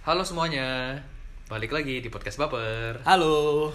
[0.00, 0.96] Halo semuanya,
[1.52, 3.04] balik lagi di podcast Baper.
[3.04, 3.68] Halo.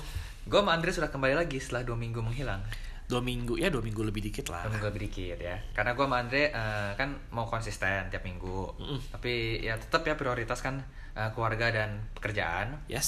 [0.49, 2.65] Gue sama Andre sudah kembali lagi setelah dua minggu menghilang.
[3.05, 4.65] Dua minggu ya dua minggu lebih dikit lah.
[4.65, 5.61] Dua minggu lebih dikit ya.
[5.77, 8.73] Karena gue sama Andre eh, kan mau konsisten tiap minggu.
[9.13, 10.81] Tapi ya tetap ya prioritas kan
[11.13, 12.73] eh, keluarga dan pekerjaan.
[12.89, 13.05] Yes.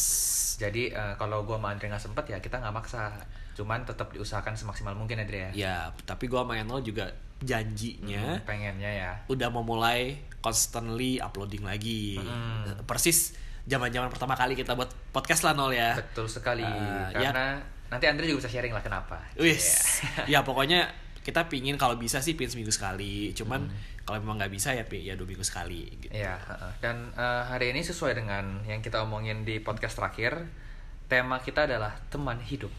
[0.62, 3.18] Jadi eh, kalau gue sama Andre nggak sempet ya kita nggak maksa.
[3.58, 5.52] Cuman tetap diusahakan semaksimal mungkin Andre ya.
[5.52, 9.12] Ya, tapi gua sama Enol juga janjinya Hmm, pengennya ya.
[9.28, 12.18] udah mau mulai constantly uploading lagi.
[12.18, 12.86] Mm.
[12.86, 13.34] Persis
[13.64, 15.94] zaman-zaman pertama kali kita buat podcast lah Nol ya.
[15.94, 16.62] Betul sekali.
[16.62, 17.30] Ya.
[17.30, 17.58] Karena
[17.88, 19.18] nanti Andre juga bisa sharing lah kenapa.
[19.36, 20.02] Wis.
[20.24, 20.24] Iya.
[20.34, 20.90] ya pokoknya
[21.22, 23.34] kita pingin kalau bisa sih pingin seminggu sekali.
[23.34, 23.76] Cuman Hmm.
[24.02, 26.10] kalau memang nggak bisa ya ya dua minggu sekali gitu.
[26.10, 26.72] Iya, heeh.
[26.80, 30.48] dan eh, hari ini sesuai dengan yang kita omongin di podcast terakhir,
[31.06, 32.72] tema kita adalah teman hidup.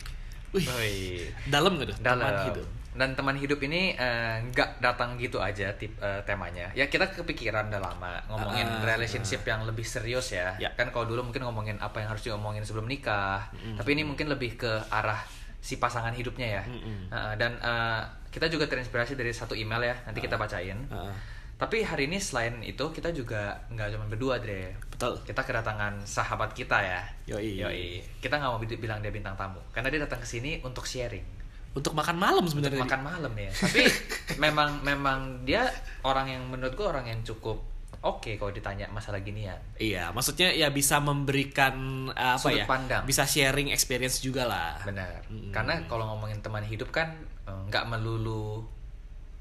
[0.55, 0.65] Wih.
[0.65, 1.88] Wih, Dalam tuh?
[1.98, 2.25] dalam.
[2.25, 2.66] Teman hidup.
[2.98, 6.66] Dan teman hidup ini eh, nggak datang gitu aja tip eh, temanya.
[6.74, 10.59] Ya kita kepikiran udah lama ngomongin Ah, relationship yang lebih serius ya.
[10.59, 10.74] Ya.
[10.74, 13.47] Kan kalau dulu mungkin ngomongin apa yang harus diomongin sebelum nikah,
[13.79, 15.23] tapi ini mungkin lebih ke arah
[15.63, 16.62] si pasangan hidupnya ya.
[16.66, 16.99] Mm-mm.
[17.07, 18.01] Heeh, dan eh,
[18.35, 19.96] kita juga terinspirasi dari satu email ya.
[20.02, 20.83] Nanti kita bacain.
[20.90, 21.15] Heeh.
[21.59, 24.78] Tapi hari ini selain itu kita juga nggak cuma berdua, Dre.
[24.88, 25.18] Betul.
[25.26, 27.02] Kita kedatangan sahabat kita ya.
[27.28, 27.98] Yoi.
[28.23, 31.26] Kita nggak mau bi- bilang dia bintang tamu, karena dia datang ke sini untuk sharing,
[31.68, 32.87] Untuk makan malam untuk sebenarnya.
[32.87, 33.50] makan malam ya.
[33.66, 33.82] Tapi
[34.37, 35.66] memang memang dia
[36.02, 37.59] orang yang menurut gua orang yang cukup
[37.98, 39.59] oke kalau ditanya masalah ginian.
[39.74, 41.74] Iya, maksudnya ya bisa memberikan
[42.09, 42.66] uh, apa Sudut ya?
[42.70, 43.02] pandang.
[43.02, 44.78] Bisa sharing experience juga lah.
[44.87, 45.26] Benar.
[45.26, 45.50] Mm.
[45.50, 48.62] Karena kalau ngomongin teman hidup kan eh, nggak melulu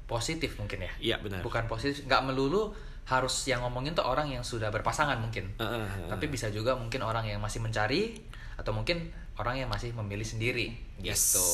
[0.08, 0.92] positif mungkin ya.
[0.98, 1.44] Iya, benar.
[1.44, 2.72] Bukan positif, nggak melulu
[3.04, 5.52] harus yang ngomongin tuh orang yang sudah berpasangan mungkin.
[5.54, 6.08] Heeh, heeh.
[6.08, 8.16] tapi bisa juga mungkin orang yang masih mencari
[8.56, 11.30] atau mungkin orang yang masih memilih sendiri Yes.
[11.30, 11.46] gitu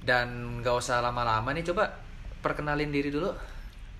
[0.00, 1.90] dan gak usah lama-lama nih coba
[2.38, 3.28] perkenalin diri dulu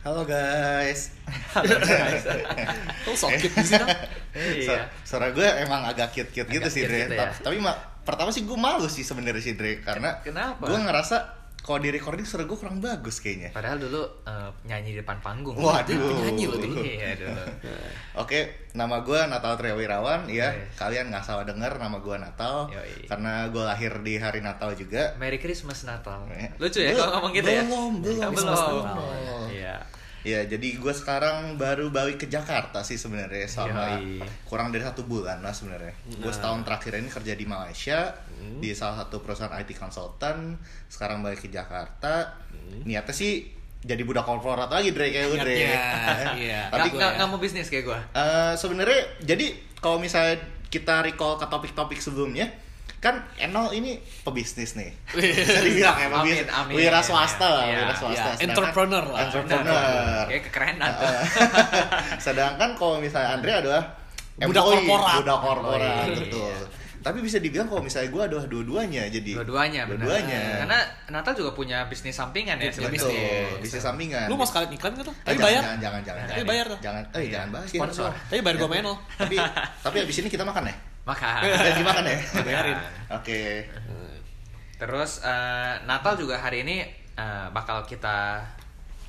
[0.00, 1.12] Halo guys.
[3.04, 3.84] Kok sakit di sini?
[4.32, 4.88] Iya.
[4.88, 7.00] Su- Suara gue emang agak cute-cute gitu Agak sih cute Dre.
[7.02, 7.28] gitu ya.
[7.28, 10.64] Ta- Tapi ma- pertama sih gue malu sih sebenarnya sih Dre karena Kenapa?
[10.64, 11.16] gue ngerasa
[11.70, 13.50] kalau di recording suara gue kurang bagus kayaknya.
[13.50, 15.94] padahal dulu eh, nyanyi di depan panggung Waduh.
[16.10, 16.82] penyanyi lo dulu.
[16.82, 17.42] iya dulu
[18.20, 18.38] Oke,
[18.72, 20.50] nama gue Natal Triawirawan ya.
[20.50, 20.74] Yes.
[20.74, 23.06] Kalian nggak salah dengar nama gue Natal Yoi.
[23.06, 25.14] karena gue lahir di hari Natal juga.
[25.14, 28.84] Merry Christmas Natal Eh, lucu ya belum, kalau ngomong gitu ya belum, belum, Christmas belum
[28.84, 29.06] Natal.
[29.48, 29.76] iya
[30.20, 34.20] Ya, jadi gue sekarang baru balik ke Jakarta sih sebenarnya selama Yoi.
[34.44, 35.96] kurang dari satu bulan lah sebenarnya.
[36.12, 38.12] Gue setahun terakhir ini kerja di Malaysia
[38.60, 40.60] di salah satu perusahaan IT konsultan.
[40.86, 42.36] Sekarang balik ke Jakarta.
[42.84, 43.48] Niatnya sih
[43.80, 45.56] jadi budak korporat lagi Dre kayak lu Dre.
[46.36, 46.68] Iya.
[46.68, 47.24] Tapi nggak- ya.
[47.24, 50.36] mau bisnis kayak gue eh, sebenarnya jadi kalau misalnya
[50.68, 52.46] kita recall ke topik-topik sebelumnya
[53.00, 54.92] kan Enol ini pebisnis nih.
[55.16, 56.46] Bisa dibilang ya pebisnis.
[56.46, 56.74] Amin, amin.
[56.76, 58.12] Wira swasta lah, Iya, wira swasta.
[58.12, 58.24] iya.
[58.36, 59.18] Sedangkan- Entrepreneur lah.
[59.24, 60.24] Entrepreneur.
[60.26, 61.08] kayak kekerenan tuh
[62.26, 63.82] Sedangkan kalau misalnya Andre adalah
[64.36, 65.14] Budak employee, korporat.
[65.18, 66.48] budak korporat, betul.
[66.48, 66.68] iya.
[67.00, 70.04] Tapi bisa dibilang kalau misalnya gue adalah dua-duanya jadi dua-duanya benar.
[70.04, 70.40] Dua-duanya.
[70.60, 70.78] karena
[71.10, 73.00] Natal juga punya bisnis sampingan ya Bisnis, sebenarnya.
[73.00, 74.26] betul, bisnis sampingan.
[74.28, 75.08] Lu mau sekalian iklan gitu?
[75.08, 75.62] Eh, Tapi jangan, bayar.
[75.62, 76.20] Jangan, jangan, jangan.
[76.20, 76.48] Tapi jangan.
[76.48, 76.78] bayar tuh.
[76.78, 77.30] Jangan, eh Iya.
[77.32, 77.68] jangan bahas.
[77.72, 78.10] Sponsor.
[78.28, 78.94] Tapi bayar gua main lo.
[79.16, 79.36] tapi
[79.80, 80.74] tapi abis ini kita makan ya?
[81.10, 82.18] Makan Gaji makan ya?
[82.46, 82.78] Bayarin.
[83.10, 83.66] Oke.
[84.80, 86.86] Terus eh, Natal juga hari ini
[87.18, 88.40] eh, bakal kita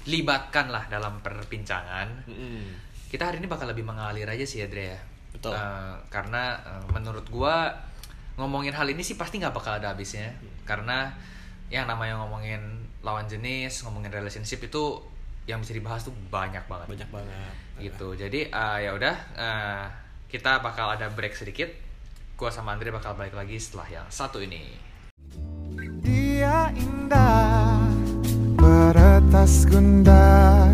[0.09, 2.25] libatkan lah dalam perbincangan.
[2.25, 2.63] Mm-mm.
[3.11, 4.99] Kita hari ini bakal lebih mengalir aja sih Adria ya.
[5.31, 5.53] Betul.
[5.53, 7.69] Eh, karena eh, menurut gua
[8.39, 10.33] ngomongin hal ini sih pasti nggak bakal ada habisnya.
[10.65, 11.13] Karena
[11.71, 12.59] yang namanya ngomongin
[13.05, 14.99] lawan jenis, ngomongin relationship itu
[15.47, 16.87] yang bisa dibahas tuh banyak banget.
[16.91, 17.53] Banyak banget.
[17.79, 18.07] Gitu.
[18.17, 19.85] Jadi eh, ya udah eh,
[20.27, 21.69] kita bakal ada break sedikit.
[22.41, 24.73] Gua sama Andre bakal balik lagi setelah yang satu ini.
[26.01, 27.77] Dia indah
[28.57, 30.65] Beretas gunda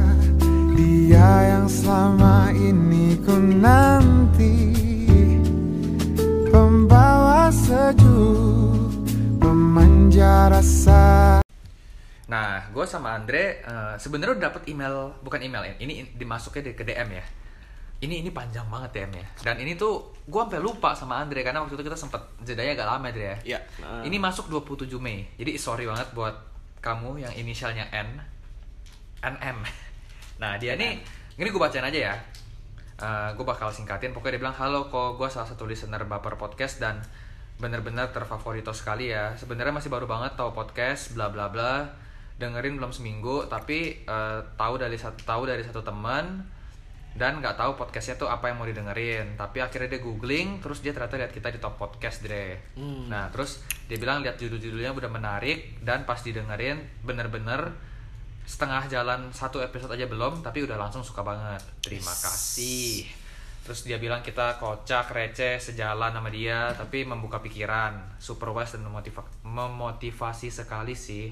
[0.72, 4.72] Dia yang selama ini ku nanti
[6.47, 8.95] Pembawa sejuk
[9.44, 11.44] Pemanja rasa
[12.31, 16.72] Nah, gue sama Andre eh, sebenarnya udah dapet email, bukan email ya, ini in- dimasuknya
[16.72, 17.25] di- ke DM ya.
[17.97, 19.27] Ini ini panjang banget DM ya.
[19.41, 22.88] Dan ini tuh gue sampai lupa sama Andre karena waktu itu kita sempet jedanya agak
[22.94, 23.38] lama Andre ya.
[23.57, 23.59] Iya.
[23.81, 24.05] Nah.
[24.05, 25.25] Ini masuk 27 Mei.
[25.33, 26.35] Jadi sorry banget buat
[26.77, 28.21] kamu yang inisialnya N,
[29.25, 29.59] NM.
[30.38, 31.01] Nah dia nih,
[31.41, 32.15] ini gue bacain aja ya.
[33.33, 34.13] gue bakal singkatin.
[34.13, 37.01] Pokoknya dia bilang halo kok gue salah satu listener baper podcast dan
[37.57, 39.33] bener-bener terfavorito sekali ya.
[39.33, 41.89] Sebenarnya masih baru banget tahu podcast bla bla bla.
[42.38, 46.45] Dengerin belum seminggu tapi eh, tahu dari satu tahu dari satu teman
[47.17, 49.33] dan nggak tahu podcastnya tuh apa yang mau didengerin.
[49.33, 53.09] Tapi akhirnya dia googling terus dia ternyata lihat kita di top podcast dre Hmm.
[53.09, 57.73] nah terus dia bilang lihat judul-judulnya udah menarik dan pas didengerin bener-bener
[58.47, 61.59] setengah jalan satu episode aja belum tapi udah langsung suka banget.
[61.83, 63.03] Terima kasih.
[63.67, 68.87] Terus dia bilang kita kocak receh sejalan sama dia tapi membuka pikiran super wise dan
[68.87, 71.27] memotiva- memotivasi sekali sih.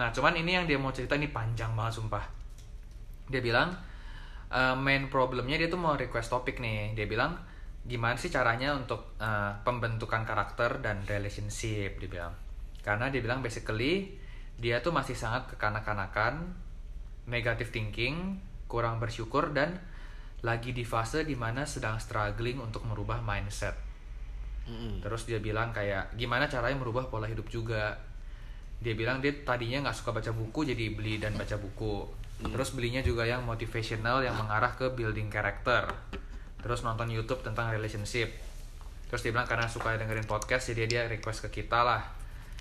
[0.00, 2.24] Nah cuman ini yang dia mau cerita ini panjang banget sumpah.
[3.28, 3.68] Dia bilang
[4.52, 7.36] eh, main problemnya dia tuh mau request topik nih dia bilang
[7.88, 12.34] gimana sih caranya untuk eh, pembentukan karakter dan relationship dia bilang
[12.84, 14.16] karena dia bilang basically
[14.58, 16.54] dia tuh masih sangat kekanak-kanakan
[17.28, 19.80] negative thinking kurang bersyukur dan
[20.42, 23.74] lagi di fase di mana sedang struggling untuk merubah mindset.
[25.02, 27.96] Terus dia bilang kayak gimana caranya merubah pola hidup juga.
[28.78, 32.06] Dia bilang dia tadinya nggak suka baca buku jadi beli dan baca buku.
[32.38, 35.90] Terus belinya juga yang motivational yang mengarah ke building character.
[36.62, 38.30] Terus nonton YouTube tentang relationship.
[39.10, 42.02] Terus dia bilang karena suka dengerin podcast jadi dia request ke kita lah.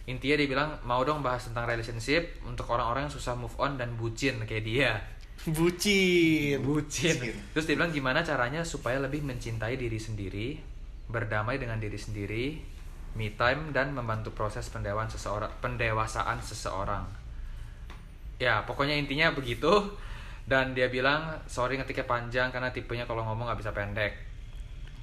[0.07, 3.93] Intinya dia bilang mau dong bahas tentang relationship untuk orang-orang yang susah move on dan
[3.99, 4.91] bucin kayak dia.
[5.45, 6.63] Bucin.
[6.63, 7.17] Bucin.
[7.53, 10.57] Terus dia bilang gimana caranya supaya lebih mencintai diri sendiri,
[11.11, 12.57] berdamai dengan diri sendiri,
[13.19, 17.26] me time dan membantu proses pendewasaan seseorang, pendewasaan seseorang.
[18.37, 19.69] Ya, pokoknya intinya begitu.
[20.43, 24.15] Dan dia bilang sorry ngetiknya panjang karena tipenya kalau ngomong nggak bisa pendek.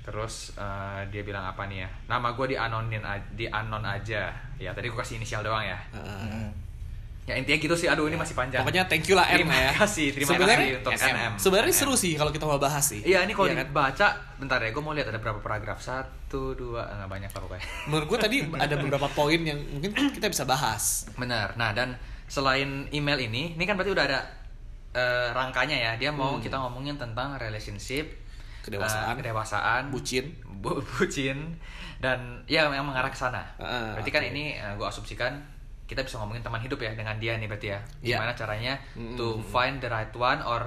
[0.01, 1.89] Terus eh, dia bilang apa nih ya?
[2.09, 3.01] Nama gue di anonin
[3.31, 4.33] di anon aja.
[4.57, 5.77] Ya tadi gue kasih inisial doang ya.
[5.93, 6.49] Heeh.
[7.25, 7.89] Ya intinya gitu sih.
[7.89, 8.61] Aduh ini masih panjang.
[8.61, 9.73] Pokoknya thank you lah M Terima ya.
[9.75, 11.33] kasih, terima Sebenarnya- kasih untuk NM.
[11.41, 13.01] Sebenarnya seru sih kalau kita mau bahas sih.
[13.01, 13.69] Iya ini kalau Iya kan?
[13.69, 17.65] dibaca, bentar ya, gue mau lihat ada berapa paragraf Satu, dua, nggak banyak lah pokoknya
[17.89, 21.09] Menurut gue tadi ada beberapa poin yang mungkin kita bisa bahas.
[21.17, 21.97] Benar, nah dan
[22.27, 24.21] selain email ini, ini kan berarti udah ada
[24.91, 28.07] eh, rangkanya ya Dia mau kita ngomongin tentang relationship
[28.61, 29.13] Kedewasaan.
[29.13, 30.31] eh, kedewasaan Bucin.
[30.63, 31.53] bu bucin
[31.99, 34.31] Dan ya yang mengarah ke sana Ah, Berarti kan oke.
[34.31, 35.37] ini gue asumsikan
[35.85, 38.17] kita bisa ngomongin teman hidup ya dengan dia nih berarti ya Iya.
[38.17, 39.15] Gimana caranya Mm-mm.
[39.15, 40.65] to find the right one or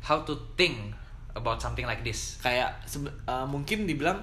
[0.00, 0.92] how to think
[1.32, 2.76] about something like this Kayak
[3.24, 4.20] uh, mungkin dibilang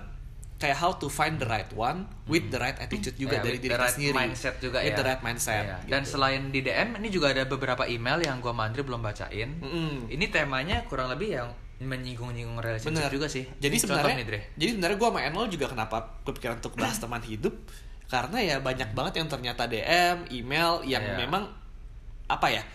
[0.60, 3.74] kayak how to find the right one with the right attitude juga Ya, dari diri
[3.74, 4.12] right sendiri.
[4.14, 4.98] mindset juga with ya.
[4.98, 5.64] the right mindset.
[5.64, 5.76] Iya.
[5.80, 5.90] gitu.
[5.90, 9.56] Dan selain di DM, ini juga ada beberapa email yang gua Mandri belum bacain.
[9.58, 10.08] Mm-mm.
[10.08, 11.48] Ini temanya kurang lebih yang
[11.80, 13.08] menyinggung-nyinggung relationship Bener.
[13.10, 13.48] juga sih.
[13.56, 16.98] Jadi Ini contoh sebenarnya, nih, jadi sebenarnya gue sama Enol juga kenapa kepikiran untuk bahas
[16.98, 17.56] teman hidup
[18.06, 21.16] karena ya banyak banget yang ternyata DM, email yang Iya.
[21.18, 21.48] memang
[22.28, 22.68] apa ya,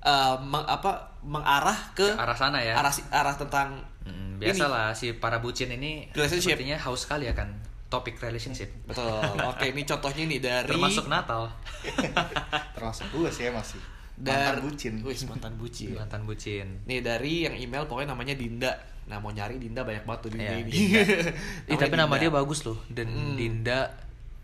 [0.00, 0.90] eh, meng- apa
[1.22, 2.74] mengarah ke, Ke arah sana ya.
[2.76, 4.40] arah arah tentang Mm, ini.
[4.40, 6.54] biasalah si para bucin ini Relationship.
[6.54, 7.48] sepertinya haus sekali akan
[7.86, 8.72] topik relationship.
[8.84, 9.20] Betul.
[9.44, 11.52] Oke, ini contohnya nih dari Termasuk Natal.
[12.74, 13.80] Termasuk gue sih ya masih.
[14.14, 14.94] dari Mantan bucin.
[15.00, 15.88] Wih, mantan bucin.
[15.98, 16.66] Mantan bucin.
[16.84, 18.72] Nih dari yang email pokoknya namanya Dinda.
[19.04, 20.70] Nah mau nyari Dinda banyak banget tuh di Iya, ini.
[20.70, 21.00] Dinda.
[21.66, 22.78] Namanya tapi nama dia bagus loh.
[22.86, 23.34] Dan Hmm.
[23.34, 23.78] Dinda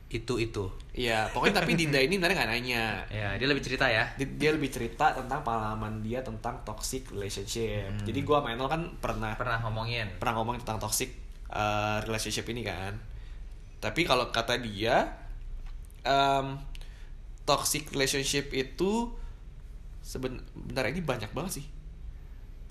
[0.09, 0.65] itu itu.
[0.97, 2.85] Iya, pokoknya tapi Dinda ini sebenarnya nggak nanya.
[3.13, 4.09] Ya, dia lebih cerita ya.
[4.17, 7.93] Di- Dia lebih cerita tentang pengalaman dia tentang toxic relationship.
[8.09, 10.09] Jadi gua sama Enol kan pernah Pernah ngomongin.
[10.17, 11.13] pernah ngomong tentang toxic
[11.53, 12.97] uh, relationship ini kan.
[13.79, 15.13] Tapi kalau kata dia,
[16.03, 16.57] um,
[17.45, 19.13] toxic relationship itu
[20.01, 21.67] sebenarnya ini banyak banget sih.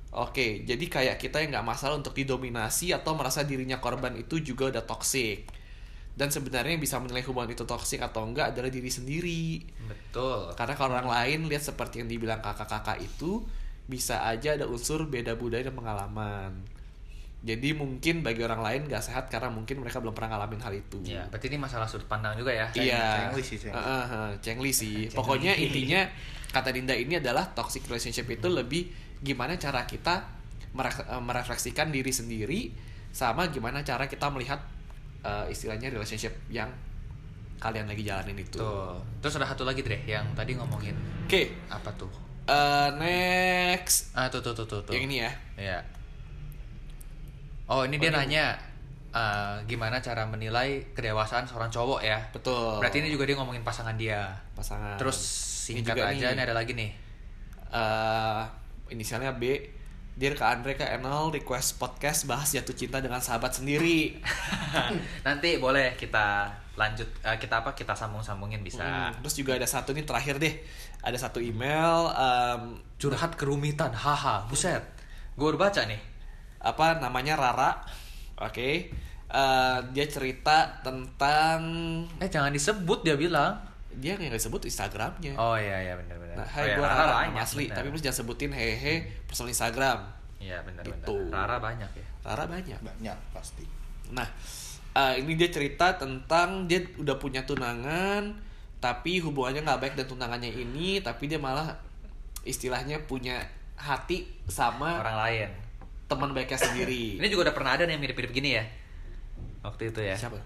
[0.10, 4.74] Oke, jadi kayak kita yang nggak masalah untuk didominasi atau merasa dirinya korban itu juga
[4.74, 5.46] udah toxic.
[6.18, 9.62] Dan sebenarnya yang bisa menilai hubungan itu toxic atau enggak adalah diri sendiri.
[9.86, 10.50] Betul.
[10.58, 13.46] Karena kalau orang lain lihat seperti yang dibilang kakak-kakak itu
[13.86, 16.52] bisa aja ada unsur beda budaya dan pengalaman.
[17.46, 20.98] Jadi mungkin bagi orang lain gak sehat karena mungkin mereka belum pernah ngalamin hal itu.
[21.06, 22.66] Ya, berarti ini masalah sudut pandang juga ya.
[22.74, 23.30] Iya.
[23.30, 23.78] Cengli sih, cengli.
[23.78, 24.96] Heeh, heeh, cengli sih.
[25.08, 25.16] Cengli.
[25.16, 26.02] Pokoknya intinya
[26.50, 28.90] kata Dinda ini adalah toxic relationship itu lebih
[29.22, 30.26] gimana cara kita
[30.74, 32.74] eh, merefleksikan diri sendiri
[33.14, 34.60] sama gimana cara kita melihat
[35.28, 36.72] eh, istilahnya relationship yang
[37.58, 38.56] kalian lagi jalanin itu.
[38.56, 38.96] Tuh.
[39.20, 42.08] Terus ada satu lagi Dre yang tadi ngomongin Oke, apa tuh?
[42.46, 44.80] eh, next Ah tuh tuh tuh tuh.
[44.82, 44.94] tuh.
[44.94, 45.32] yang ini ya.
[45.58, 45.80] Iya.
[47.68, 48.46] Oh ini dia Oh, ini- nanya
[49.10, 52.20] eh, gimana cara menilai kedewasaan seorang cowok ya?
[52.32, 52.80] Betul.
[52.80, 54.32] Berarti ini juga dia ngomongin pasangan dia.
[54.54, 54.96] pasangan.
[54.96, 55.18] Terus
[55.68, 56.34] Ini singkat juga aja nih.
[56.34, 56.92] ini ada lagi nih.
[57.68, 58.42] eh
[58.88, 59.44] inisialnya B.
[60.18, 64.18] Dear Kak Andre, Kak Enol, request podcast bahas jatuh cinta dengan sahabat sendiri.
[65.28, 68.82] Nanti boleh kita lanjut eh, kita apa kita sambung-sambungin bisa.
[68.82, 70.58] Hmm, Terus juga ada satu nih terakhir deh.
[71.06, 74.82] Ada satu email em, Curhat kerumitan, haha, buset.
[75.38, 76.02] Gue udah baca nih.
[76.66, 77.72] apa namanya Rara.
[78.42, 78.90] Oke.
[79.30, 81.62] Eh, dia cerita tentang
[82.18, 83.67] Eh jangan disebut dia bilang.
[83.98, 85.34] Dia nggak disebut Instagramnya.
[85.36, 86.36] Oh iya iya benar benar.
[86.38, 87.76] Nah, oh, iya, gua Rara Rara, banyak, asli, benar.
[87.76, 88.94] tapi please jangan sebutin hehe
[89.26, 90.00] personal Instagram.
[90.38, 91.16] Iya benar Gitu.
[91.28, 91.44] benar.
[91.44, 92.06] Rara banyak ya.
[92.24, 92.80] Rara banyak.
[92.80, 93.66] Banyak pasti.
[94.10, 94.28] Nah,
[94.94, 98.38] eh, ini dia cerita tentang dia udah punya tunangan,
[98.78, 101.74] tapi hubungannya nggak baik dan tunangannya ini, tapi dia malah
[102.44, 103.42] istilahnya punya
[103.76, 105.50] hati sama Orang lain.
[106.08, 107.20] teman baiknya sendiri.
[107.20, 108.64] Ini juga udah pernah ada nih yang mirip-mirip gini ya.
[109.60, 110.16] Waktu itu ya.
[110.16, 110.40] Siapa?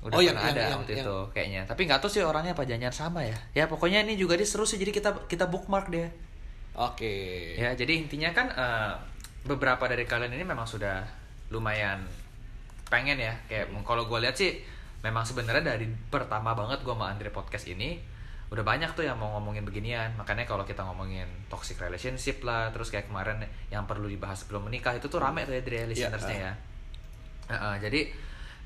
[0.00, 1.62] Udah Oh, yang- pernah ada yang- yang- waktu yang- itu kayaknya.
[1.68, 3.36] Tapi nggak tahu sih orangnya apa jangan sama ya.
[3.52, 6.08] Ya pokoknya ini juga dia seru sih jadi kita kita bookmark dia.
[6.72, 7.12] Oke.
[7.58, 8.92] Ya, jadi intinya kan eh,
[9.44, 11.04] beberapa dari kalian ini memang sudah
[11.52, 12.00] lumayan
[12.88, 13.36] pengen ya.
[13.44, 14.62] Kayak kalau gue lihat sih
[15.00, 18.00] memang sebenarnya dari pertama banget gue sama Andre podcast ini
[18.50, 20.16] udah banyak tuh yang mau ngomongin beginian.
[20.16, 23.38] Makanya kalau kita ngomongin toxic relationship lah, terus kayak kemarin
[23.68, 26.52] yang perlu dibahas sebelum menikah itu tuh rame tuh ya dari listenersnya ya.
[27.50, 28.00] Heeh, jadi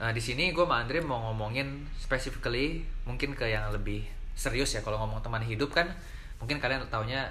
[0.01, 4.03] eh, di sini gue sama Andre mau ngomongin specifically mungkin ke yang lebih
[4.35, 4.81] serius ya.
[4.83, 5.91] Kalau ngomong teman hidup kan
[6.43, 7.31] mungkin kalian taunya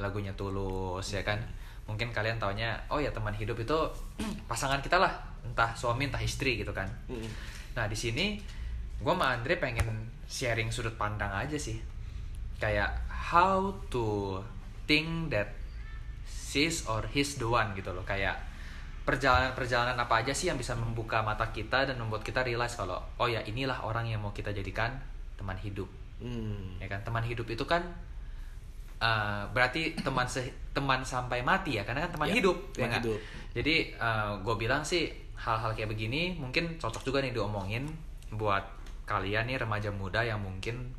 [0.00, 1.38] lagunya tulus ya kan?
[1.86, 3.78] Mungkin kalian taunya oh ya teman hidup itu
[4.50, 5.14] pasangan kita lah.
[5.46, 6.90] Entah suami entah istri gitu kan.
[7.78, 8.38] Nah di sini
[9.00, 9.86] gue sama Andre pengen
[10.28, 11.78] sharing sudut pandang aja sih.
[12.60, 14.36] Kayak how to
[14.84, 15.56] think that
[16.26, 18.04] she's or he's the one gitu loh.
[18.04, 18.49] Kayak
[19.02, 23.26] perjalanan-perjalanan apa aja sih yang bisa membuka mata kita dan membuat kita realize kalau oh
[23.26, 24.92] ya inilah orang yang mau kita jadikan
[25.34, 25.88] teman hidup
[26.20, 26.76] Hmm.
[26.76, 27.80] ya kan teman hidup itu kan
[29.00, 32.88] uh, berarti teman se- teman sampai mati ya karena kan teman Ya, hidup ya teman
[32.90, 33.02] nggak?
[33.02, 33.18] hidup.
[33.50, 33.74] jadi
[34.38, 37.88] gue bilang sih hal-hal kayak begini mungkin cocok juga nih diomongin
[38.30, 38.62] buat
[39.04, 40.92] kalian nih remaja muda yang mungkin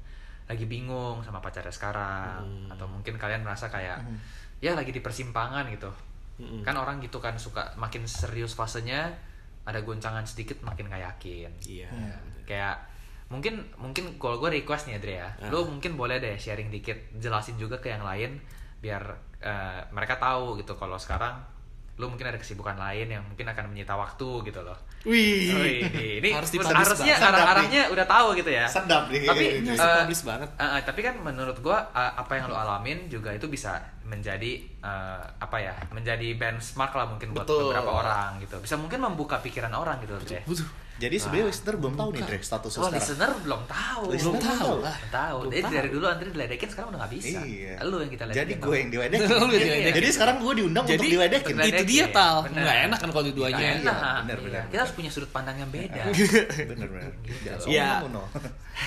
[0.43, 2.73] lagi bingung sama pacarnya sekarang Hmm.
[2.73, 4.01] atau mungkin kalian merasa kayak
[4.57, 5.87] ya lagi di persimpangan gitu
[6.41, 6.61] Mm-mm.
[6.61, 9.13] kan orang gitu kan suka makin serius fasenya
[9.61, 11.89] ada goncangan sedikit makin gak yakin Iya.
[12.43, 12.75] kayak
[13.29, 15.49] mungkin mungkin kalau gue request nih Adria ya Ah.
[15.49, 18.41] lo mungkin boleh deh sharing dikit jelasin juga ke yang lain
[18.81, 19.03] biar
[19.39, 21.37] eh, mereka tahu gitu kalau sekarang
[22.01, 25.49] lo mungkin ada kesibukan lain yang mungkin akan menyita waktu gitu loh Wih.
[25.53, 29.25] Oh, ini, ini Harus harusnya arah arahnya udah tahu gitu ya Sedap nih.
[29.25, 30.49] tapi Ini dipublish banget.
[30.53, 34.51] eh, eh, tapi kan menurut gua eh, apa yang lo alamin juga itu bisa menjadi
[34.77, 37.69] eh, apa ya menjadi benchmark lah mungkin buat Betul.
[37.69, 40.41] beberapa orang gitu bisa mungkin membuka pikiran orang gitu Dre.
[40.43, 40.65] Butuh.
[41.01, 42.93] Jadi sebenarnya listener belum tahu nih Dre status Oh, sekarang.
[42.93, 44.01] listener belum tahu.
[44.07, 44.93] Listener Belum tahu lah.
[44.93, 45.37] Belum tahu.
[45.39, 45.73] Belum Jadi tahu.
[45.73, 47.39] dari dulu Andre diledekin sekarang udah gak bisa.
[47.41, 47.73] Iya.
[47.81, 48.39] Lu yang kita ledekin.
[48.39, 49.29] Jadi gue yang diledekin.
[49.91, 51.53] Jadi sekarang gue diundang Jadi, untuk diledekin.
[51.53, 52.05] Itu dia Ledekin.
[52.11, 52.35] tal.
[52.45, 52.61] Bener.
[52.61, 53.57] Nggak enak kan kalau dua-duanya.
[53.57, 53.97] Nggak Iya, enak.
[54.21, 54.45] bener, Iya.
[54.45, 54.63] bener.
[54.69, 56.01] Kita harus punya sudut pandang yang beda.
[56.71, 57.11] bener bener.
[57.41, 57.89] Jangan Iya.
[57.97, 58.23] sombong, no.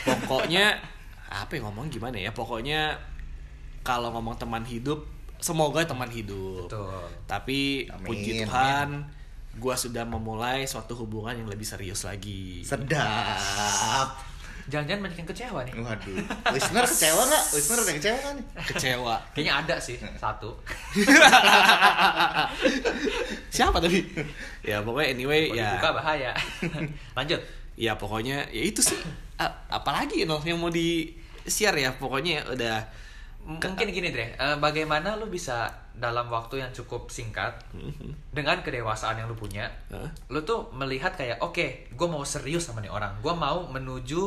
[0.05, 0.65] Pokoknya
[1.27, 2.31] apa yang ngomong gimana ya?
[2.31, 2.95] Pokoknya
[3.81, 5.05] kalau ngomong teman hidup,
[5.37, 6.67] semoga teman hidup.
[6.67, 7.05] Betul.
[7.27, 8.07] Tapi Amin.
[8.07, 8.89] puji Tuhan,
[9.59, 12.63] gua sudah memulai suatu hubungan yang lebih serius lagi.
[12.67, 14.35] Sedap.
[14.65, 15.75] Jangan-jangan banyak yang kecewa nih.
[15.77, 16.17] Waduh.
[16.57, 17.45] Listener kecewa nggak?
[17.53, 18.45] Listener ada yang kecewa nggak nih?
[18.73, 19.15] Kecewa.
[19.37, 20.51] Kayaknya ada sih satu.
[23.55, 24.01] Siapa tadi?
[24.65, 25.69] ya pokoknya anyway Kalau ya.
[25.77, 26.33] dibuka bahaya.
[27.13, 27.41] Lanjut.
[27.77, 28.97] Ya pokoknya ya itu sih.
[29.69, 31.13] Apalagi no yang mau di
[31.45, 33.05] share ya pokoknya udah
[33.45, 37.55] Mungkin gini Dre, eh, bagaimana lu bisa dalam waktu yang cukup singkat
[38.35, 40.11] dengan kedewasaan yang lu punya, Hah?
[40.27, 44.23] lu tuh melihat kayak oke, gue mau serius sama nih orang, gue mau menuju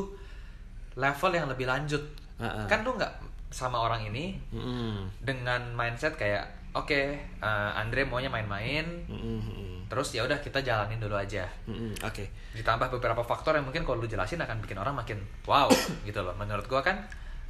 [0.98, 2.04] level yang lebih lanjut.
[2.40, 2.66] Heeh.
[2.72, 3.14] Kan lu nggak
[3.48, 5.08] sama orang ini Mm-mm.
[5.24, 9.88] dengan mindset kayak oke, eh, Andre maunya main-main, Mm-mm.
[9.88, 11.48] terus ya udah kita jalanin dulu aja.
[11.68, 12.00] Mm-mm.
[12.04, 12.32] Oke.
[12.56, 15.68] Ditambah beberapa faktor yang mungkin kalau lu jelasin akan bikin orang makin wow
[16.08, 16.36] gitu loh.
[16.40, 17.08] Menurut gua kan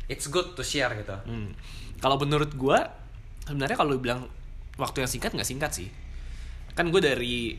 [0.07, 1.15] it's good to share gitu.
[1.27, 1.51] Hmm.
[1.99, 3.06] Kalau menurut gua
[3.47, 4.27] sebenarnya kalau lu bilang
[4.75, 5.89] waktu yang singkat nggak singkat sih.
[6.75, 7.55] Kan gue dari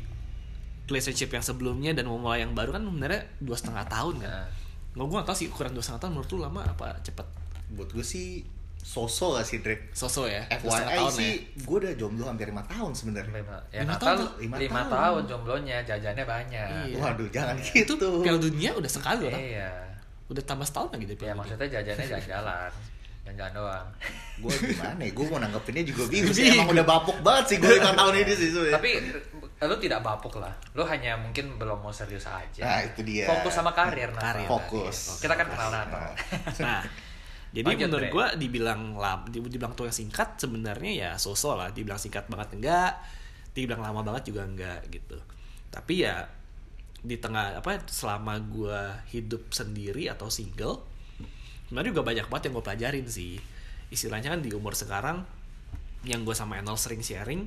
[0.89, 4.31] relationship yang sebelumnya dan memulai yang baru kan sebenarnya dua setengah tahun kan.
[4.31, 4.49] Nah.
[4.95, 7.27] Nggak gue nggak tahu sih ukuran dua setengah tahun menurut lu lama apa cepet?
[7.75, 8.45] Buat gue sih
[8.79, 9.77] sosok gak sih Dre?
[9.93, 10.43] Sosok ya.
[10.63, 13.35] Dua setengah FYI tahun sih, gue udah jomblo hampir 5 tahun sebenarnya.
[13.43, 14.63] Lima, ya Lima Natal tahun lima, tuh.
[14.65, 14.89] Lima tahun.
[14.89, 15.23] tahun.
[15.29, 16.69] jomblonya, jajannya banyak.
[16.89, 16.97] Iya.
[16.97, 18.09] Waduh, jangan Itu gitu.
[18.25, 19.37] Piala Dunia udah sekali loh.
[19.37, 19.71] Iya.
[20.33, 21.41] Udah tambah setahun lagi deh Ya Piala Dunia.
[21.45, 22.71] maksudnya jajannya jalan-jalan.
[23.29, 23.89] Jalan-jalan doang.
[24.43, 25.13] Gue gimana ya?
[25.13, 26.49] Gue mau nanggepinnya juga bingung sih.
[26.49, 28.49] Emang udah bapuk banget sih gue 5 tahun ini sih.
[28.55, 28.77] sebenarnya.
[28.81, 28.91] Tapi
[29.69, 30.55] lu tidak bapuk lah.
[30.73, 32.63] Lu hanya mungkin belum mau serius aja.
[32.65, 33.29] Nah, itu dia.
[33.29, 34.41] Fokus sama karir Natal.
[34.41, 34.49] Karir.
[34.49, 35.21] Fokus.
[35.21, 36.09] Kita kan kenal Natal.
[36.65, 36.81] Nah,
[37.49, 41.69] jadi Lanjut, menurut gue dibilang lam, dibilang tuh yang singkat sebenarnya ya sosok lah.
[41.73, 42.93] Dibilang singkat banget enggak,
[43.53, 45.19] dibilang lama banget juga enggak gitu.
[45.69, 46.29] Tapi ya
[46.99, 48.81] di tengah apa selama gue
[49.11, 50.85] hidup sendiri atau single,
[51.69, 53.37] sebenarnya juga banyak banget yang gue pelajarin sih.
[53.93, 55.25] Istilahnya kan di umur sekarang
[56.09, 57.45] yang gue sama Enol sering sharing,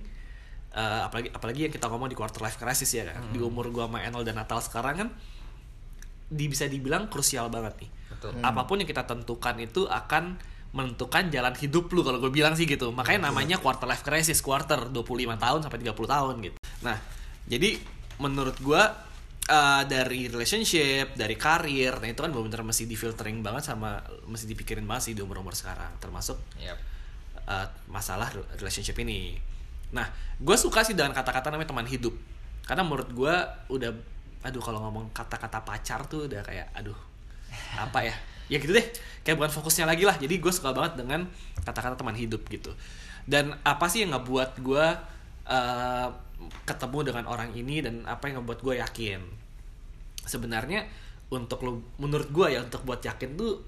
[0.77, 3.33] eh, apalagi apalagi yang kita ngomong di quarter life crisis ya kan.
[3.33, 5.09] Di umur gue sama Enol dan Natal sekarang kan
[6.31, 8.39] di bisa dibilang krusial banget nih Betul.
[8.39, 10.39] apa pun yang kita tentukan itu akan
[10.71, 14.87] menentukan jalan hidup lu kalau gue bilang sih gitu makanya namanya quarter life crisis quarter
[14.87, 15.03] 25
[15.35, 16.95] tahun sampai 30 tahun gitu nah
[17.51, 17.75] jadi
[18.23, 18.81] menurut gue
[19.51, 23.99] uh, dari relationship dari karir nah itu kan benar-benar mesti di filtering banget sama
[24.31, 26.79] mesti dipikirin banget sih di umur umur sekarang termasuk Yap.
[27.51, 29.51] uh, masalah relationship ini
[29.91, 30.07] Nah,
[30.39, 32.15] gue suka sih dengan kata-kata namanya teman hidup.
[32.63, 33.35] Karena menurut gue
[33.71, 33.91] udah,
[34.47, 36.95] aduh kalau ngomong kata-kata pacar tuh udah kayak, aduh
[37.75, 38.15] apa ya?
[38.51, 38.83] Ya gitu deh,
[39.23, 40.15] kayak bukan fokusnya lagi lah.
[40.19, 41.27] Jadi gue suka banget dengan
[41.63, 42.71] kata-kata teman hidup gitu.
[43.27, 44.85] Dan apa sih yang ngebuat gue
[45.47, 46.07] eh,
[46.67, 49.19] ketemu dengan orang ini dan apa yang ngebuat gue yakin?
[50.25, 50.85] Sebenarnya
[51.31, 53.63] untuk lo, menurut gue ya untuk buat yakin tuh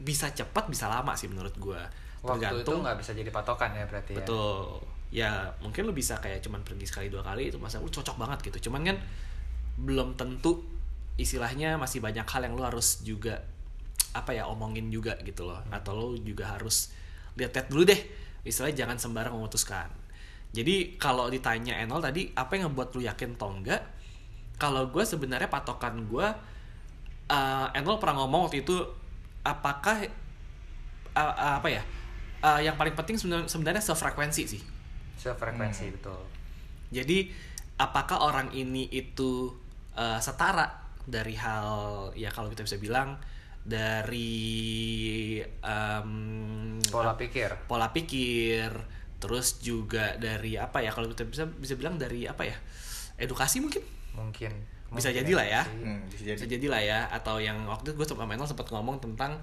[0.00, 1.80] bisa cepat bisa lama sih menurut gue.
[2.24, 4.18] Waktu itu nggak bisa jadi patokan ya berarti ya.
[4.24, 4.80] Betul.
[5.14, 8.50] Ya mungkin lu bisa kayak cuman pergi sekali dua kali itu masa lu cocok banget
[8.50, 8.70] gitu.
[8.70, 8.96] Cuman kan
[9.78, 10.64] belum tentu
[11.20, 13.44] istilahnya masih banyak hal yang lu harus juga
[14.14, 15.60] apa ya omongin juga gitu loh.
[15.70, 16.90] Atau lu juga harus
[17.36, 18.00] lihat-lihat dulu deh.
[18.42, 19.92] Istilahnya jangan sembarang memutuskan.
[20.54, 23.82] Jadi kalau ditanya Enol tadi apa yang ngebuat lu yakin atau enggak?
[24.56, 26.26] Kalau gue sebenarnya patokan gue
[27.30, 28.76] uh, Enol pernah ngomong waktu itu
[29.42, 30.06] apakah
[31.16, 31.82] uh, uh, apa ya?
[32.44, 34.62] Uh, yang paling penting sebenarnya sebenarnya sefrekuensi sih.
[35.16, 36.20] Sefrekuensi betul.
[36.92, 37.32] Jadi
[37.80, 39.50] apakah orang ini itu
[39.96, 40.68] uh, setara
[41.04, 43.18] dari hal ya kalau kita bisa bilang
[43.64, 46.10] dari em,
[46.92, 47.64] Pola pikir.
[47.64, 48.68] pola pikir,
[49.16, 52.60] terus juga dari apa ya kalau kita bisa bisa bilang dari apa ya
[53.16, 53.80] edukasi mungkin
[54.14, 54.52] Mungkin.
[54.90, 55.62] Bisa jadi lah ya.
[55.64, 56.36] Hmm, bisa jadi.
[56.36, 59.34] bisa jadi lah ya atau yang waktu itu gue sama Menel sempat ngomong tentang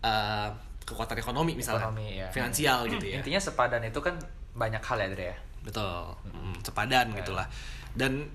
[0.00, 0.48] eh,
[0.82, 2.26] kekuatan ekonomi misalnya Ekonomi, ya.
[2.28, 4.16] finansial gitu ya Intinya sepadan itu kan
[4.52, 5.36] banyak hal ya Dre ya.
[5.60, 7.46] betul Mm, sepadan gitulah
[7.92, 8.26] dan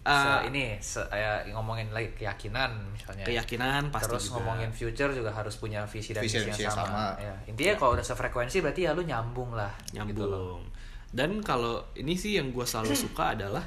[0.00, 3.26] Se- eh, ini se- ya, ngomongin lagi keyakinan misalnya.
[3.26, 6.88] keyakinan pasti Terus juga ngomongin future juga harus punya visi dan Visi misi yang sama.
[6.88, 7.20] sama.
[7.20, 7.34] Ya.
[7.44, 9.68] Intinya kalau udah sefrekuensi berarti ya lu nyambung lah.
[9.92, 10.56] nyambung Gitu loh.
[11.10, 13.60] dan kalau ini sih yang gue selalu suka adalah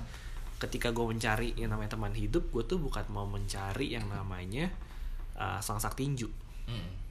[0.64, 4.72] ketika gue mencari yang namanya teman hidup gue tuh bukan mau mencari yang namanya
[5.36, 6.32] uh, sang tinju.
[6.64, 7.04] Hmm.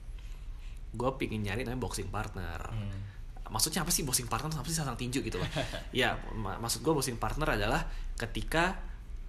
[0.93, 2.59] gue pingin nyari namanya boxing partner.
[2.69, 3.01] Hmm.
[3.49, 4.49] maksudnya apa sih boxing partner?
[4.49, 5.49] Apa sih sang tinju gitu loh.
[5.93, 7.85] Ya ma- maksud gue boxing partner adalah
[8.17, 8.77] ketika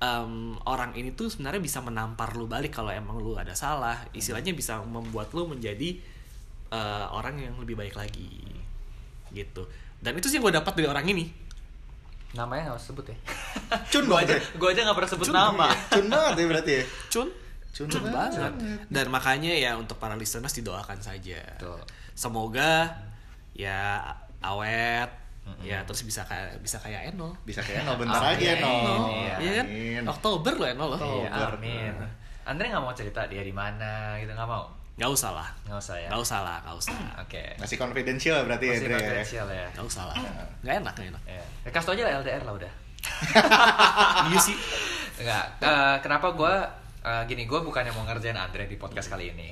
[0.00, 4.04] em, orang ini tuh sebenarnya bisa menampar lu balik kalau emang lu ada salah.
[4.16, 6.00] Istilahnya bisa membuat lu menjadi
[6.72, 8.44] eh, orang yang lebih baik lagi.
[9.32, 9.62] Gitu.
[10.04, 11.43] Dan itu sih yang gue dapat dari orang ini
[12.34, 13.16] Namanya nggak usah sebut ya.
[13.92, 14.42] Cun gua banget aja, ya?
[14.54, 15.66] gua aja nggak pernah sebut nama.
[15.88, 16.84] Cun banget ya berarti ya.
[17.08, 17.28] Cun
[17.70, 18.38] Cun Cun banget.
[18.38, 18.54] banget
[18.86, 21.82] dan makanya ya untuk para listeners didoakan saja Betul.
[22.14, 22.86] semoga
[23.50, 23.98] ya
[24.38, 25.10] awet
[25.60, 28.30] ya terus bisa kayak bisa kayak Enol Bisa kayak no bentar Amin.
[28.30, 28.72] lagi ya no.
[29.10, 29.34] Iya.
[29.36, 29.66] Iya kan?
[29.66, 30.02] Amin.
[30.06, 31.00] Oktober loh Enol loh.
[31.00, 31.94] Oh, Iya, ber- amin.
[32.44, 34.70] Andre nggak mau cerita dia di mana gitu nggak mau.
[34.94, 35.48] Gak usah lah.
[35.66, 36.08] Nggak usah ya.
[36.08, 36.94] Gak usah lah, gak usah.
[37.26, 37.42] Oke.
[37.58, 38.94] Masih confidential berarti ya, Masih ya?
[38.94, 39.66] konfidensial ya.
[39.74, 40.16] Gak usah lah.
[40.62, 41.22] Gak enak, gak enak.
[41.26, 41.44] Ya.
[41.66, 42.72] Ya, kasih tau aja lah LDR lah udah.
[44.30, 44.56] Iya sih.
[45.20, 45.44] Enggak.
[45.60, 46.54] eh, kenapa gue
[47.28, 49.50] gini gue bukannya mau ngerjain Andre di podcast kali ini.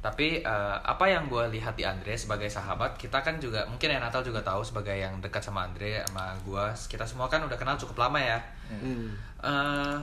[0.00, 4.00] Tapi eh, apa yang gue lihat di Andre sebagai sahabat kita kan juga mungkin yang
[4.00, 7.76] Natal juga tahu sebagai yang dekat sama Andre sama gue kita semua kan udah kenal
[7.76, 8.40] cukup lama ya.
[8.72, 9.12] Hmm.
[9.44, 9.98] Eh,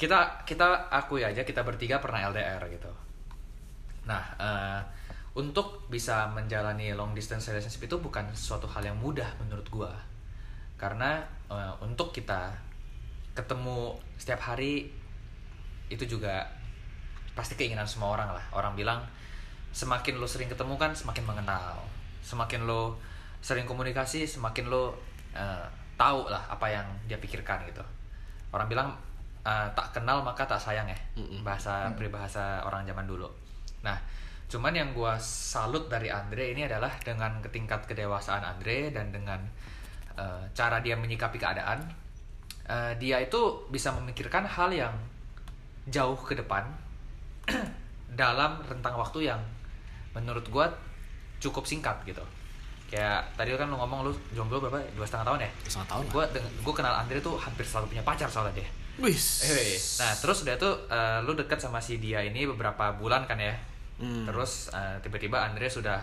[0.00, 2.88] kita kita akui aja kita bertiga pernah LDR gitu.
[4.10, 4.80] Nah, eh,
[5.38, 9.94] untuk bisa menjalani long distance relationship itu bukan suatu hal yang mudah menurut gua.
[10.74, 12.50] Karena eh, untuk kita
[13.38, 14.90] ketemu setiap hari
[15.86, 16.42] itu juga
[17.38, 18.44] pasti keinginan semua orang lah.
[18.50, 19.06] Orang bilang
[19.70, 21.78] semakin lo sering ketemu kan semakin mengenal.
[22.26, 22.98] Semakin lo
[23.40, 24.98] sering komunikasi semakin lo
[25.38, 27.84] eh, tahu lah apa yang dia pikirkan gitu.
[28.50, 28.90] Orang bilang
[29.46, 30.98] eh, tak kenal maka tak sayang ya.
[31.46, 33.30] Bahasa peribahasa orang zaman dulu.
[33.80, 33.96] Nah,
[34.50, 39.40] cuman yang gua salut dari Andre ini adalah dengan tingkat kedewasaan Andre dan dengan
[40.18, 41.80] eh, cara dia menyikapi keadaan,
[42.68, 44.94] eh, dia itu bisa memikirkan hal yang
[45.88, 46.66] jauh ke depan
[48.20, 49.40] dalam rentang waktu yang
[50.12, 50.68] menurut gua
[51.40, 52.22] cukup singkat gitu.
[52.90, 54.82] Kayak tadi kan lu ngomong lu jomblo berapa?
[54.98, 55.50] Dua setengah tahun ya?
[55.62, 56.04] Dua setengah tahun.
[56.10, 58.68] Gue gue kenal Andre tuh hampir selalu punya pacar soalnya dia.
[58.98, 59.46] Wis.
[60.02, 63.54] Nah terus udah tuh eh, lu deket sama si dia ini beberapa bulan kan ya.
[64.00, 64.24] Hmm.
[64.24, 66.00] Terus eh, tiba-tiba Andre sudah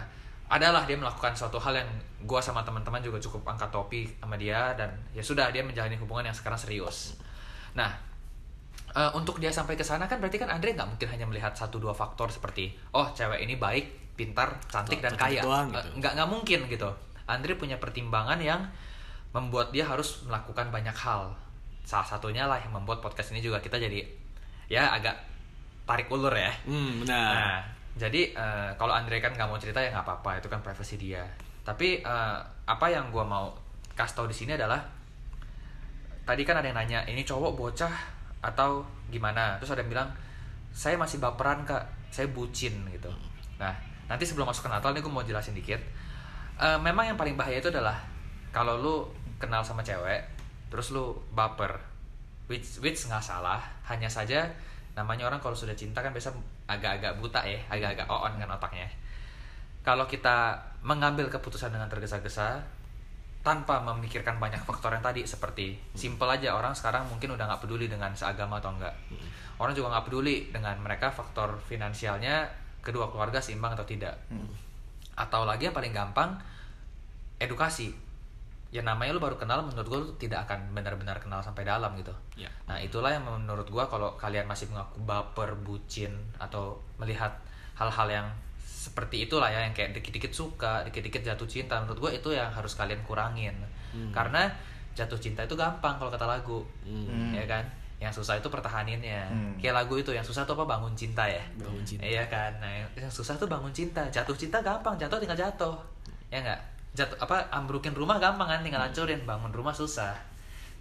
[0.48, 1.90] adalah dia melakukan suatu hal yang
[2.24, 6.30] gua sama teman-teman juga cukup angkat topi sama dia dan ya sudah dia menjalani hubungan
[6.32, 7.20] yang sekarang serius.
[7.76, 7.92] Nah
[8.96, 11.82] eh, untuk dia sampai ke sana kan berarti kan Andre nggak mungkin hanya melihat satu
[11.82, 15.44] dua faktor seperti oh cewek ini baik, pintar, cantik dan kaya.
[15.44, 16.00] gitu.
[16.00, 16.90] nggak nggak mungkin gitu.
[17.28, 18.64] Andre punya pertimbangan yang
[19.36, 21.36] membuat dia harus melakukan banyak hal.
[21.84, 24.00] Salah satunya lah yang membuat podcast ini juga kita jadi
[24.72, 25.16] ya agak
[25.88, 26.52] tarik ulur ya.
[26.68, 27.77] Hmm, Nah, benar.
[27.98, 31.26] Jadi eh, kalau Andre kan nggak mau cerita ya nggak apa-apa, itu kan privasi dia.
[31.66, 32.38] Tapi eh,
[32.70, 33.52] apa yang gua mau
[33.98, 34.80] kasih tau di sini adalah
[36.24, 37.94] tadi kan ada yang nanya ini cowok bocah
[38.46, 39.58] atau gimana?
[39.58, 40.10] Terus ada yang bilang
[40.70, 41.84] saya masih baperan kak,
[42.14, 43.10] saya bucin gitu.
[43.58, 43.74] Nah,
[44.06, 45.82] nanti sebelum masuk ke Natal nih gue mau jelasin dikit.
[46.58, 47.98] Eh, memang yang paling bahaya itu adalah
[48.54, 48.96] kalau lu
[49.38, 50.26] kenal sama cewek
[50.68, 51.78] terus lu baper
[52.50, 54.50] which which nggak salah hanya saja
[54.98, 56.34] namanya orang kalau sudah cinta kan biasa
[56.68, 58.88] agak-agak buta ya agak-agak on kan otaknya.
[59.82, 62.60] Kalau kita mengambil keputusan dengan tergesa-gesa
[63.42, 67.88] tanpa memikirkan banyak faktor yang tadi seperti simple aja orang sekarang mungkin udah nggak peduli
[67.88, 68.92] dengan seagama atau enggak
[69.58, 72.52] orang juga nggak peduli dengan mereka faktor finansialnya
[72.84, 74.16] kedua keluarga seimbang atau tidak.
[75.18, 76.38] Atau lagi yang paling gampang
[77.42, 77.92] edukasi
[78.68, 82.12] ya namanya lu baru kenal menurut gue lu tidak akan benar-benar kenal sampai dalam gitu.
[82.36, 82.52] Ya.
[82.68, 87.32] nah itulah yang menurut gue kalau kalian masih mengaku baper bucin atau melihat
[87.80, 88.28] hal-hal yang
[88.60, 92.76] seperti itulah ya yang kayak dikit-dikit suka dikit-dikit jatuh cinta menurut gue itu yang harus
[92.76, 93.56] kalian kurangin.
[94.14, 94.46] Karena
[94.94, 96.62] jatuh cinta itu gampang kalau kata lagu.
[96.84, 97.34] Hmm.
[97.34, 97.64] ya kan?
[97.98, 99.26] Yang susah itu pertahaninnya.
[99.32, 99.58] Hmm.
[99.58, 100.78] kayak lagu itu yang susah tuh apa?
[100.78, 101.42] Bangun cinta ya?
[101.58, 102.06] Bangun cinta.
[102.06, 102.54] iya kan?
[102.62, 104.06] Nah yang susah tuh bangun cinta.
[104.12, 105.76] Jatuh cinta gampang jatuh tinggal jatuh.
[106.30, 110.18] Ya nggak jatuh apa ambrukin rumah gampang kan tinggal hancurin bangun rumah susah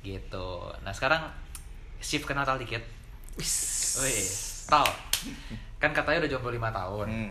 [0.01, 0.49] gitu
[0.81, 1.29] nah sekarang
[1.99, 2.81] shift ke Natal dikit
[3.37, 4.29] Wih,
[4.65, 4.89] Tal
[5.77, 7.31] kan katanya udah jomblo 5 tahun Hmm.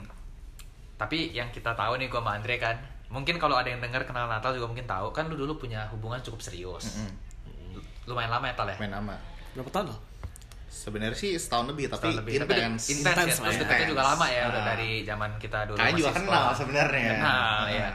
[0.96, 4.26] tapi yang kita tahu nih gua sama Andre kan mungkin kalau ada yang dengar kenal
[4.26, 7.82] Natal juga mungkin tahu kan lu dulu punya hubungan cukup serius Mm-mm.
[8.06, 9.16] lumayan lama ya Tal ya Main nama.
[9.54, 9.98] Berapa tahun lo?
[10.68, 12.34] Sebenarnya sih setahun lebih tapi Setahun lebih.
[12.38, 12.82] Tapi intens.
[12.92, 13.88] intens ya Intens ya.
[13.88, 14.68] juga lama ya udah Nah.
[14.70, 17.10] dari zaman kita dulu Kalian juga masih kenal sebenarnya.
[17.16, 17.88] kenal ya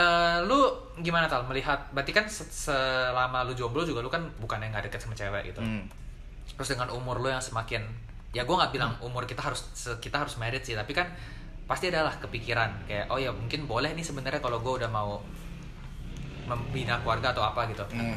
[0.00, 0.56] Eh, lu
[1.04, 1.44] gimana tal?
[1.44, 5.12] Melihat berarti kan se- selama lu jomblo juga lu kan bukan yang nggak deket sama
[5.12, 5.60] cewek gitu.
[5.60, 5.84] Hmm.
[6.50, 7.80] terus dengan umur lu yang semakin
[8.36, 9.64] ya gue nggak bilang umur kita harus
[9.96, 11.08] kita harus married sih tapi kan
[11.68, 12.88] pasti adalah kepikiran.
[12.88, 15.20] Kayak oh ya mungkin boleh nih sebenarnya kalau gue udah mau
[16.48, 17.84] membina keluarga atau apa gitu.
[17.92, 18.16] Hmm.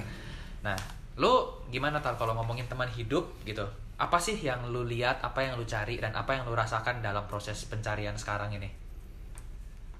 [0.64, 0.76] nah
[1.20, 1.30] lu
[1.70, 3.64] gimana tal kalau ngomongin teman hidup gitu?
[4.00, 7.28] Apa sih yang lu lihat apa yang lu cari dan apa yang lu rasakan dalam
[7.30, 8.72] proses pencarian sekarang ini?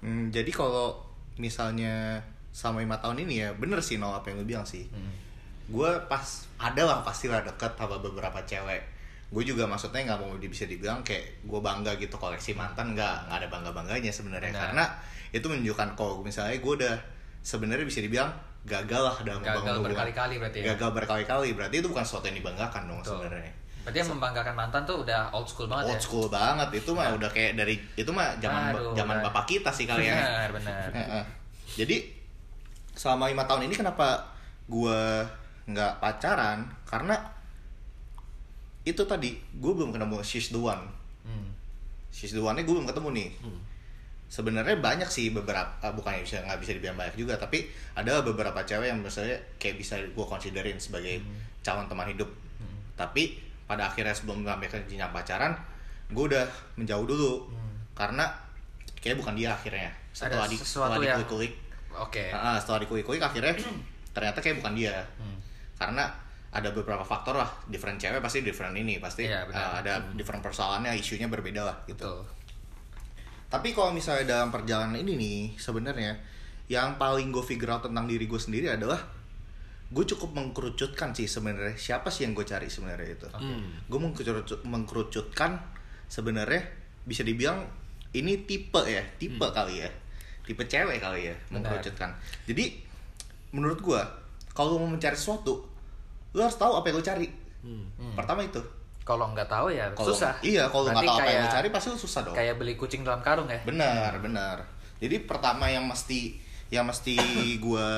[0.02, 2.22] Hmm, jadi kalau misalnya
[2.54, 4.86] sama lima tahun ini ya bener sih no apa yang lu bilang sih.
[4.90, 5.12] Hmm.
[5.66, 6.22] Gue pas
[6.60, 8.82] ada lah pastilah deket sama beberapa cewek.
[9.34, 13.38] Gue juga maksudnya nggak mau bisa dibilang kayak gue bangga gitu koleksi mantan nggak nggak
[13.42, 14.62] ada bangga bangganya sebenarnya Benar.
[14.70, 14.84] karena
[15.34, 16.94] itu menunjukkan kalau misalnya gue udah
[17.42, 18.30] sebenarnya bisa dibilang
[18.64, 20.64] gagal lah dalam Gagal berkali-kali berarti ya?
[20.72, 23.52] Gagal berkali-kali berarti itu bukan sesuatu yang dibanggakan dong sebenarnya.
[23.84, 27.12] Berarti yang membanggakan mantan tuh udah old school banget Old ya school banget itu mah
[27.20, 30.48] udah kayak dari itu mah zaman Aduh, zaman bapak kita sih kali ya.
[30.48, 30.88] benar benar.
[31.78, 32.00] Jadi
[32.96, 34.24] selama lima tahun ini kenapa
[34.72, 35.00] gue
[35.68, 36.64] nggak pacaran?
[36.88, 37.12] Karena
[38.88, 40.88] itu tadi gue belum ketemu she's the one.
[41.28, 41.52] Hmm.
[42.08, 43.28] She's the one-nya gue belum ketemu nih.
[44.32, 48.64] Sebenarnya banyak sih beberapa, ah, bukannya bisa nggak bisa dibilang banyak juga, tapi ada beberapa
[48.64, 51.20] cewek yang misalnya kayak bisa gue considerin sebagai
[51.60, 52.30] calon teman hidup.
[52.94, 55.52] Tapi pada akhirnya sebelum sampai ke jenjang pacaran,
[56.12, 56.44] gue udah
[56.76, 57.48] menjauh dulu
[57.94, 58.26] karena
[58.98, 59.90] kayak bukan dia akhirnya.
[60.12, 61.52] Setelah di setelah yang- dikulik-kulik
[61.94, 63.54] oke Nah, setelah dikulik-kulik akhirnya
[64.14, 64.94] ternyata kayak bukan dia.
[65.18, 65.38] Hmm.
[65.74, 66.04] Karena
[66.54, 69.50] ada beberapa faktor lah, different cewek pasti different ini, pasti benar.
[69.50, 71.98] uh, ada different persoalannya, isunya berbeda lah gitu.
[72.06, 72.22] betul
[73.50, 76.14] Tapi kalau misalnya dalam perjalanan ini nih, sebenarnya
[76.70, 78.98] yang paling gue figure out tentang diri gue sendiri adalah
[79.90, 83.28] gue cukup mengkerucutkan sih sebenarnya siapa sih yang gue cari sebenarnya itu.
[83.30, 83.84] Hmm.
[83.86, 85.60] Gue mengkerucut, mengkerucutkan
[86.06, 86.62] sebenarnya
[87.04, 87.68] bisa dibilang
[88.12, 89.90] ini tipe ya, tipe kali ya,
[90.42, 91.52] tipe cewek kali ya, Benar.
[91.52, 92.10] mengkerucutkan.
[92.46, 92.80] Jadi
[93.52, 94.02] menurut gue
[94.50, 95.66] kalau mau mencari sesuatu,
[96.32, 97.28] lo harus tahu apa yang lo cari.
[97.62, 98.14] Hmm.
[98.14, 98.60] Pertama itu.
[99.04, 101.92] kalau nggak tahu ya Kalau susah Iya, kalau nggak tahu apa yang lo cari pasti
[101.92, 102.32] lo susah dong.
[102.32, 104.64] kayak beli kucing dalam karung ya Benar, benar.
[104.96, 106.40] Jadi pertama yang mesti
[106.72, 107.12] yang mesti
[107.60, 107.88] gue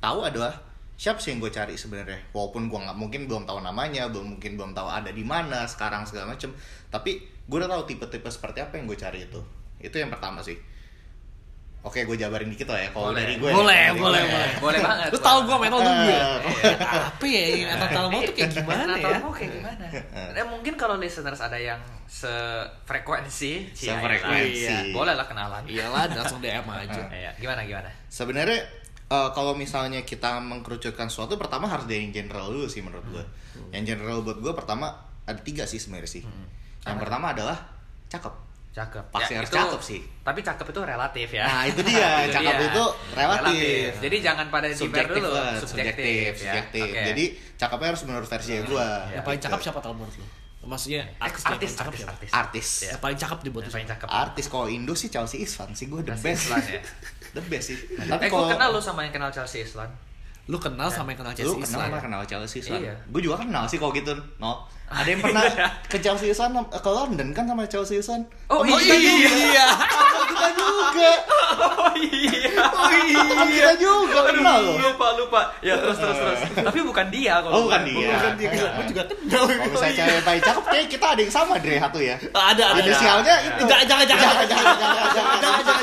[0.00, 0.56] tahu adalah
[0.96, 2.32] siapa sih yang gue cari sebenarnya.
[2.32, 6.04] Walaupun gue nggak mungkin belum tahu namanya, belum mungkin belum tahu ada di mana sekarang
[6.04, 6.50] segala macem.
[6.88, 9.40] Tapi gue udah tahu tipe-tipe seperti apa yang gue cari itu.
[9.76, 10.56] Itu yang pertama sih.
[11.86, 12.88] Oke, gue jabarin dikit lah ya.
[12.90, 14.26] Kalau dari gue, Boleh, boleh, gue.
[14.26, 14.50] boleh.
[14.58, 16.18] boleh banget Lu tau boleh gue metode gue.
[16.66, 17.44] Eh, Apa ya
[17.78, 19.16] Natal mau tuh kayak gimana ya?
[19.22, 19.84] mau kayak gimana?
[20.34, 21.78] Eh, mungkin kalau listeners ada yang
[22.10, 24.66] sefrekuensi, Sefrekuensi.
[24.66, 24.90] iya.
[24.90, 25.62] boleh lah kenalan.
[25.62, 27.02] Iyalah langsung DM aja.
[27.06, 27.90] Iya, gimana gimana?
[28.10, 28.66] Sebenarnya
[29.08, 33.24] eh, kalau misalnya kita mengkerucutkan sesuatu, pertama harus dari yang general dulu sih menurut gue.
[33.70, 34.92] Yang general buat gue pertama
[35.22, 36.22] ada tiga sih sebenarnya sih.
[36.82, 37.56] Yang pertama adalah
[38.06, 38.34] cakep.
[38.70, 39.04] Cakep.
[39.08, 40.00] Pasti Ya, harus itu- cakep sih.
[40.20, 41.44] Tapi cakep itu relatif ya.
[41.48, 42.08] Nah, itu dia.
[42.36, 42.84] Cakep itu
[43.16, 43.88] relatif.
[44.04, 46.36] Jadi jangan pada subjektif dulu, lah, subjektif, subjektif, ya.
[46.44, 46.84] subjektif.
[46.92, 47.04] Oke.
[47.08, 47.24] Jadi
[47.56, 48.88] cakepnya harus menurut versi gue.
[49.16, 50.26] Yang paling cakep siapa tau menurut lu?
[50.66, 52.12] Maksudnya artis, artis, paling cakep artis, siapa?
[52.12, 52.30] artis.
[52.34, 52.68] Artis.
[52.68, 52.88] Ya.
[52.90, 54.08] Yang paling cakep dibuat lu paling cakep.
[54.10, 56.42] Artis kalau Indo sih Chelsea Islan sih gue the Chelsea best.
[56.44, 56.80] Islan ya.
[57.36, 57.78] the best sih.
[57.94, 59.92] Tapi eh, gue kenal lu sama yang kenal Chelsea Islan.
[60.48, 62.80] Lu kenal sama yang kenal Chelsea Lu kenal apa kenal Chelsea Islan?
[62.80, 62.94] Iya.
[63.12, 64.16] Gue juga kenal sih kalau gitu.
[64.40, 64.64] No.
[64.86, 65.42] Ada yang pernah
[65.84, 68.22] ke Chelsea Islan ke London kan sama Chelsea Islan?
[68.46, 68.86] Oh, Teman iya.
[68.86, 69.28] kita juga.
[69.34, 69.66] iya.
[69.74, 71.10] Teman kita juga.
[71.76, 72.54] Oh iya.
[72.70, 73.22] Oh iya.
[73.26, 74.76] Teman kita juga kenal loh.
[74.78, 75.40] lupa lupa.
[75.58, 76.40] Ya terus terus terus.
[76.56, 78.14] Tapi bukan dia kalau Oh bukan dia.
[78.14, 78.68] Bukan dia, Iya.
[78.70, 79.42] gue juga kenal.
[79.42, 82.16] Kalau misalnya cewek baik cakep, kayak kita ada yang sama Dre satu ya.
[82.30, 82.80] Ada, ada.
[82.80, 83.62] Inisialnya itu.
[83.66, 84.22] Jangan, jangan, jangan.
[84.22, 85.74] jangan, jangan, jangan, jangan,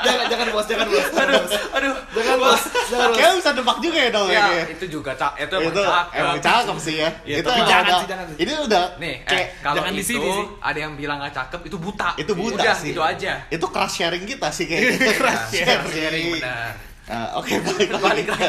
[0.00, 0.46] jangan, jangan.
[0.48, 1.06] Bos, jangan, bos.
[1.12, 1.42] Aduh,
[1.76, 1.94] aduh.
[2.16, 2.62] Jangan, bos.
[2.88, 4.64] Kayaknya bisa nebak juga ya dong Ya, kayaknya.
[4.72, 6.16] itu juga cak, itu emang cakep.
[6.16, 7.10] emang cakep sih ya.
[7.22, 8.26] Iya, itu jangan jangan.
[8.38, 10.46] Ini udah Nih, kayak eh, kalau jangan di sini sih.
[10.62, 12.14] ada yang bilang gak cakep, itu buta.
[12.14, 12.94] itu buta Udah, sih.
[12.94, 13.32] itu aja.
[13.50, 14.94] Itu crush sharing kita sih kayaknya.
[15.18, 15.46] Crush
[15.90, 16.72] sharing, benar.
[17.08, 18.04] Nah, oke balik lagi.
[18.04, 18.46] Balik lagi.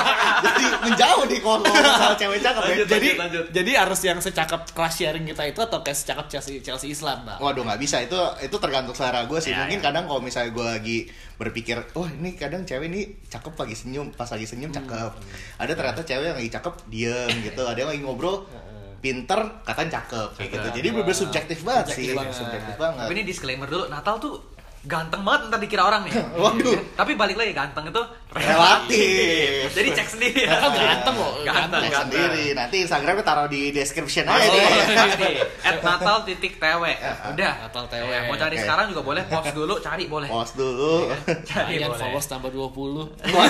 [0.44, 2.68] Jadi menjauh kalau ngomong soal cewek cakep ya.
[2.68, 3.44] Lanjut, Jadi, lanjut.
[3.48, 7.40] jadi harus yang secakep class sharing kita itu atau kayak secakep Chelsea Chelsea Islam, Pak?
[7.40, 8.12] Waduh nggak bisa itu
[8.44, 9.56] itu tergantung selera gue sih.
[9.56, 9.84] Ya, Mungkin ya.
[9.88, 10.98] kadang kalau misalnya gue lagi
[11.40, 15.10] berpikir, wah ini kadang cewek ini cakep lagi senyum, pas lagi senyum cakep.
[15.56, 17.62] Ada ternyata cewek yang lagi cakep diem gitu.
[17.64, 18.44] Ada yang lagi ngobrol
[19.06, 20.68] pinter katanya cakep kayak gitu.
[20.82, 22.10] Jadi bener subjektif banget sih.
[22.10, 22.34] Subjektif banget.
[22.34, 23.06] Subjektif banget.
[23.06, 24.34] Tapi ini disclaimer dulu, Natal tuh
[24.86, 26.14] ganteng banget ntar dikira orang nih.
[26.38, 26.78] Waduh.
[26.94, 29.72] Tapi balik lagi ganteng itu Relatif.
[29.72, 30.42] Jadi cek sendiri.
[30.44, 32.02] Natal ganteng loh, Ganteng, Cek ganteng.
[32.12, 32.44] sendiri.
[32.52, 34.62] Nanti Instagramnya taruh di description Oh, aja deh.
[35.16, 36.82] ini at natal titik tw
[37.26, 38.06] udah Natal TW.
[38.06, 40.94] Eh, mau cari sekarang juga boleh post dulu cari boleh Pause dulu.
[41.42, 43.26] cari Kalian boleh followers tambah 20.
[43.26, 43.46] Wah,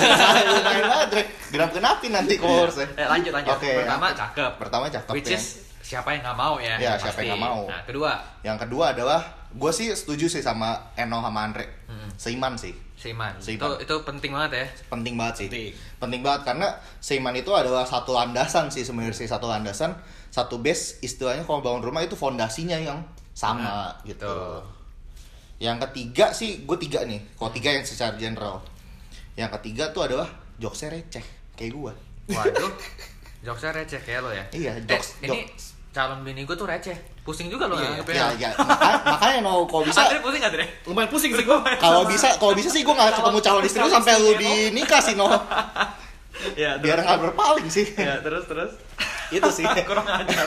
[0.49, 1.09] lumayan banget.
[1.47, 2.87] Genap genapin nanti followersnya.
[2.95, 5.35] eh, lanjut lanjut Oke, pertama cakep Pertama cakep which ya.
[5.35, 5.45] is
[5.79, 7.25] siapa yang nggak mau ya Ya, siapa pasti.
[7.25, 7.61] yang nggak mau.
[7.65, 11.65] nah kedua Yang kedua adalah gue sih setuju sih sama Eno sama Andre.
[11.85, 12.09] Hmm.
[12.15, 12.73] Seiman sih.
[12.93, 13.77] Seiman itu Seiman.
[13.77, 15.47] itu penting banget ya Penting banget sih.
[15.47, 15.71] Penting.
[15.97, 19.93] Penting banget karena Seiman itu adalah satu landasan sih sebenarnya sih satu landasan,
[20.27, 24.25] satu base istilahnya kalau bangun rumah itu fondasinya yang sama gitu.
[24.25, 24.65] betul.
[25.57, 27.21] Yang ketiga sih gue tiga nih.
[27.33, 28.61] Kalau tiga yang secara general.
[29.33, 30.25] Yang ketiga tuh adalah
[30.57, 31.93] jokesnya receh kayak gue.
[32.27, 32.73] waduh
[33.39, 35.45] jokesnya receh kayak lo ya Iya, Eh, jokes- ini
[35.89, 38.15] calon bini gue tuh receh pusing juga lo Iya, nganggepnya.
[38.15, 40.65] Ya, ya, maka- makanya no kalau bisa Andre pusing gak Andre?
[40.85, 41.59] Lumayan pusing sih gua.
[41.75, 44.99] kalau bisa kalau bisa sih gue nggak ketemu calon istri lu sampai lu di nikah
[44.99, 45.27] sih no
[46.53, 48.71] ya biar nggak berpaling sih ya terus terus
[49.29, 50.45] itu sih kurang ajar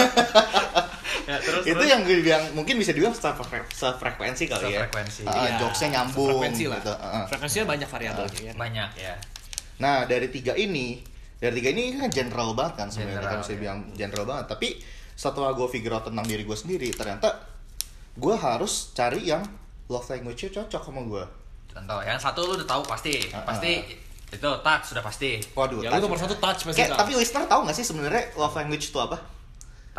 [1.20, 1.85] ya terus itu terus.
[1.85, 5.22] yang gue bilang mungkin bisa dibilang sefrekuensi kali ya Sefrekuensi.
[5.24, 6.79] Ah, Iya, jokesnya nyambung Frekuensi lah.
[6.79, 7.24] gitu ah.
[7.26, 8.53] Frekuensinya banyak variabelnya ya.
[8.55, 9.14] banyak ya
[9.76, 11.00] nah dari tiga ini
[11.37, 13.59] dari tiga ini kan general banget kan sebenarnya kan bisa ya.
[13.59, 14.68] bilang general banget tapi
[15.20, 17.28] setelah gue figure out tentang diri gue sendiri ternyata
[18.14, 19.44] gue harus cari yang
[19.87, 21.24] love language-nya cocok sama gue
[21.68, 23.85] contoh yang satu lu udah tahu pasti Ah, pasti
[24.30, 26.00] itu touch sudah pasti waduh Ya touch.
[26.00, 26.80] lu nomor satu touch pasti.
[26.80, 29.18] Kayak, tapi listener tahu gak sih sebenarnya love language itu apa?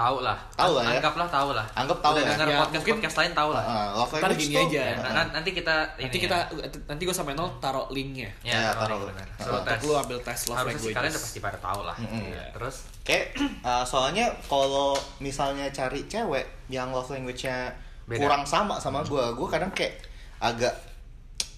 [0.02, 0.98] Tahu lah Tahu lah ya.
[0.98, 2.30] anggaplah tahu lah Anggap tahu udah ya.
[2.32, 4.82] dengar Ya, podcast mungkin- podcast lain tahu lah Ah, love language gini tuh- aja.
[4.82, 6.68] Ya, nah, nanti kita nanti ini kita ya.
[6.88, 8.30] nanti gue sama Nol taruh linknya.
[8.42, 9.08] ya, Ya, taruh taruh.
[9.14, 9.78] benar.
[9.80, 10.96] Lu ambil tes love harusnya sih language.
[10.98, 12.24] kalian udah pasti pada tahu lah Mm-mm.
[12.28, 13.26] Ya, terus Kayak
[13.70, 18.18] uh, soalnya kalau misalnya cari cewek yang love language-nya Beda.
[18.20, 20.02] kurang sama sama gue, gue kadang kayak
[20.40, 20.74] agak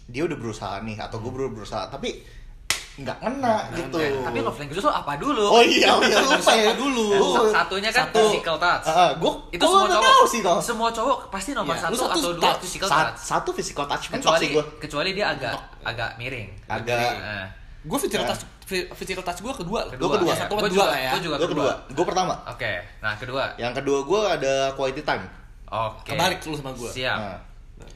[0.06, 2.20] dia udah berusaha nih atau gue baru berusaha tapi
[2.96, 3.98] nggak ngena gitu.
[3.98, 7.06] Tapi love language itu apa dulu Oh iya, oh iya lupa ya dulu.
[7.12, 8.22] Lu- satunya kan Satu.
[8.24, 10.60] physical touch ah, gua itu gua semua cowok tahu sih toh.
[10.62, 12.60] semua cowok pasti nomor Iya, lu satu satu atau dua touch.
[12.62, 14.64] physical touch satu physical touch kecuali sih gue.
[14.78, 17.46] kecuali dia agak agak miring Agak- Nah,
[17.84, 18.42] Gue physical touch
[18.94, 19.92] physical touch gue kedua lah.
[19.92, 20.30] kedua, kedua.
[20.30, 21.10] Ya, satu Gua kan juga, dua lah ya.
[21.10, 22.34] gua juga Gue kedua, gue pertama.
[22.46, 25.26] oke nah kedua Yang kedua gue ada quality time.
[25.66, 26.88] oke Kebalik lu sama gua.
[26.88, 27.38] siap Nah,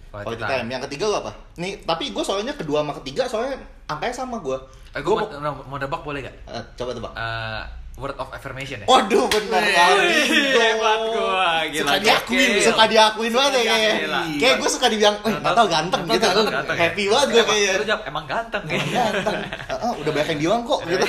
[0.09, 0.67] Quality quality time.
[0.67, 1.31] Yang ketiga lo apa?
[1.55, 3.55] Nih, tapi gue soalnya kedua sama ketiga soalnya
[3.85, 4.57] angkanya sama gue.
[4.97, 5.29] Eh, gue mau,
[5.63, 6.35] mau debak boleh gak?
[6.47, 7.13] Eh, coba tebak.
[7.13, 7.61] Eh,
[7.95, 8.85] word of affirmation ya?
[8.85, 10.09] Waduh, benar kali.
[10.51, 11.81] hebat gua, gila.
[11.83, 12.61] Suka diakuin, Gokil.
[12.63, 13.93] suka diakuin banget ya kayaknya.
[13.99, 14.19] Gila.
[14.37, 16.27] Kayak gue suka dibilang, eh nggak tahu ganteng Ganteng, gitu.
[16.27, 16.81] ganteng, ganteng ya?
[16.83, 17.73] Happy banget gue Emang- kayaknya.
[17.73, 19.03] Lu jawab, emang ganteng Emang kayaknya.
[19.07, 19.39] ganteng.
[19.67, 21.05] Ah, ah, udah banyak yang bilang kok gitu.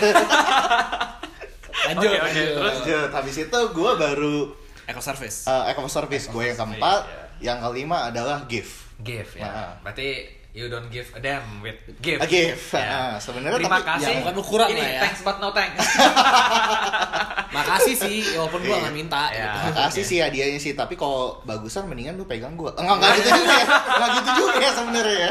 [1.78, 2.08] Lanjut.
[2.10, 2.46] Oke, oke, lanjut.
[2.50, 2.72] terus?
[2.74, 4.36] Lanjut, habis itu gue baru
[4.84, 5.36] Eco service.
[5.44, 7.20] uh, eco service gue yang keempat, Iya.
[7.46, 8.88] yang kelima adalah gift.
[8.98, 9.44] Give ya.
[9.44, 9.72] Nah.
[9.80, 10.08] Berarti
[10.50, 12.18] you don't give a damn with give.
[12.18, 12.72] A gift.
[12.72, 12.82] Ya.
[12.82, 14.08] Ah, sebenarnya Terima tapi- kasih.
[14.08, 15.00] ya, bukan ukuran Ini lah ya.
[15.02, 15.78] thanks but no thanks.
[17.48, 19.22] Makasih sih, walaupun gua nggak minta.
[19.30, 19.52] Ya.
[19.56, 19.72] gitu.
[19.72, 22.72] Makasih sih hadiahnya sih, tapi kalau bagusan mendingan lu pegang gua.
[22.76, 23.66] Enggak, enggak gitu juga ya.
[23.88, 25.30] Enggak gitu juga ya sebenarnya ya.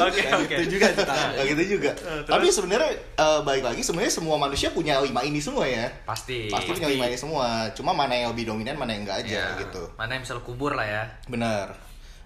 [0.00, 0.54] Oke, oke.
[0.56, 0.86] Itu juga.
[0.90, 1.90] Enggak gitu juga.
[2.24, 5.86] Tapi sebenarnya eh, balik lagi sebenarnya semua manusia punya lima ini semua ya.
[6.04, 6.48] Pasti.
[6.48, 7.68] Pasti punya lima ini semua.
[7.72, 9.82] Cuma mana yang lebih dominan, mana yang enggak aja Ya, gitu.
[9.96, 11.02] Mana yang bisa lu kubur lah ya.
[11.26, 11.72] Bener.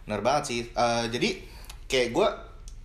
[0.05, 0.61] Bener banget sih.
[0.69, 1.29] Eh, jadi
[1.87, 2.29] kayak gua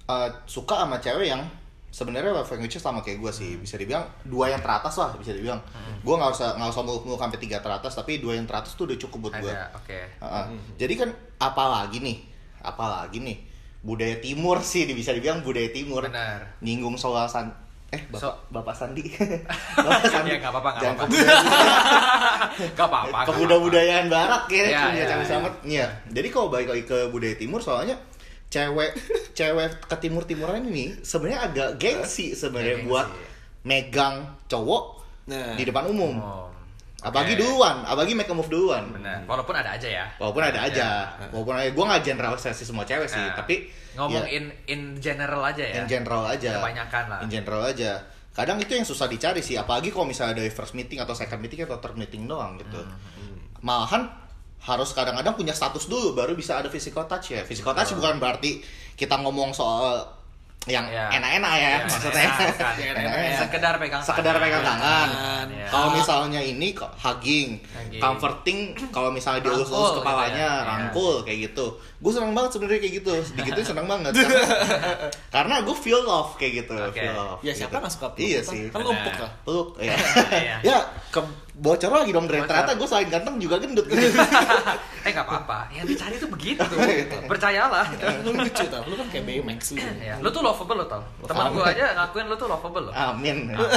[0.05, 1.41] eh, suka sama cewek yang
[1.89, 5.57] sebenarnya love language sama kayak gue sih bisa dibilang dua yang teratas lah bisa dibilang
[5.99, 8.85] gue nggak usah nggak usah muluk muluk sampai tiga teratas tapi dua yang teratas tuh
[8.85, 9.99] udah cukup buat gue Ada, oke.
[10.15, 10.45] Heeh.
[10.77, 11.09] Jadi kan
[11.39, 12.17] apalagi nih,
[12.61, 13.37] apalagi nih
[13.79, 16.05] budaya timur sih bisa dibilang budaya timur.
[16.05, 16.59] Benar.
[16.59, 17.57] Nyinggung soal san-
[17.89, 19.01] eh bapak So- bapak Sandi
[19.75, 21.03] bapak Sandi Ya, nggak apa-apa, nggak apa-apa.
[21.09, 21.45] kemudian-
[22.77, 23.17] Gak apa-apa.
[23.25, 25.25] nggak kebudayaan barat kayaknya Ya, ya, ya.
[25.25, 27.97] selamat iya jadi kalau balik lagi ke budaya timur soalnya
[28.49, 28.91] cewek
[29.37, 33.07] cewek ke timur timuran ini sebenarnya agak gengsi sebenarnya buat
[33.63, 35.53] megang cowok Nah.
[35.53, 36.49] di depan umum Oh,
[36.99, 37.39] apalagi oke.
[37.39, 39.21] duluan apalagi make a move duluan Benar.
[39.23, 40.05] Walaupun ada aja ya.
[40.17, 40.87] walaupun ada aja
[41.29, 45.45] walaupun ada gue nggak generalisasi semua cewek sih Nah, tapi ngomong ya, in in general
[45.45, 45.75] aja ya.
[45.75, 47.19] in general aja Kebanyakan lah.
[47.21, 50.97] in general aja kadang itu yang susah dicari sih apalagi kalau misalnya dari first meeting
[50.97, 54.09] atau second meeting atau third meeting doang gitu Hmm, malahan
[54.61, 58.59] harus kadang-kadang punya status dulu baru bisa ada physical touch ya physical touch bukan berarti
[58.93, 60.03] kita ngomong soal
[60.67, 61.07] yang Ya.
[61.09, 62.29] enak-enak ya, Ya, maksudnya
[62.91, 63.39] enak.
[63.41, 64.43] Sekedar pegang sekedar tangan.
[64.43, 65.65] pegang tangan Ya.
[65.65, 67.97] kalau misalnya ini kok hugging, Hugging.
[67.97, 68.59] comforting
[68.91, 70.67] kalau misalnya dielus-elus Rangkul kepalanya gitu ya.
[70.67, 71.65] rangkul kayak gitu
[71.97, 74.43] gue senang banget sebenarnya kayak gitu sedikitnya senang banget karena,
[75.31, 76.91] karena gue feel love kayak gitu Oke.
[76.97, 77.79] feel love Ya siapa gitu.
[77.79, 78.19] nggak suka peluk?
[78.21, 79.31] iya sih Kan lumpuk lah.
[79.41, 79.95] peluk ya
[80.29, 80.55] Iya.
[80.69, 81.19] ya ke
[81.59, 82.47] bocor lagi dong Dre Bocor.
[82.49, 83.99] ternyata gue selain ganteng juga gendut gitu
[85.05, 85.67] eh nggak apa-apa.
[85.69, 86.63] Yang dicari tuh begitu.
[87.31, 87.83] Percayalah.
[88.23, 89.79] Lu lucu tau, lu kan kayak Baymax lu.
[89.97, 91.03] Ya, lu tuh lovable lo tau.
[91.21, 92.91] Teman gua aja ngakuin lu tuh lovable lo.
[92.91, 93.67] amin Kalau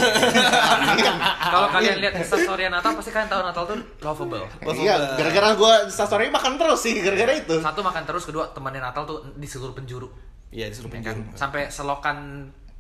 [1.43, 4.45] Kalau kalian lihat instastory Natal pasti kalian tahu Natal tuh lovable.
[4.75, 9.03] iya gara-gara gue instastory makan terus sih gara-gara itu Satu makan terus, kedua temenin Natal
[9.03, 10.07] tuh di seluruh penjuru.
[10.49, 11.17] Iya disuruh Ya kan?
[11.17, 11.21] penjuru.
[11.35, 12.19] Sampai selokan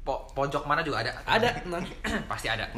[0.01, 1.13] po- pojok mana juga ada.
[1.25, 1.63] Ada,
[2.31, 2.69] pasti ada.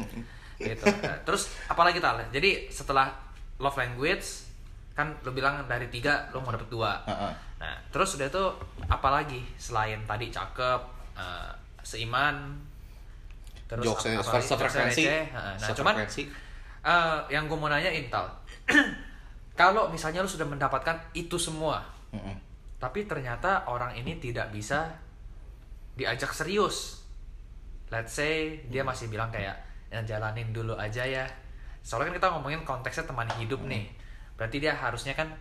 [0.55, 0.83] Gitu.
[0.87, 2.19] Nah, Terus apalagi tal?
[2.31, 3.11] Jadi setelah
[3.57, 4.47] love language
[4.95, 7.03] kan lo bilang dari tiga lo mau dapet dua.
[7.03, 7.33] Heeh.
[7.59, 8.43] Nah terus udah itu
[8.87, 10.81] apalagi selain tadi cakep,
[11.19, 11.51] eh,
[11.83, 12.55] seiman,
[13.67, 14.47] terus Jokesnya apa- apalagi?
[14.47, 15.03] sefrekuensi.
[15.33, 18.23] Nah cuman eh, yang gue mau nanya Intal,
[19.59, 22.35] kalau misalnya lo sudah mendapatkan itu semua, Mm-mm.
[22.77, 24.95] tapi ternyata orang ini tidak bisa
[25.95, 27.03] diajak serius.
[27.89, 29.59] Let's say dia masih bilang kayak
[29.95, 31.23] yang jalanin dulu aja ya.
[31.81, 33.87] Soalnya kan kita ngomongin konteksnya teman hidup nih.
[34.35, 35.31] Berarti dia harusnya kan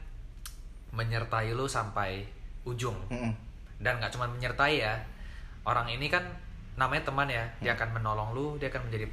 [0.94, 2.22] menyertai lu sampai
[2.62, 2.94] ujung.
[3.10, 3.34] Mm-mm.
[3.82, 4.94] Dan nggak cuma menyertai ya.
[5.66, 6.22] Orang ini kan
[6.78, 7.42] namanya teman ya.
[7.58, 9.10] Dia akan menolong lu, dia akan menjadi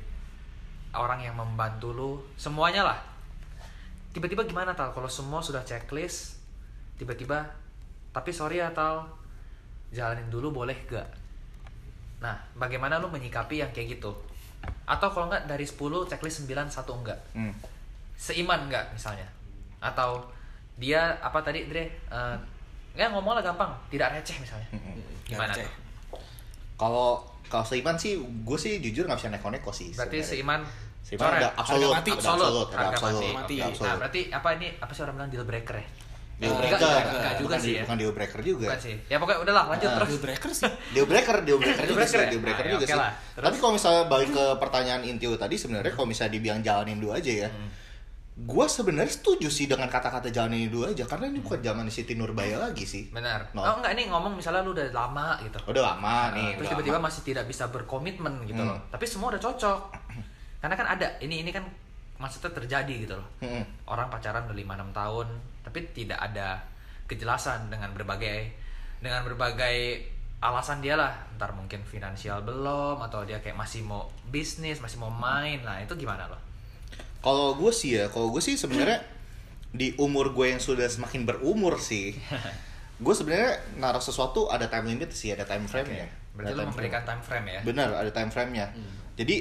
[0.94, 3.00] orang yang membantu lu, semuanya lah.
[4.12, 6.42] Tiba-tiba gimana tal kalau semua sudah checklist,
[7.02, 7.50] tiba-tiba
[8.14, 9.10] tapi sorry ya tal
[9.90, 11.10] jalanin dulu boleh gak
[12.22, 14.14] nah bagaimana lu menyikapi yang kayak gitu
[14.92, 17.56] atau kalau nggak dari 10 checklist 9 satu enggak Mm.
[18.14, 19.24] seiman nggak misalnya
[19.80, 20.20] atau
[20.76, 22.36] dia apa tadi Dre Eh,
[22.92, 24.68] nggak ngomong lah gampang tidak receh misalnya
[25.24, 25.64] gimana receh.
[25.64, 25.72] tuh
[26.76, 29.92] Kalau kalau seiman sih, gue sih jujur nggak bisa neko-neko sih.
[29.92, 30.28] berarti sebenarnya.
[30.28, 30.62] seiman
[31.02, 33.56] Seiman ada absolut, ada absolut, absolut, ada absolut, mati.
[33.58, 35.88] Nah, berarti apa ini apa sih orang bilang deal breaker ya?
[36.42, 37.82] Deal Enggak, breaker, enggak, enggak juga bukan sih ya.
[37.86, 38.66] bukan deal breaker juga.
[38.66, 38.96] Bukan sih.
[39.06, 39.96] Ya pokoknya udahlah lanjut Ah.
[39.96, 40.10] terus.
[40.10, 40.72] Deal breaker sih.
[40.98, 42.28] Deal breaker, deal breaker juga sih, ya?
[42.28, 43.00] deal breaker Ah, ya, juga sih.
[43.38, 47.14] Tapi kalau misalnya balik ke pertanyaan inti lu tadi sebenarnya kalau misalnya dibilang jalanin dulu
[47.14, 47.48] aja ya.
[47.48, 47.70] Hmm.
[48.42, 52.58] Gua sebenarnya setuju sih dengan kata-kata jalanin dulu aja karena ini bukan zaman Siti Nurbaya
[52.60, 53.12] lagi sih.
[53.12, 53.54] Benar.
[53.54, 53.62] No.
[53.62, 55.62] Oh enggak ini ngomong misalnya lu udah lama gitu.
[55.68, 56.58] Udah lama nih.
[56.58, 58.74] Terus tiba-tiba masih tidak bisa berkomitmen gitu Hmm.
[58.74, 58.80] loh.
[58.90, 59.80] Tapi semua udah cocok.
[60.64, 61.70] Karena kan ada ini ini kan
[62.22, 63.28] maksudnya terjadi gitu loh.
[63.42, 63.66] Mm-mm.
[63.90, 65.28] Orang pacaran udah 5 6 tahun
[65.66, 66.62] tapi tidak ada
[67.10, 68.54] kejelasan dengan berbagai
[69.02, 70.06] dengan berbagai
[70.42, 71.14] alasan dia lah.
[71.38, 75.62] Ntar mungkin finansial belum atau dia kayak masih mau bisnis, masih mau main.
[75.66, 76.42] Nah, itu gimana loh?
[77.22, 79.02] Kalau gue sih ya, kalau gue sih sebenarnya
[79.72, 82.18] di umur gue yang sudah semakin berumur sih,
[83.06, 86.10] gue sebenarnya naruh sesuatu ada time limit sih, ada time frame-nya.
[86.34, 87.60] Berarti Ada lu time memberikan time frame ya?
[87.62, 87.68] frame.
[87.70, 88.68] Benar, ada time frame-nya.
[88.74, 88.94] Hmm.
[89.14, 89.36] Jadi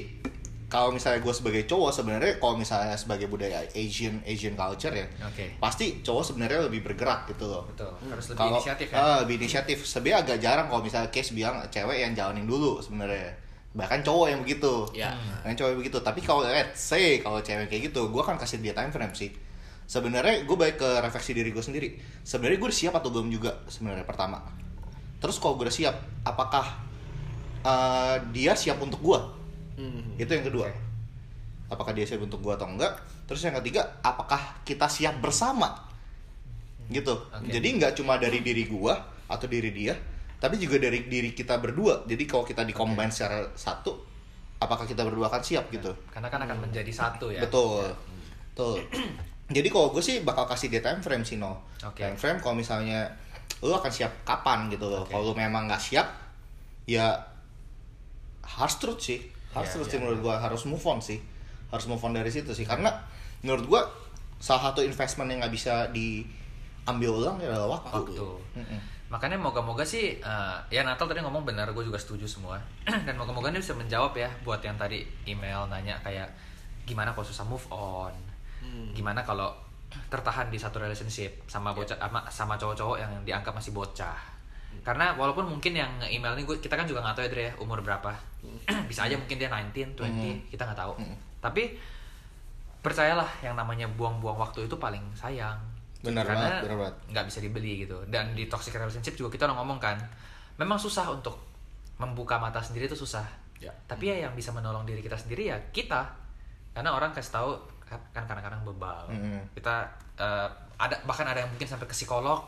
[0.71, 5.59] kalau misalnya gue sebagai cowok sebenarnya kalau misalnya sebagai budaya Asian Asian culture ya, Oke.
[5.59, 7.67] pasti cowok sebenarnya lebih bergerak gitu loh.
[7.67, 7.91] Betul.
[8.07, 8.97] Harus lebih Kalau inisiatif ya.
[9.03, 9.79] ah, lebih inisiatif.
[9.83, 13.35] Sebenarnya agak jarang kalau misalnya case bilang cewek yang jalanin dulu sebenarnya.
[13.75, 14.87] Bahkan cowok yang begitu.
[14.95, 15.11] Ya.
[15.43, 15.99] Yang cowok yang begitu.
[16.07, 19.35] Tapi kalau let's say kalau cewek kayak gitu, gue akan kasih dia time frame sih.
[19.91, 21.99] Sebenarnya gue baik ke refleksi diri gue sendiri.
[22.23, 24.39] Sebenarnya gue udah siap atau belum juga sebenarnya pertama.
[25.19, 26.63] Terus kalau gue udah siap, apakah
[27.67, 29.40] eh, dia siap untuk gue?
[29.77, 30.19] Hmm.
[30.19, 30.67] Itu yang kedua.
[31.71, 32.99] Apakah dia siap untuk gue atau enggak?
[33.31, 35.91] Terus yang ketiga, apakah kita siap bersama?
[36.91, 37.15] Gitu.
[37.15, 37.47] Oke.
[37.47, 38.99] Jadi nggak cuma dari diri gua
[39.31, 39.95] atau diri dia,
[40.43, 42.03] tapi juga dari diri kita berdua.
[42.11, 43.95] Jadi kalau kita dikombin secara satu,
[44.59, 45.95] apakah kita berdua akan siap gitu?
[46.11, 47.47] Karena kan akan menjadi satu ya.
[47.47, 47.95] Betul.
[48.51, 48.83] Betul.
[49.57, 51.63] Jadi kalau gue sih bakal kasih dia time frame sih no.
[51.87, 52.03] Oke.
[52.03, 53.07] Time frame kalau misalnya
[53.63, 55.07] lu akan siap kapan gitu loh.
[55.07, 55.15] Oke.
[55.15, 56.07] Kalau lu memang nggak siap,
[56.87, 57.15] ya
[58.43, 59.23] harus truth sih.
[59.51, 61.19] Harus Iya, truth iya, sih menurut gua harus move on sih.
[61.71, 62.63] Harus move on dari situ sih.
[62.65, 62.91] Karena
[63.43, 63.83] menurut gua
[64.39, 67.93] salah satu investment yang nggak bisa diambil ulang ya adalah waktu.
[68.17, 68.29] Waktu.
[68.57, 68.81] Mm-mm.
[69.11, 72.55] makanya moga-moga sih eh, ya Natal tadi ngomong benar gue juga setuju semua
[73.07, 76.31] dan moga-moga dia bisa menjawab ya buat yang tadi email nanya kayak
[76.87, 78.15] gimana kalau susah move on
[78.61, 78.93] Hmm.
[78.93, 79.51] gimana kalau
[80.13, 84.15] tertahan di satu relationship sama bocah sama, sama cowok-cowok yang dianggap masih bocah
[84.81, 87.53] karena walaupun mungkin yang email ini gue kita kan juga nggak tahu ya Dre ya,
[87.61, 88.11] umur berapa
[88.91, 90.41] bisa aja mungkin dia 19, 20 Hmm.
[90.49, 91.17] kita nggak tahu Hmm.
[91.39, 91.77] tapi
[92.81, 95.61] percayalah yang namanya buang-buang waktu itu paling sayang
[96.01, 99.77] Benar karena banget, nggak bisa dibeli gitu dan di toxic relationship juga kita udah ngomong
[99.77, 100.01] kan
[100.57, 101.37] memang susah untuk
[102.01, 103.25] membuka mata sendiri itu susah
[103.61, 103.69] Ya.
[103.85, 106.09] tapi ya yang bisa menolong diri kita sendiri ya kita
[106.73, 107.53] karena orang kasih tahu
[107.85, 109.37] kan kadang-kadang bebal Mm-mm.
[109.53, 109.85] kita
[110.17, 110.49] eh,
[110.81, 112.41] ada bahkan ada yang mungkin sampai ke psikolog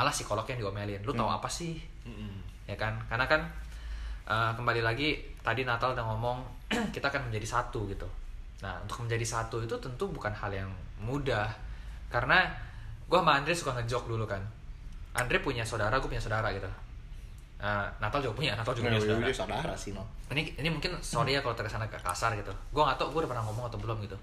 [0.00, 1.00] malah psikolognya yang diomelin.
[1.04, 1.76] Lu tahu apa sih?
[2.08, 2.40] Mm-mm.
[2.64, 2.96] ya kan?
[3.04, 3.44] Karena kan
[4.24, 6.40] eh, kembali lagi tadi Natal udah ngomong
[6.96, 8.08] kita akan menjadi satu gitu.
[8.64, 11.52] Nah untuk menjadi satu itu tentu bukan hal yang mudah.
[12.08, 12.48] Karena
[13.04, 14.40] gue sama Andre suka ngejok dulu kan.
[15.12, 16.70] Andre punya saudara gue punya saudara gitu.
[17.60, 19.28] Eh, Natal juga punya Natal juga punya saudara.
[19.28, 20.00] Dia saudara sih no.
[20.32, 22.56] ini ini mungkin sorry ya kalau terkesan agak kasar gitu.
[22.72, 24.16] Gue nggak tahu gue udah pernah ngomong atau belum gitu.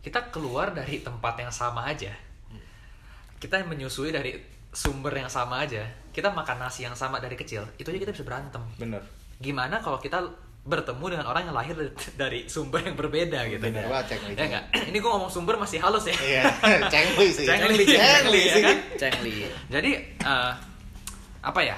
[0.00, 2.08] Kita keluar dari tempat yang sama aja.
[3.36, 5.84] Kita menyusui dari sumber yang sama aja
[6.16, 9.04] kita makan nasi yang sama dari kecil itu aja kita bisa berantem Bener.
[9.38, 10.24] gimana kalau kita
[10.62, 11.74] bertemu dengan orang yang lahir
[12.14, 14.64] dari, sumber yang berbeda gitu Bener banget, cek ya enggak
[14.94, 16.42] ini gue ngomong sumber masih halus ya Iya,
[16.92, 17.46] cengli sih.
[17.50, 18.76] Cengli, Cengli cengli, ya kan?
[18.94, 19.34] Cengli.
[19.66, 19.90] Jadi
[20.22, 20.52] eh,
[21.42, 21.74] apa ya?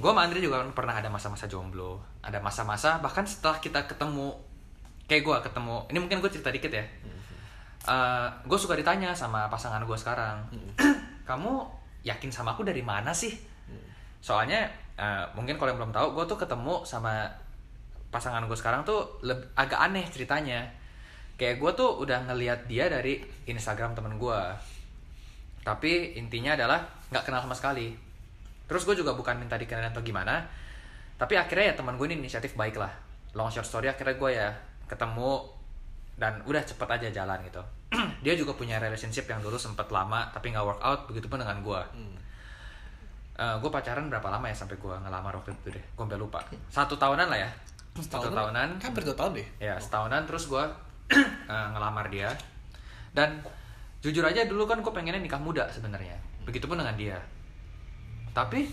[0.00, 4.40] Gue sama Andre juga pernah ada masa-masa jomblo, ada masa-masa bahkan setelah kita ketemu
[5.04, 6.84] kayak gue ketemu, ini mungkin gue cerita dikit ya.
[8.44, 10.48] gue suka ditanya sama pasangan gue sekarang,
[11.28, 13.32] kamu yakin sama aku dari mana sih?
[14.22, 14.66] Soalnya
[14.98, 17.26] eh, mungkin kalau yang belum tahu, gue tuh ketemu sama
[18.08, 20.66] pasangan gue sekarang tuh leb- agak aneh ceritanya.
[21.38, 24.40] Kayak gue tuh udah ngeliat dia dari Instagram temen gue,
[25.62, 26.80] tapi intinya adalah
[27.12, 27.92] nggak kenal sama sekali
[28.68, 30.44] terus gue juga bukan minta dikenalin atau gimana
[31.16, 32.92] tapi akhirnya ya teman gue ini inisiatif baik lah
[33.32, 34.48] long short story akhirnya gue ya
[34.88, 35.44] ketemu
[36.20, 37.60] dan udah cepet aja jalan gitu
[38.24, 41.80] dia juga punya relationship yang dulu sempet lama tapi nggak work out begitupun dengan gue
[43.38, 45.84] gue pacaran berapa lama ya sampai gue ngelamar waktu itu deh?
[45.94, 46.42] Gue sampai lupa.
[46.74, 47.50] Satu tahunan lah ya.
[47.94, 48.82] Satu tahunan?
[48.82, 49.48] Hampir dua tahun deh.
[49.62, 50.64] ya setahunan terus gue
[51.46, 52.34] ngelamar dia.
[53.14, 53.38] Dan
[54.02, 56.18] jujur aja dulu kan gue pengennya nikah muda sebenarnya
[56.50, 57.14] begitupun dengan dia.
[58.34, 58.66] Tapi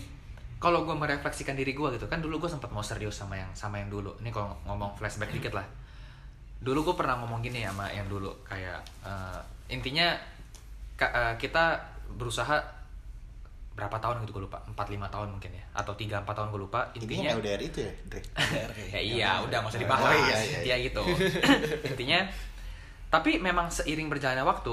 [0.58, 3.78] kalau gue merefleksikan diri gue gitu kan dulu gue sempat mau serius sama yang sama
[3.78, 4.18] yang dulu.
[4.18, 5.85] Ini kalau ngomong flashback dikit lah
[6.60, 10.16] dulu gue pernah ngomong gini sama yang dulu kayak eh, intinya
[10.96, 11.76] ka- eh, kita
[12.16, 12.56] berusaha
[13.76, 17.28] berapa tahun gitu gue lupa 4-5 tahun mungkin ya atau 3-4 tahun gue lupa Intinya
[17.28, 18.20] intinya LDR itu ya, Dre.
[18.96, 19.60] ya iya udah.
[19.60, 20.08] nggak usah dibahas.
[20.08, 21.02] Oh, iya, iya, intinya gitu.
[21.92, 22.18] Intinya
[23.12, 24.72] tapi memang seiring berjalannya waktu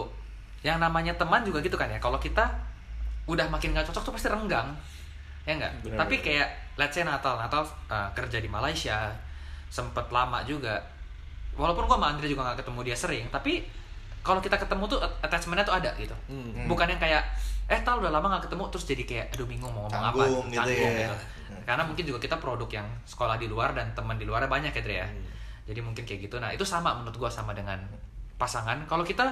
[0.64, 2.48] yang namanya teman juga gitu kan ya kalau kita
[3.28, 4.72] udah makin nggak cocok tuh pasti renggang
[5.44, 6.48] ya enggak tapi kayak
[6.80, 7.36] let's say Natal.
[7.36, 9.12] Natal uh, kerja di Malaysia
[9.68, 10.80] sempet lama juga
[11.56, 13.64] walaupun gua sama Andre juga nggak ketemu dia sering tapi
[14.24, 16.16] kalau kita ketemu tuh attachmentnya tuh ada gitu.
[16.32, 16.66] Hmm.
[16.72, 17.24] bukan yang kayak
[17.68, 20.24] eh tal udah lama nggak ketemu terus jadi kayak aduh bingung mau ngomong apa.
[20.24, 21.12] Canggung gitu ya.
[21.64, 24.82] karena mungkin juga kita produk yang sekolah di luar dan teman di luarnya banyak ya
[24.84, 25.08] Dre ya.
[25.08, 25.26] Hmm.
[25.68, 26.40] jadi mungkin kayak gitu.
[26.40, 27.80] Nah itu sama menurut gua sama dengan
[28.36, 28.84] pasangan.
[28.88, 29.24] Kalau kita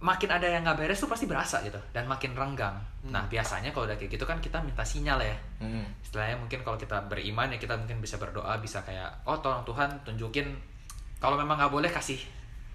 [0.00, 2.72] makin ada yang nggak beres tuh pasti berasa gitu dan makin renggang.
[3.12, 5.36] Nah biasanya kalau udah kayak gitu kan kita minta sinyal ya.
[5.60, 5.84] Hmm.
[6.00, 9.92] istilahnya mungkin kalau kita beriman ya kita mungkin bisa berdoa bisa kayak oh tolong Tuhan
[10.08, 10.56] tunjukin
[11.20, 12.16] kalau memang nggak boleh kasih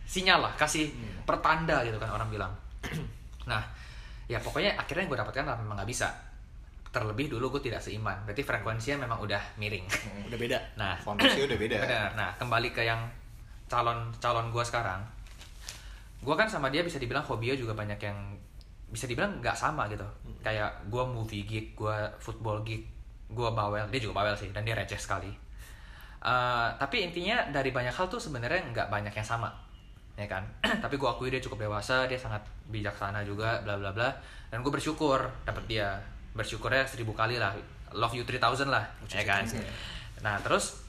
[0.05, 0.93] sinyal lah kasih
[1.25, 2.53] pertanda gitu kan orang bilang.
[3.45, 3.61] Nah
[4.25, 6.09] ya pokoknya akhirnya yang gue dapatkan lah memang nggak bisa.
[6.93, 9.85] Terlebih dulu gue tidak seiman berarti frekuensinya memang udah miring.
[10.29, 10.57] Udah beda.
[10.77, 10.93] nah.
[11.01, 11.77] Fondasi udah beda.
[11.85, 12.09] benar.
[12.13, 13.01] Nah kembali ke yang
[13.65, 15.14] calon calon gue sekarang
[16.21, 18.17] gue kan sama dia bisa dibilang hobinya juga banyak yang
[18.89, 20.05] bisa dibilang nggak sama gitu.
[20.45, 22.83] Kayak gue movie geek gue football geek
[23.31, 23.85] gue bawel.
[23.89, 25.29] Dia juga bawel sih dan dia receh sekali.
[26.25, 29.51] Eh, tapi intinya dari banyak hal tuh sebenarnya nggak banyak yang sama
[30.15, 30.41] ya kan?
[30.83, 32.39] Tapi gue akui dia cukup dewasa dia sangat
[32.71, 34.09] bijaksana juga bla bla bla.
[34.47, 35.99] Dan gue bersyukur dapet dia.
[36.31, 37.51] Bersyukurnya seribu kali lah.
[37.91, 39.43] Love you 3000 lah ya kan?
[40.23, 40.81] nah terus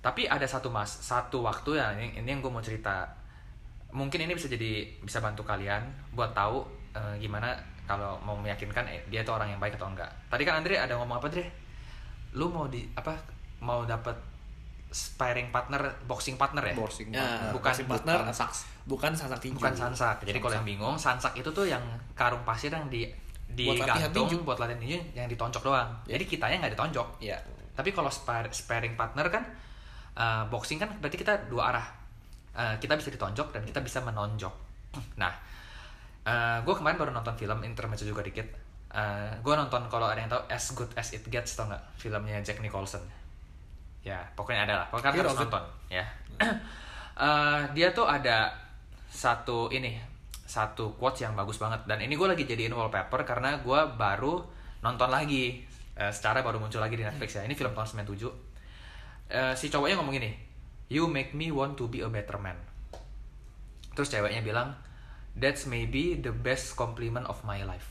[0.00, 3.04] tapi ada satu mas satu waktu ya ini, ini yang gue mau cerita
[3.90, 6.62] mungkin ini bisa jadi bisa bantu kalian buat tahu
[6.92, 10.58] eh, gimana kalau mau meyakinkan eh, dia tuh orang yang baik atau enggak tadi kan
[10.58, 11.46] Andre ada ngomong apa Andre
[12.32, 13.18] lu mau di apa
[13.58, 14.14] mau dapat
[14.88, 17.50] sparring partner boxing partner ya Borsing Ya, partner.
[17.52, 18.58] bukan- boxing partner bukan saks.
[18.84, 19.54] bukan sansak tinju.
[19.54, 21.82] bukan sansak jadi kalau yang bingung sansak itu tuh yang
[22.12, 23.06] karung pasir yang di
[23.50, 24.38] Buat latihan digantung tinju.
[24.42, 27.38] buat latihan tinju yang ditonjok doang jadi kitanya nggak ditonjok Iya.
[27.72, 29.42] tapi kalau spar- sparring partner kan
[30.12, 31.86] uh, boxing kan berarti kita dua arah
[32.50, 34.54] Uh, kita bisa ditonjok dan kita bisa menonjok.
[35.16, 35.32] Nah
[36.60, 38.46] gue kemarin baru nonton film intermezzo juga dikit.
[39.42, 41.82] Gue nonton kalau ada yang tahu As Good As It Gets tau nggak?
[41.98, 43.02] Filmnya Jack Nicholson.
[44.04, 44.86] Ya pokoknya ada lah.
[44.92, 46.04] Pokoknya Hear harus nonton ya.
[47.20, 48.48] Eh, dia tuh ada
[49.12, 50.00] satu ini
[50.48, 51.84] satu quotes yang bagus banget.
[51.84, 54.40] Dan ini gue lagi jadiin wallpaper karena gue baru
[54.80, 55.60] nonton lagi.
[56.00, 57.44] Eh, secara baru muncul lagi di Netflix ya.
[57.44, 58.50] Ini film tahun 97
[59.30, 60.34] Eh, si cowoknya ngomong gini
[60.90, 62.58] you make me want to be a better man.
[63.94, 64.74] Terus ceweknya bilang
[65.38, 67.86] that's maybe the best compliment of my life.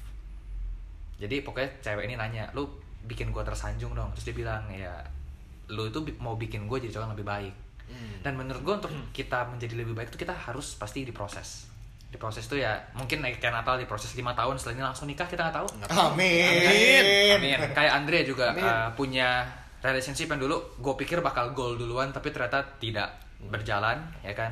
[1.18, 2.68] Jadi pokoknya cewek ini nanya lu
[3.08, 4.12] bikin gue tersanjung dong?
[4.14, 5.00] Terus dia bilang ya
[5.72, 7.56] lu itu mau bikin gue jadi cowok yang lebih baik.
[8.22, 11.66] Dan menurut gue untuk kita menjadi lebih baik itu kita harus pasti diproses.
[12.10, 15.50] Diproses itu ya mungkin naik kayak Natal diproses lima tahun setelah ini langsung nikah kita
[15.50, 15.68] nggak tahu.
[15.90, 17.34] Amin.
[17.38, 17.58] Amin.
[17.74, 19.46] Kayak Andre juga uh, punya
[19.80, 23.16] relationship yang dulu gue pikir bakal goal duluan tapi ternyata tidak
[23.48, 24.52] berjalan ya kan.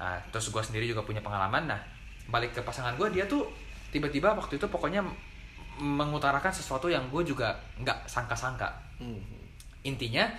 [0.00, 1.70] Nah, terus gue sendiri juga punya pengalaman.
[1.70, 1.80] Nah
[2.30, 3.46] balik ke pasangan gue dia tuh
[3.90, 5.02] tiba-tiba waktu itu pokoknya
[5.82, 8.70] mengutarakan sesuatu yang gue juga nggak sangka-sangka.
[9.02, 9.18] Hmm.
[9.82, 10.30] Intinya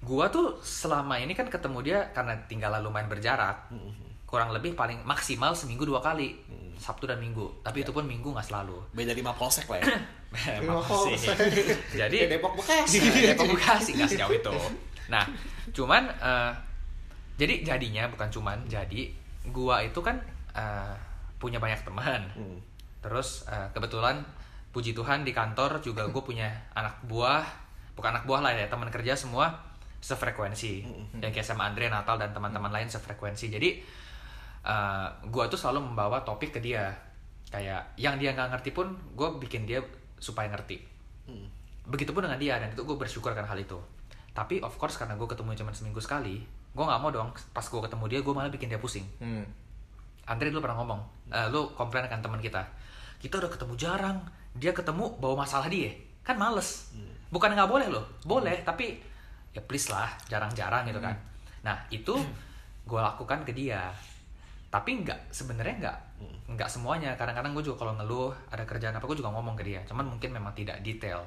[0.00, 3.68] gue tuh selama ini kan ketemu dia karena tinggal lumayan berjarak
[4.30, 6.38] kurang lebih paling maksimal seminggu dua kali
[6.80, 9.90] Sabtu dan Minggu tapi itu pun Minggu nggak selalu Beda lima polsek lah ya.
[10.30, 11.34] Makasih.
[12.00, 12.98] Jadi Kayak Depok Bekasi.
[13.34, 14.54] Depok Bekasi nggak sejauh itu.
[15.10, 15.26] Nah,
[15.74, 16.52] cuman eh,
[17.34, 19.10] jadi jadinya bukan cuman jadi
[19.50, 20.22] gua itu kan
[20.54, 20.94] eh,
[21.42, 22.22] punya banyak teman.
[22.38, 22.58] Hmm.
[23.02, 24.22] Terus eh, kebetulan
[24.70, 26.46] puji Tuhan di kantor juga gue punya
[26.78, 27.42] anak buah,
[27.98, 29.50] bukan anak buah lah ya, teman kerja semua
[29.98, 30.86] sefrekuensi.
[31.18, 33.50] Dan kayak sama Andre, Natal dan teman-teman lain sefrekuensi.
[33.50, 33.82] Jadi
[34.64, 36.90] eh, gua tuh selalu membawa topik ke dia.
[37.50, 39.82] Kayak yang dia nggak ngerti pun gue bikin dia
[40.22, 40.78] supaya ngerti.
[41.26, 41.50] Hmm.
[41.90, 43.74] Begitupun dengan dia dan itu gue bersyukur kan hal itu.
[44.30, 47.80] Tapi of course karena gue ketemu cuma seminggu sekali, gue nggak mau dong pas gue
[47.82, 49.02] ketemu dia gue malah bikin dia pusing.
[49.18, 49.42] Hmm.
[50.30, 51.00] Andre dulu pernah ngomong,
[51.34, 52.62] eh, lu komplain kan teman kita,
[53.18, 54.22] kita udah ketemu jarang,
[54.54, 55.90] dia ketemu bawa masalah dia,
[56.22, 56.94] kan males.
[57.34, 59.02] Bukan nggak boleh loh, boleh, tapi
[59.50, 61.18] ya please lah, jarang-jarang gitu kan.
[61.66, 62.14] Nah itu
[62.86, 63.90] gue lakukan ke dia,
[64.70, 65.98] tapi nggak sebenarnya nggak
[66.54, 67.18] nggak semuanya.
[67.18, 70.30] Kadang-kadang gue juga kalau ngeluh ada kerjaan apa, gue juga ngomong ke dia, cuman mungkin
[70.30, 71.26] memang tidak detail.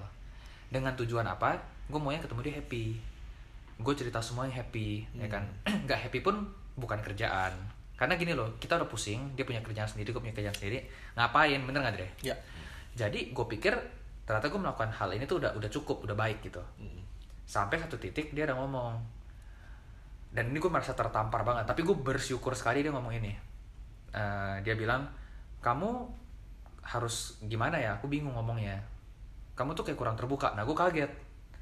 [0.71, 1.59] Dengan tujuan apa?
[1.91, 2.85] Gue maunya ketemu dia happy.
[3.83, 5.43] Gue cerita semuanya happy, ya kan?
[5.85, 6.47] Nggak happy pun
[6.79, 7.51] bukan kerjaan.
[7.93, 10.81] Karena gini loh, kita udah pusing, dia punya kerjaan sendiri, gue punya kerjaan sendiri.
[11.13, 11.59] Ngapain?
[11.61, 12.07] Bener nggak Dre?
[12.25, 12.35] Ya.
[12.95, 13.75] Jadi gue pikir
[14.23, 16.63] ternyata gue melakukan hal ini tuh udah udah cukup, udah baik gitu.
[17.43, 18.97] Sampai satu titik dia ada ngomong.
[20.33, 23.33] Dan ini gue merasa tertampar banget, tapi gue bersyukur sekali dia ngomong ini.
[24.13, 25.05] Eh, dia bilang,
[25.61, 26.09] kamu
[26.81, 27.95] harus gimana ya?
[28.01, 28.81] Aku bingung ngomongnya.
[29.53, 30.57] Kamu tuh kayak kurang terbuka.
[30.57, 31.11] Nah gue kaget.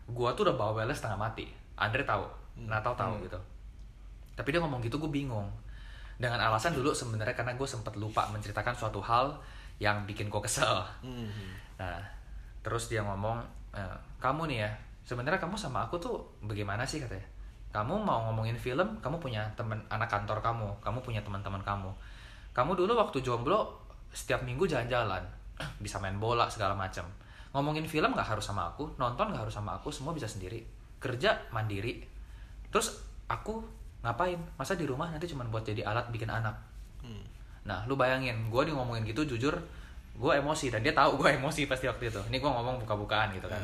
[0.07, 1.45] Gue tuh udah bawa wellness setengah mati.
[1.75, 2.23] Andre tahu,
[2.63, 3.39] Natal tahu gitu.
[4.33, 5.51] Tapi dia ngomong gitu gue bingung.
[6.17, 9.35] Dengan alasan dulu sebenarnya karena gue sempet lupa menceritakan suatu hal
[9.81, 10.81] yang bikin gue kesel.
[11.01, 11.27] Hmm.
[11.81, 11.97] Nah,
[12.61, 13.41] terus dia ngomong,
[13.73, 17.25] "Eh, kamu nih ya, sebenarnya kamu sama aku tuh bagaimana sih katanya?
[17.71, 21.87] Kamu mau ngomongin film, kamu punya teman anak kantor kamu, kamu punya teman-teman kamu.
[22.51, 23.79] Kamu dulu waktu jomblo
[24.11, 25.23] setiap minggu jalan-jalan,
[25.83, 27.07] bisa main bola segala macam.
[27.55, 30.59] Ngomongin film nggak harus sama aku, nonton nggak harus sama aku, semua bisa sendiri.
[30.99, 32.03] Kerja mandiri.
[32.67, 32.99] Terus
[33.31, 33.63] aku
[34.03, 34.39] ngapain?
[34.59, 36.55] Masa di rumah nanti cuma buat jadi alat bikin anak?
[36.99, 37.23] Hmm.
[37.63, 39.55] Nah, lu bayangin, gue di ngomongin gitu jujur,
[40.19, 42.19] gue emosi dan dia tahu gue emosi pasti waktu itu.
[42.27, 43.59] Ini gue ngomong buka-bukaan gitu kan.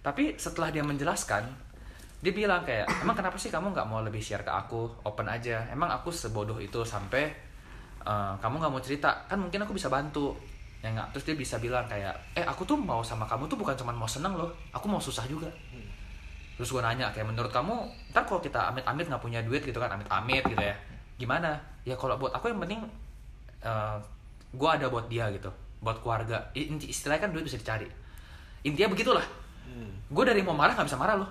[0.00, 1.44] Tapi setelah dia menjelaskan,
[2.20, 5.64] dia bilang kayak, emang kenapa sih kamu nggak mau lebih share ke aku, open aja?
[5.72, 7.32] Emang aku sebodoh itu sampai
[8.04, 9.24] eh, kamu nggak mau cerita?
[9.24, 10.36] Kan mungkin aku bisa bantu.
[10.80, 11.12] Ya nggak.
[11.12, 14.08] Terus dia bisa bilang kayak, eh aku tuh mau sama kamu tuh bukan cuma mau
[14.08, 15.48] seneng loh, aku mau susah juga.
[16.56, 17.72] Terus gue nanya kayak menurut kamu,
[18.12, 20.76] ntar kalau kita amit-amit nggak punya duit gitu kan, amit-amit gitu ya,
[21.16, 21.56] gimana?
[21.88, 22.84] Ya kalau buat aku yang penting
[24.52, 25.48] gue ada buat dia gitu,
[25.80, 26.52] buat keluarga.
[26.56, 27.88] Istilahnya kan duit bisa dicari.
[28.60, 29.24] Intinya begitulah.
[29.64, 29.88] Hmm.
[30.12, 31.28] Gue dari mau marah nggak bisa marah loh.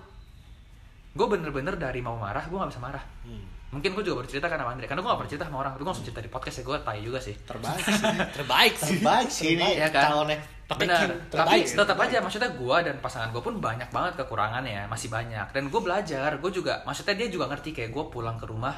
[1.14, 3.04] Gue bener-bener dari mau marah, gue nggak bisa marah.
[3.26, 3.60] Hmm.
[3.70, 5.92] Mungkin gue juga bercerita kan sama Andre, karena gue gak bercerita sama orang, tapi gue
[5.94, 7.36] langsung cerita di podcast ya, gue tai juga sih.
[7.38, 8.02] Terbaik sih.
[8.34, 8.98] Terbaik sih.
[8.98, 10.04] Terbaik sih ini Iya kan?
[10.10, 10.42] calonnya.
[10.70, 11.06] Benar.
[11.06, 11.66] Tapi terbaik.
[11.78, 15.54] tetap aja maksudnya gue dan pasangan gue pun banyak banget kekurangannya, masih banyak.
[15.54, 18.74] Dan gue belajar, gue juga maksudnya dia juga ngerti kayak gue pulang ke rumah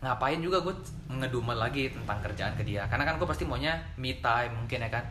[0.00, 0.72] ngapain juga gue
[1.12, 2.88] ngedumel lagi tentang kerjaan ke dia.
[2.88, 5.04] Karena kan gue pasti maunya me time mungkin ya kan.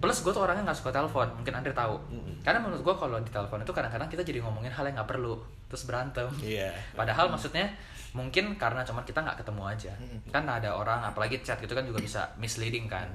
[0.00, 2.00] Plus gue tuh orangnya nggak suka telepon, mungkin Andre tahu.
[2.40, 5.36] Karena menurut gue kalau di telepon itu kadang-kadang kita jadi ngomongin hal yang nggak perlu,
[5.68, 6.24] terus berantem.
[6.40, 6.72] Iya.
[6.96, 7.68] Padahal maksudnya
[8.16, 9.92] mungkin karena cuman kita nggak ketemu aja.
[10.32, 13.06] Kan ada orang apalagi chat gitu kan juga bisa misleading kan.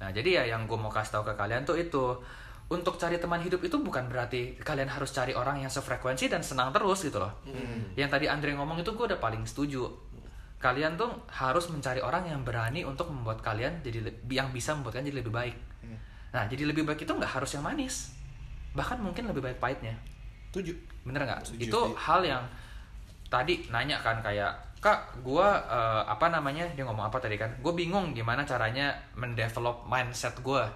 [0.00, 2.16] Nah, jadi ya yang gue mau kasih tahu ke kalian tuh itu
[2.72, 6.72] untuk cari teman hidup itu bukan berarti kalian harus cari orang yang sefrekuensi dan senang
[6.72, 7.36] terus gitu loh.
[8.00, 9.84] Yang tadi Andre ngomong itu gue udah paling setuju.
[10.56, 15.12] Kalian tuh harus mencari orang yang berani untuk membuat kalian jadi yang bisa membuat kalian
[15.12, 15.56] jadi lebih baik.
[16.30, 18.14] Nah jadi lebih baik itu nggak harus yang manis.
[18.74, 19.94] Bahkan mungkin lebih baik pahitnya.
[20.54, 20.74] Tujuh.
[21.02, 21.58] Bener nggak?
[21.58, 22.42] Itu hal yang
[23.30, 24.50] tadi nanya kan kayak
[24.80, 26.66] kak gua eh, apa namanya?
[26.74, 27.50] Dia ngomong apa tadi kan?
[27.60, 30.70] Gue bingung gimana caranya mendevelop mindset gua.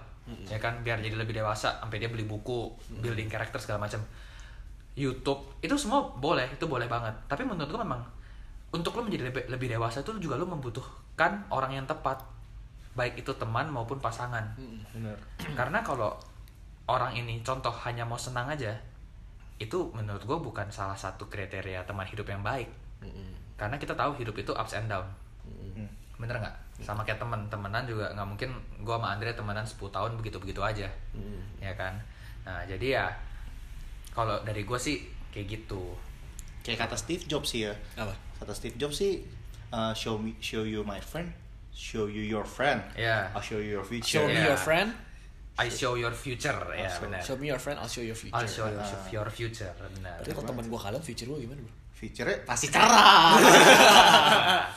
[0.49, 0.81] Ya kan?
[0.81, 4.01] Biar jadi lebih dewasa sampai dia beli buku building karakter segala macam
[4.95, 7.11] YouTube itu semua boleh itu boleh banget.
[7.27, 8.01] Tapi menurut gue memang
[8.71, 12.23] untuk lo menjadi lebih, lebih dewasa itu juga lo membutuhkan orang yang tepat
[12.95, 14.55] baik itu teman maupun pasangan.
[14.95, 15.19] Bener
[15.53, 16.15] karena kalau
[16.87, 18.71] orang ini contoh hanya mau senang aja
[19.59, 22.71] itu menurut gue bukan salah satu kriteria teman hidup yang baik.
[23.59, 25.05] Karena kita tahu hidup itu ups and down.
[25.45, 25.87] Hmm.
[26.15, 26.55] bener nggak?
[26.79, 28.49] Sama kayak teman temenan juga nggak mungkin
[28.81, 30.87] gue sama Andre temenan 10 tahun begitu begitu aja
[31.59, 31.93] ya kan?
[32.47, 33.05] Nah jadi ya
[34.15, 35.03] kalau dari gue sih
[35.35, 35.91] kayak gitu.
[36.63, 37.75] Kayak kata Steve Jobs sih ya.
[37.99, 38.15] Apa?
[38.41, 39.21] Kata Steve Jobs sih
[39.75, 41.44] uh, show me show you my friend
[41.75, 43.27] show you your friend Ya.
[43.35, 44.47] I'll show you your show future me Yeah.
[44.47, 44.89] your friend
[45.55, 48.31] I show your future ya show- benar show me your friend I'll show your future
[48.33, 48.79] I'll show you
[49.11, 51.73] your future benar Tapi kalau teman gua kalian future gua gimana bro?
[51.91, 53.39] future pasti cerah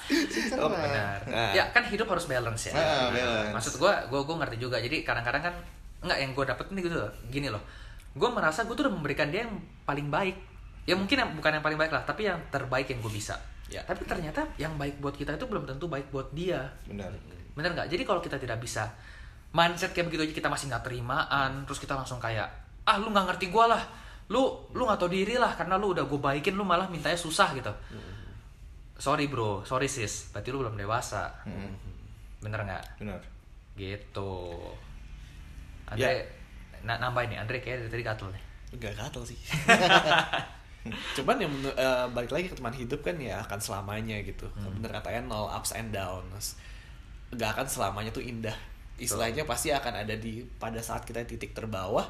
[0.09, 0.65] Pasti cerah.
[0.65, 1.19] Oh, benar.
[1.27, 1.51] Nah.
[1.53, 2.75] Ya kan hidup harus balance ya.
[2.75, 3.53] Ah, balance.
[3.53, 4.79] Maksud gua, gua gua ngerti juga.
[4.79, 5.55] Jadi kadang-kadang kan
[6.01, 7.11] enggak yang gua dapet nih gitu loh.
[7.29, 7.61] Gini loh.
[8.15, 10.37] Gua merasa gua tuh udah memberikan dia yang paling baik.
[10.87, 13.37] Ya mungkin yang bukan yang paling baik lah, tapi yang terbaik yang gue bisa.
[13.69, 13.85] Ya.
[13.85, 16.65] Tapi ternyata yang baik buat kita itu belum tentu baik buat dia.
[16.89, 17.13] benar
[17.53, 17.89] Bener nggak?
[17.93, 18.89] Jadi kalau kita tidak bisa
[19.53, 22.49] mindset kayak begitu aja kita masih nggak terimaan, terus kita langsung kayak
[22.89, 23.83] ah lu nggak ngerti gua lah,
[24.33, 27.53] lu lu nggak tahu diri lah karena lu udah gue baikin lu malah mintanya susah
[27.57, 27.73] gitu.
[28.99, 31.33] Sorry bro, sorry sis, berarti lu belum dewasa.
[32.41, 32.85] Bener nggak?
[33.03, 33.21] benar
[33.79, 34.33] Gitu.
[35.89, 36.29] Andre,
[36.85, 38.43] na nambahin nih, Andre kayak dari tadi gatel nih.
[38.77, 39.39] Enggak gatel sih.
[41.17, 44.49] Cuman yang eh, balik lagi ke teman hidup kan ya akan selamanya gitu.
[44.55, 46.57] Bener katanya nol ups and downs.
[47.35, 48.55] Gak akan selamanya tuh indah.
[48.99, 52.05] Istilahnya pasti akan ada di pada saat kita titik terbawah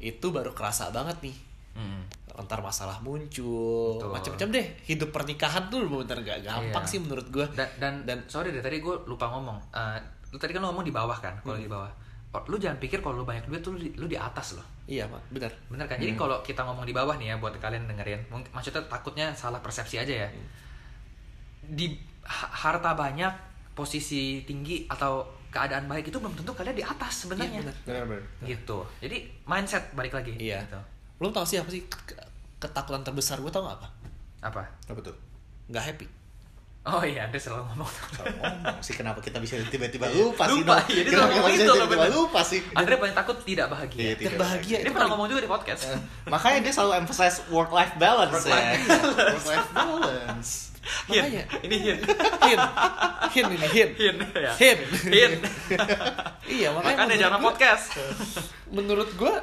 [0.00, 1.36] itu baru kerasa banget nih.
[1.74, 2.06] Hmm.
[2.34, 4.66] Entar masalah muncul, macam-macam deh.
[4.86, 6.90] Hidup pernikahan tuh bener gak gampang Iya.
[6.90, 7.46] sih menurut gua.
[7.54, 9.58] Dan, dan, dan sorry deh tadi gue lupa ngomong.
[9.70, 9.98] Eh,
[10.30, 11.90] lu tadi kan lu ngomong di bawah kan, kalau di bawah.
[12.34, 14.66] Oh, Lu jangan pikir kalau lu banyak duit tuh lu di, lu di atas loh.
[14.84, 15.54] iya, Mak, bener.
[15.70, 15.96] Bener kan?
[15.96, 19.58] Jadi kalau kita ngomong di bawah nih ya buat kalian dengerin, mungkin maksudnya takutnya salah
[19.58, 20.28] persepsi aja ya.
[21.64, 23.30] Di ha- harta banyak,
[23.72, 27.62] posisi tinggi atau keadaan baik itu belum tentu kalian di atas sebenarnya.
[27.62, 27.76] Iya, bener.
[27.86, 28.78] benar benar gitu.
[28.98, 29.16] Jadi
[29.46, 30.34] mindset balik lagi.
[30.34, 30.58] Iya.
[30.60, 30.80] Gitu.
[31.16, 32.18] Belum tau sih apa sih ke-
[32.58, 33.88] ketakutan terbesar gue tau gak apa?
[34.42, 34.62] Apa?
[34.90, 35.14] apa tuh
[35.70, 36.06] Nggak happy.
[36.84, 37.88] Oh iya, Anda selalu ngomong.
[38.12, 40.92] Kalau ngomong sih kenapa kita bisa tiba-tiba lupa sih Lupa, dong?
[40.92, 42.18] iya, dia Kenapa ngomong kita itu loh, tiba-tiba bener.
[42.20, 44.00] lupa sih Andre paling takut tidak bahagia.
[44.02, 44.76] Iya, tidak bahagia.
[44.76, 45.82] Ini itu pernah paling- ngomong juga di podcast.
[46.26, 48.84] makanya dia selalu emphasize work life balance Work ya life
[49.16, 50.50] work life balance
[51.08, 51.42] Makanya.
[51.64, 51.98] ini hin.
[52.44, 52.60] Hin.
[53.32, 53.90] Hin ini hin.
[53.96, 54.52] Hin ya.
[54.54, 54.78] Hin.
[55.08, 55.32] Hin.
[56.46, 57.96] iya, makanya Makanya jangan podcast.
[58.68, 59.40] menurut gua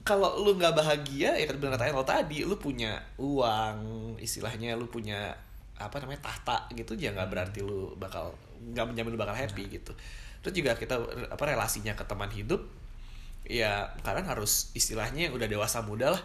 [0.00, 3.76] kalau lu nggak bahagia ya bener katanya lo tadi lu punya uang
[4.16, 5.34] istilahnya lu punya
[5.78, 8.34] apa namanya tahta gitu ya nggak berarti lu bakal
[8.74, 9.94] nggak menjamin lu bakal happy gitu.
[10.42, 10.98] Terus juga kita
[11.30, 12.62] apa relasinya ke teman hidup
[13.48, 16.22] ya kalian harus istilahnya yang udah dewasa muda lah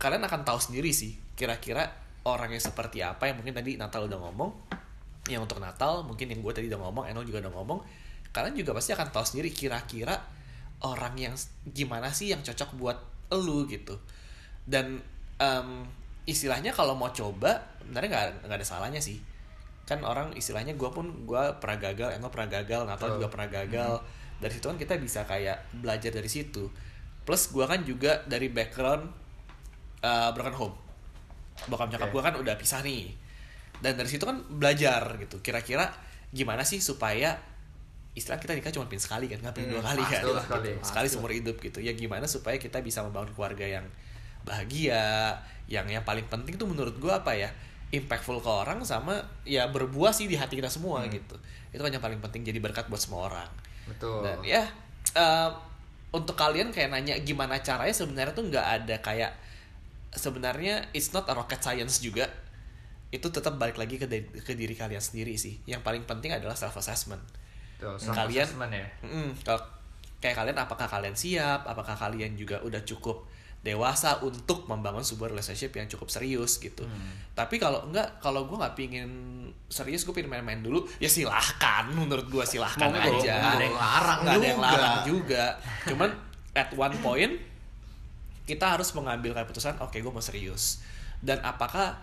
[0.00, 1.92] kalian akan tahu sendiri sih kira-kira
[2.24, 4.50] orangnya seperti apa yang mungkin tadi Natal udah ngomong
[5.28, 7.84] yang untuk Natal mungkin yang gue tadi udah ngomong Eno juga udah ngomong
[8.32, 10.16] kalian juga pasti akan tahu sendiri kira-kira
[10.80, 11.34] orang yang
[11.68, 14.00] gimana sih yang cocok buat elu gitu.
[14.64, 15.00] Dan
[15.36, 15.68] em,
[16.30, 19.18] istilahnya kalau mau coba sebenarnya nggak nggak ada salahnya sih
[19.82, 23.16] kan orang istilahnya gue pun gue pernah gagal Eno pernah gagal Natal Betul.
[23.18, 23.92] juga pernah gagal
[24.38, 26.70] dari situ kan kita bisa kayak belajar dari situ
[27.26, 29.04] plus gue kan juga dari background
[30.00, 30.76] uh, broken home
[31.66, 32.14] bokap nyokap Oke.
[32.14, 33.10] gue kan udah pisah nih
[33.82, 35.90] dan dari situ kan belajar gitu kira-kira
[36.30, 37.34] gimana sih supaya
[38.14, 40.70] istilah kita nikah cuma pin sekali kan nggak pin Hmm, dua kali kan sekali.
[40.70, 40.82] Gitu.
[40.86, 43.86] sekali seumur hidup gitu ya gimana supaya kita bisa membangun keluarga yang
[44.50, 45.38] bahagia.
[45.70, 47.46] Yang yang paling penting tuh menurut gue apa ya?
[47.90, 51.14] Impactful ke orang sama ya berbuah sih di hati kita semua Hmm.
[51.14, 51.38] gitu.
[51.70, 53.50] Itu kan yang paling penting jadi berkat buat semua orang.
[53.86, 54.22] Betul.
[54.22, 54.62] dan ya
[55.14, 55.50] eh,
[56.10, 59.32] untuk kalian kayak nanya gimana caranya sebenarnya tuh nggak ada kayak
[60.10, 62.26] sebenarnya it's not a rocket science juga.
[63.10, 64.06] Itu tetap balik lagi ke,
[64.42, 65.58] ke diri kalian sendiri sih.
[65.66, 67.18] Yang paling penting adalah self assessment
[67.82, 68.86] Tuh, kalian ya.
[69.42, 69.58] kalau
[70.22, 71.66] kayak kalian apakah kalian siap?
[71.66, 73.26] Apakah kalian juga udah cukup
[73.60, 76.80] dewasa untuk membangun sebuah relationship yang cukup serius gitu.
[76.80, 77.12] Hmm.
[77.30, 79.10] tapi kalau enggak kalau gue nggak pingin
[79.66, 81.84] serius gue pingin main-main dulu ya silahkan.
[81.90, 83.36] Menurut gue silahkan Monggo, aja.
[83.36, 84.68] nggak ada yang larang Nggak ada yang juga.
[84.72, 85.44] larang juga.
[85.84, 86.10] Cuman
[86.52, 87.32] at one point
[88.42, 90.80] kita harus mengambil keputusan oke gue mau serius.
[91.20, 91.94] Dan apakah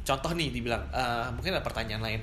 [0.00, 2.20] contoh nih dibilang eh, mungkin ada pertanyaan lain.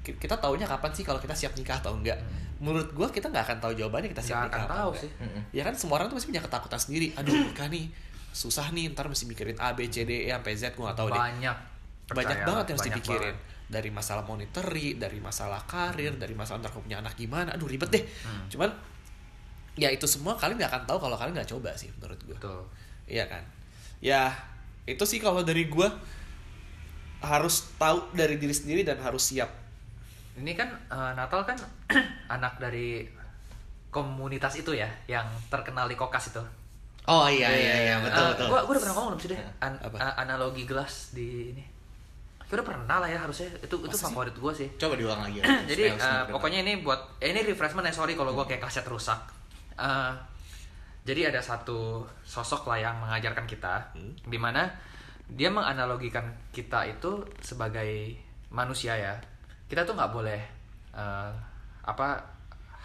[0.00, 2.16] Ki- kita taunya kapan sih kalau kita siap nikah atau enggak
[2.62, 5.10] menurut gue kita nggak akan tahu jawabannya kita siap nikah akan tahu sih.
[5.50, 7.06] ya kan semua orang tuh pasti punya ketakutan sendiri.
[7.18, 7.90] Aduh nikah nih
[8.34, 11.08] susah nih ntar mesti mikirin A B C D E sampai Z gue nggak tahu
[11.10, 11.22] deh.
[11.22, 11.56] Banyak.
[12.10, 13.70] Banyak banget yang harus banyak dipikirin banget.
[13.70, 17.54] dari masalah monetary dari masalah karir dari masalah ntar punya anak gimana.
[17.54, 18.04] Aduh ribet deh.
[18.26, 18.46] Hmm.
[18.50, 18.70] cuman
[19.74, 22.62] ya itu semua kalian nggak akan tahu kalau kalian nggak coba sih menurut gue betul.
[23.08, 23.42] Iya kan?
[24.02, 24.34] Ya
[24.84, 25.88] itu sih kalau dari gue
[27.24, 29.48] harus tahu dari diri sendiri dan harus siap
[30.36, 31.58] ini kan eh, Natal kan
[32.34, 33.06] anak dari
[33.88, 36.42] komunitas itu ya yang terkenal di kokas itu
[37.04, 38.46] Oh iya iya iya betul Eh, betul.
[38.48, 39.96] gua, gua udah pernah ngomong belum sih deh An- Apa?
[40.16, 41.64] analogi gelas di ini
[42.44, 44.04] Gua udah pernah lah ya harusnya itu itu Masa sih?
[44.08, 45.38] favorit gua sih Coba diulang lagi.
[45.38, 48.60] ya, jadi eh, semua pokoknya ini buat eh, ini refreshment ya sorry kalau gua kayak
[48.60, 49.20] kaset rusak
[49.74, 50.12] Eh,
[51.04, 54.16] jadi ada satu sosok lah yang mengajarkan kita Hmm.
[54.24, 54.64] di mana
[55.26, 58.16] dia menganalogikan kita itu sebagai
[58.48, 59.14] manusia ya
[59.74, 60.38] kita tuh nggak boleh
[60.94, 61.32] eh,
[61.82, 62.22] apa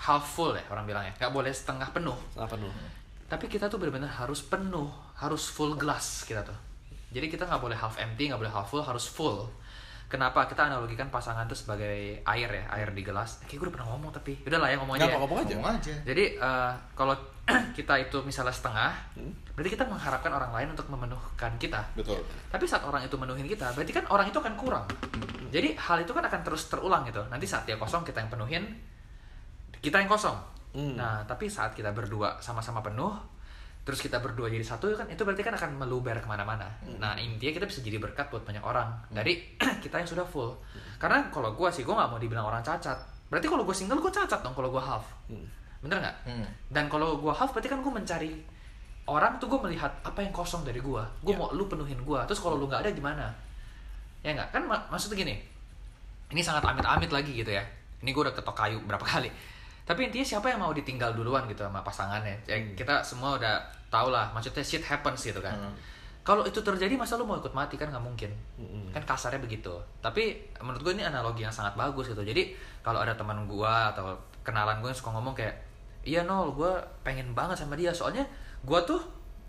[0.10, 1.14] half full ya orang bilang ya.
[1.22, 2.18] Nggak boleh setengah penuh.
[2.34, 2.74] Apa nuh
[3.30, 4.90] tapi kita tuh benar-benar harus penuh
[5.22, 6.58] harus full glass kita tuh.
[7.14, 9.46] Jadi kita nggak boleh half empty nggak boleh half full harus full
[10.10, 13.88] kenapa kita analogikan pasangan tuh sebagai air ya air di gelas kayak gue udah pernah
[13.94, 15.16] ngomong tapi udah lah ya ngomong aja ya.
[15.16, 15.94] apa-apa aja Ngomong aja.
[16.02, 17.14] jadi eh, kalau
[17.78, 19.34] kita itu misalnya setengah Hmm.
[19.54, 22.20] berarti kita mengharapkan orang lain untuk memenuhkan kita Betul.
[22.48, 24.86] tapi saat orang itu menuhin kita berarti kan orang itu akan kurang
[25.50, 28.64] jadi hal itu kan akan terus terulang gitu nanti saat dia kosong kita yang penuhin
[29.80, 30.36] kita yang kosong
[30.70, 30.94] Hmm.
[30.94, 33.10] nah tapi saat kita berdua sama-sama penuh
[33.90, 36.70] terus kita berdua jadi satu kan itu berarti kan akan meluber ke mana-mana.
[37.02, 38.86] Nah intinya kita bisa jadi berkat buat banyak orang.
[39.10, 40.54] Dari kita yang sudah full.
[41.02, 43.02] Karena kalau gue sih gue nggak mau dibilang orang cacat.
[43.34, 45.10] Berarti kalau gue single gue cacat dong kalau gue half.
[45.26, 45.42] Hmm.
[45.82, 46.18] bener nggak?
[46.28, 46.44] Hmm.
[46.70, 48.32] dan kalau gue half berarti kan gue mencari
[49.08, 51.40] orang tuh gue melihat apa yang kosong dari gue gue Ya.
[51.40, 53.26] mau lu penuhin gue terus kalau lu nggak ada gimana?
[54.22, 54.54] Ya nggak?
[54.54, 55.40] Kan mak maksudnya gini.
[56.30, 57.64] Ini sangat amit-amit lagi gitu ya.
[58.06, 59.32] Ini gue udah ketok kayu berapa kali
[59.90, 62.38] tapi intinya siapa yang mau ditinggal duluan gitu sama pasangannya?
[62.46, 63.58] Ya, kita semua udah
[63.90, 65.58] tau lah maksudnya shit happens gitu kan.
[65.58, 65.74] Hmm.
[66.22, 67.74] kalau itu terjadi masa lu mau ikut mati?
[67.74, 68.30] Kan nggak mungkin.
[68.62, 68.94] Mm-mm.
[68.94, 69.74] kan kasarnya begitu.
[69.98, 72.22] Tapi menurut gue ini analogi yang sangat bagus gitu.
[72.22, 72.54] Jadi
[72.86, 74.14] kalau ada teman gue atau
[74.46, 75.58] kenalan gue yang suka ngomong kayak
[76.06, 76.70] iya nol gue
[77.02, 77.90] pengen banget sama dia.
[77.90, 78.30] Soalnya
[78.62, 79.02] gue tuh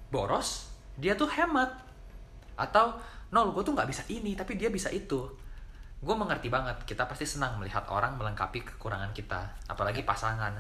[0.09, 1.69] boros dia tuh hemat.
[2.57, 2.97] Atau
[3.29, 5.21] nol gue tuh nggak bisa ini tapi dia bisa itu
[6.01, 10.57] gue mengerti banget kita pasti senang melihat orang melengkapi kekurangan kita apalagi pasangan.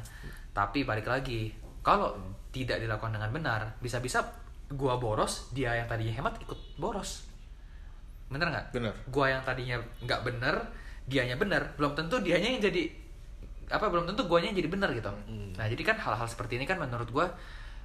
[0.52, 1.48] Tapi balik lagi
[1.80, 2.12] kalau
[2.52, 4.20] tidak dilakukan dengan benar bisa-bisa
[4.70, 7.30] gue boros dia yang tadinya hemat ikut boros.
[8.30, 8.66] Bener nggak?
[8.70, 8.94] Bener.
[9.10, 9.76] gua yang tadinya
[10.06, 10.54] nggak bener
[11.10, 12.86] dianya bener belum tentu dianya yang jadi
[13.74, 15.10] apa belum tentu guanya yang jadi bener gitu.
[15.58, 17.26] Nah jadi kan hal-hal seperti ini kan menurut gua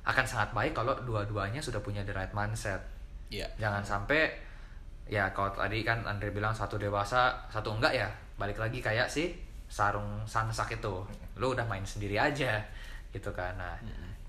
[0.05, 2.79] akan sangat baik kalau dua-duanya sudah punya the right mindset.
[3.25, 3.49] Iya.
[3.57, 4.37] jangan sampai
[5.05, 8.09] ya kalau tadi kan Andre bilang satu dewasa satu enggak ya.
[8.35, 9.31] Balik lagi kayak si
[9.65, 11.05] sarung sansak itu.
[11.35, 12.59] Lu udah main sendiri aja
[13.11, 13.53] gitu kan.
[13.55, 13.75] Nah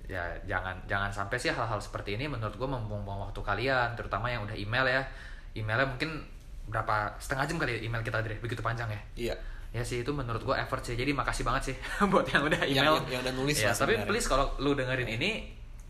[0.07, 4.45] ya jangan jangan sampai sih hal-hal seperti ini menurut gua membuang-buang waktu kalian terutama yang
[4.45, 5.03] udah email ya.
[5.53, 6.23] Emailnya mungkin
[6.67, 8.37] berapa setengah jam kali ya email kita Andre.
[8.39, 9.01] Begitu panjang ya?
[9.17, 9.37] Iya.
[9.75, 10.95] ya sih itu menurut gua effort sih.
[10.95, 11.77] Jadi makasih banget sih
[12.13, 12.95] buat yang udah Yang- email.
[12.97, 14.07] yang- yang udah nulis ya tapi sebenarnya.
[14.07, 15.31] please kalau lu dengerin ini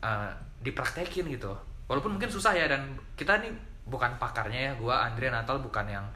[0.01, 0.31] uh,
[0.61, 1.53] dipraktekin gitu.
[1.87, 2.83] Walaupun mungkin susah ya dan
[3.15, 3.53] kita nih
[3.87, 6.07] bukan pakarnya ya gua Andre Natal bukan yang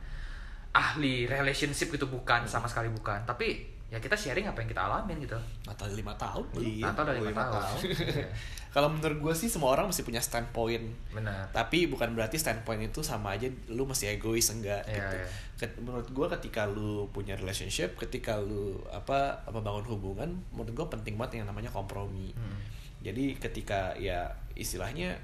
[0.71, 5.19] ahli relationship gitu bukan sama sekali bukan tapi ya kita sharing apa yang kita alamin
[5.19, 5.35] gitu
[5.67, 6.47] Natal lima tahun.
[6.55, 6.85] Iya.
[6.87, 8.27] Natal dari lima tahun Iya,
[8.71, 10.87] Kalau menurut gue sih semua orang mesti punya standpoint.
[11.11, 15.17] benar Tapi bukan berarti standpoint itu sama aja lu mesti egois enggak Iya, gitu.
[15.17, 15.27] iya.
[15.59, 20.87] Ket- Menurut gue ketika lu punya relationship, ketika lu apa apa bangun hubungan, menurut gue
[20.89, 22.31] penting banget yang namanya kompromi.
[22.31, 22.63] Hmm.
[23.03, 25.19] Jadi ketika ya istilahnya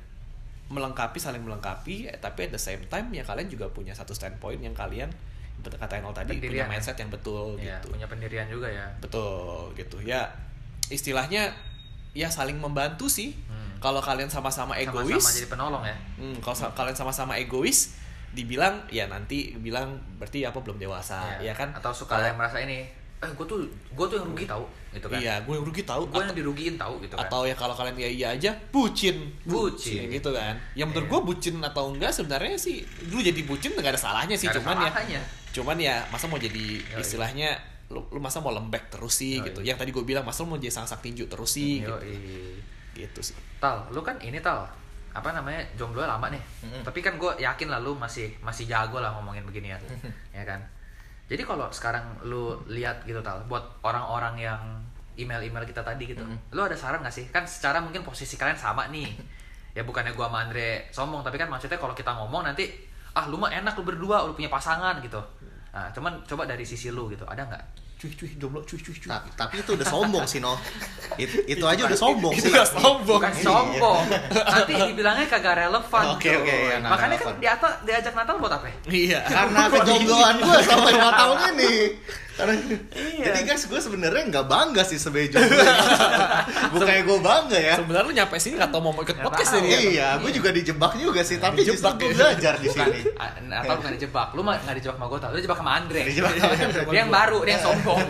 [0.68, 4.58] melengkapi saling melengkapi, eh, tapi at the same time ya kalian juga punya satu standpoint
[4.58, 5.06] yang kalian
[5.58, 6.70] kata Enol tadi punya Pendirian ya.
[6.70, 7.86] mindset yang betul Iya, gitu.
[7.90, 9.98] punya pendirian juga ya Betul gitu.
[10.00, 10.30] Ya
[10.86, 11.50] istilahnya
[12.12, 13.34] ya saling membantu sih.
[13.46, 13.74] Hmm.
[13.76, 17.94] Kalau kalian sama-sama egois, sama-sama jadi penolong ya Hmm, kalau sa- kalian sama-sama egois,
[18.32, 21.50] dibilang ya nanti bilang berarti apa belum dewasa, Iya.
[21.50, 21.68] ya kan?
[21.72, 23.58] atau suka yang merasa ini eh gue tuh
[23.96, 26.02] gue tuh yang rugi tahu gitu kan Iya, gue yang rugi tahu.
[26.08, 30.04] gue yang dirugiin tahu gitu kan atau ya kalau kalian ya iya aja, bucin, Bucin.
[30.04, 30.54] Kayak gitu kan?
[30.72, 31.12] Yang menurut Iya.
[31.12, 34.76] gue bucin atau enggak sebenarnya sih, lu jadi bucin nggak ada salahnya sih, ada cuman
[34.80, 35.20] ya,
[35.52, 37.00] cuman ya masa mau jadi Yoi.
[37.00, 37.56] istilahnya
[37.88, 39.48] lu, lu masa mau lembek terus sih Yoi.
[39.48, 39.60] gitu.
[39.60, 41.92] Yang tadi gue bilang masa lu mau jadi sangsak tinju terus sih gitu.
[41.92, 42.16] Yoi.
[42.96, 43.36] Gitu sih.
[43.60, 44.64] Tal, lu kan ini tal
[45.12, 46.40] apa namanya jomblo lama nih.
[46.64, 46.84] Mm-mm.
[46.84, 49.80] Tapi kan gue yakin lah lu masih masih jago lah ngomongin beginian,
[50.32, 50.60] ya kan.
[51.26, 54.60] Jadi kalau sekarang lu lihat gitu tal, buat orang-orang yang
[55.18, 56.54] email-email kita tadi gitu, Mm-mm.
[56.54, 57.26] lu ada saran gak sih?
[57.34, 59.10] Kan secara mungkin posisi kalian sama nih.
[59.76, 62.64] Ya bukannya gua sama Andre sombong, tapi kan maksudnya kalau kita ngomong nanti
[63.12, 65.20] ah lu mah enak lu berdua, lu punya pasangan gitu.
[65.72, 67.64] Nah, cuman coba dari sisi lu gitu, ada nggak?
[67.96, 69.08] Cuy cuy jomblo cuy cuy cuy.
[69.08, 70.52] Ta- tapi itu udah sombong sih no
[71.16, 73.20] It- itu aja udah sombong Itu sih udah sombong.
[73.20, 73.42] Bukan Iya.
[73.42, 74.02] sombong.
[74.36, 76.04] Nanti dibilangnya kagak relevan.
[76.12, 76.36] Oke, cuy.
[76.36, 78.66] oke, ya, nggak Makanya kan di atas diajak Natal buat apa?
[78.66, 78.76] ya?
[78.86, 79.20] Iya.
[79.24, 81.72] karena kejombloan gue sampai 5 tahun ini
[82.36, 82.52] karena
[82.92, 83.24] Iya.
[83.26, 85.56] jadi guys gue sebenarnya nggak bangga sih sebagai jomblo
[86.72, 89.68] bukannya gue bangga ya Sebenarnya lu nyampe sini nggak tau mau ikut podcast ini.
[89.90, 92.14] iya gue juga dijebak juga sih tapi justru Dijebak gue ya.
[92.14, 94.28] belajar di sini ah, Natal bukan dijebak.
[94.32, 95.30] Lu mah nggak dijebak sama gue tau.
[95.30, 96.00] Lu dijebak sama Andre.
[96.02, 96.54] Dijebak sama-
[96.86, 98.00] dia yang baru, dia yang sombong.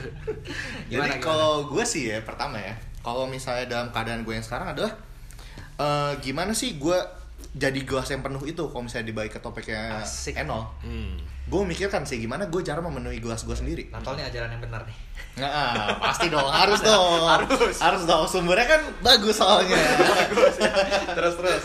[0.90, 4.92] Jadi kalau gue sih ya pertama ya, kalau misalnya dalam keadaan gue yang sekarang adalah
[5.76, 6.98] eh, gimana sih gue
[7.50, 10.36] jadi gelas yang penuh itu kalau misalnya dibalik ke topiknya Asik.
[10.36, 10.66] Enol.
[10.80, 11.18] Hmm.
[11.50, 13.90] Gue mikirkan sih gimana gue cara memenuhi gelas gue sendiri.
[13.90, 14.96] Natal ini ajaran yang benar nih.
[15.36, 17.26] Nah, pasti dong, harus dong.
[17.26, 17.74] harus.
[17.76, 19.74] Harus dong, sumbernya kan bagus soalnya.
[20.14, 20.54] bagus.
[21.10, 21.64] terus terus.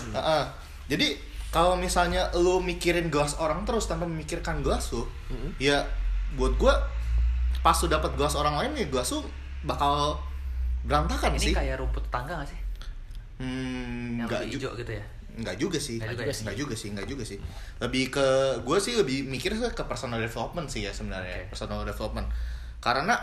[0.85, 1.07] Jadi
[1.49, 5.05] kalau misalnya lu mikirin gelas orang terus tanpa memikirkan gelas lu,
[5.55, 5.85] ya
[6.33, 6.81] buat gua
[7.61, 9.21] pas lu dapat gelas orang lain ya gelas lu
[9.63, 10.17] bakal
[10.83, 11.53] berantakan Ini sih.
[11.53, 12.59] kayak rumput tetangga gak sih?
[13.35, 14.57] Hmm, Yang enggak juga.
[14.61, 15.05] hijau gitu ya.
[15.35, 15.99] Enggak juga sih.
[15.99, 16.43] Nggak juga Enggak sih.
[16.43, 17.37] Enggak juga sih, enggak juga sih.
[17.83, 18.27] Lebih ke
[18.63, 21.45] gue sih lebih mikir ke personal development sih ya sebenarnya.
[21.45, 21.55] Oke.
[21.55, 22.27] Personal development.
[22.79, 23.15] Karena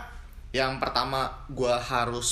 [0.53, 2.29] yang pertama gue harus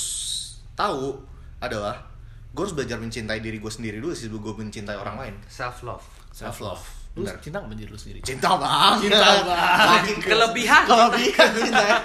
[0.78, 1.18] tahu
[1.58, 2.06] adalah
[2.52, 5.34] gue harus belajar mencintai diri gue sendiri dulu sih sebelum gue mencintai orang lain.
[5.50, 6.04] Self love.
[6.30, 6.84] Self love.
[7.12, 7.44] Lu Benar.
[7.44, 8.24] cinta sama diri lu sendiri?
[8.24, 9.04] Cinta banget.
[9.12, 9.88] Cinta banget.
[9.92, 10.82] Makin Kelebihan.
[10.88, 11.82] Kelebihan cinta.
[11.84, 11.96] ya.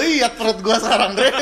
[0.00, 1.32] Lihat perut gue sekarang deh.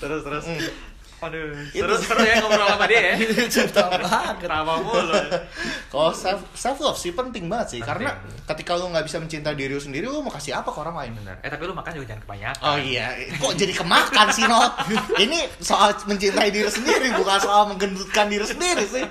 [0.00, 0.44] terus terus.
[0.48, 0.72] Aduh,
[1.20, 2.06] Itu seru sih.
[2.08, 3.14] seru ya ngobrol sama dia ya.
[3.46, 4.34] Cinta banget.
[4.40, 5.20] Ketawa mulu.
[5.92, 8.08] Kalau self self love sih penting banget sih Penting.
[8.08, 8.10] karena
[8.48, 11.12] ketika lu nggak bisa mencintai diri lu sendiri lu mau kasih apa ke orang lain?
[11.20, 11.36] Bener.
[11.44, 12.64] Eh tapi lu makan juga jangan kebanyakan.
[12.64, 13.06] Oh iya,
[13.36, 14.72] kok jadi kemakan sih Not?
[15.18, 19.04] Ini soal mencintai diri sendiri bukan soal menggendutkan diri sendiri sih.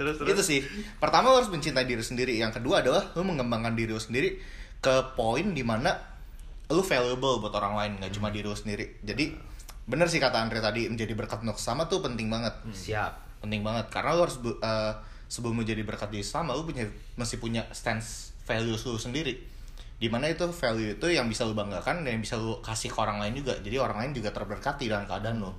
[0.00, 0.60] Terus Itu sih.
[0.96, 2.32] Pertama lu harus mencintai diri sendiri.
[2.32, 4.40] Yang kedua adalah lu mengembangkan diri lu sendiri
[4.80, 5.92] ke poin di mana
[6.70, 8.96] lu valuable buat orang lain, nggak cuma diri lu sendiri.
[9.02, 9.49] Jadi
[9.90, 12.54] bener sih kata Andre tadi menjadi berkat untuk sama tuh penting banget.
[12.70, 13.28] Siap.
[13.40, 14.92] penting banget karena lu harus eh,
[15.24, 16.84] sebelum lu jadi berkat diri sama lu punya
[17.16, 19.32] mesti punya stance values lu sendiri
[19.96, 22.98] di mana itu value itu yang bisa lu banggakan dan yang bisa lu kasih ke
[23.00, 25.52] orang lain juga jadi orang lain juga terberkati dalam keadaan lu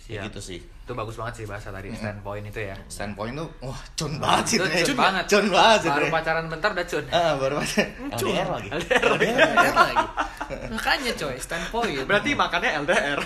[0.00, 0.16] Siap.
[0.16, 0.60] Kayak gitu sih
[0.90, 2.74] Itu bagus banget sih bahasa tadi standpoint itu ya.
[2.90, 4.82] standpoint lu wah cun banget sih Itu Dre.
[4.82, 5.24] cun banget.
[5.30, 7.04] cun banget sih Baru pacaran bentar udah cun.
[7.14, 10.06] ah baru pacaran LDR lagi LDR lagi.
[10.50, 12.06] Makanya coy, standpoint.
[12.10, 13.20] Berarti makannya LDR.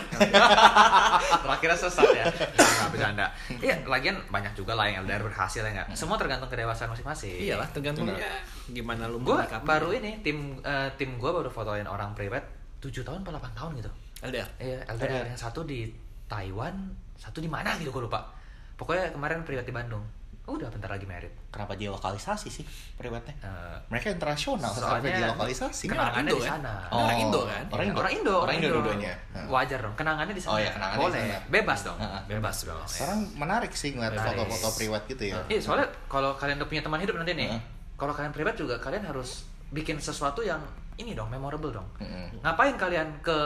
[1.44, 2.24] Terakhirnya sesat ya.
[2.28, 3.26] Enggak bercanda.
[3.48, 5.88] Iya, lagian banyak juga lah yang LDR berhasil ya enggak.
[5.96, 7.40] Semua tergantung kedewasaan masing-masing.
[7.40, 12.16] Iyalah, tergantung ya gimana lu Gue baru ini tim eh, tim gue baru fotoin orang
[12.16, 13.90] private 7 tahun apa 8 tahun gitu.
[14.24, 14.48] LDR.
[14.60, 15.88] Iya, LDR yang satu di
[16.28, 18.20] Taiwan, satu di mana gitu gue lupa.
[18.74, 20.04] Pokoknya kemarin private di Bandung.
[20.44, 21.32] Udah bentar lagi merit.
[21.48, 26.52] kenapa dia lokalisasi sih privatnya Eh, mereka internasional sampai dia lokalisasi kenangannya Indo di kan?
[26.60, 26.74] sana.
[26.92, 27.00] Oh.
[27.00, 27.64] Orang Indo kan?
[27.72, 29.12] orang Indo Orang Indo, orang Indo dua-duanya.
[29.48, 30.52] Wajar dong, kenangannya di sana.
[30.52, 31.38] Oh iya, kenangannya di Boleh, sana.
[31.48, 31.96] bebas dong.
[31.96, 32.20] Heeh.
[32.28, 32.84] Bebas dong.
[32.84, 37.00] sekarang menarik sih ngeliat foto-foto privat gitu ya Iya, soalnya kalau kalian udah punya teman
[37.00, 37.60] hidup nanti nih, Heeh.
[37.96, 40.60] kalau kalian privat juga kalian harus bikin sesuatu yang
[40.94, 41.88] ini dong, memorable dong.
[41.96, 42.28] Heeh.
[42.44, 43.38] Ngapain kalian ke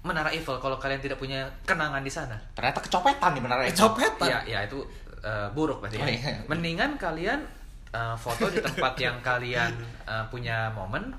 [0.00, 2.36] Menara Eiffel kalau kalian tidak punya kenangan di sana?
[2.56, 4.28] ternyata kecopetan di benar Kecopetan.
[4.28, 4.80] Ya, ya itu
[5.20, 6.00] eh, buruk berarti.
[6.00, 6.16] Oh, ya.
[6.16, 6.40] iya.
[6.48, 7.44] Mendingan kalian
[7.92, 9.72] eh, foto di tempat yang kalian
[10.08, 11.12] eh, punya momen,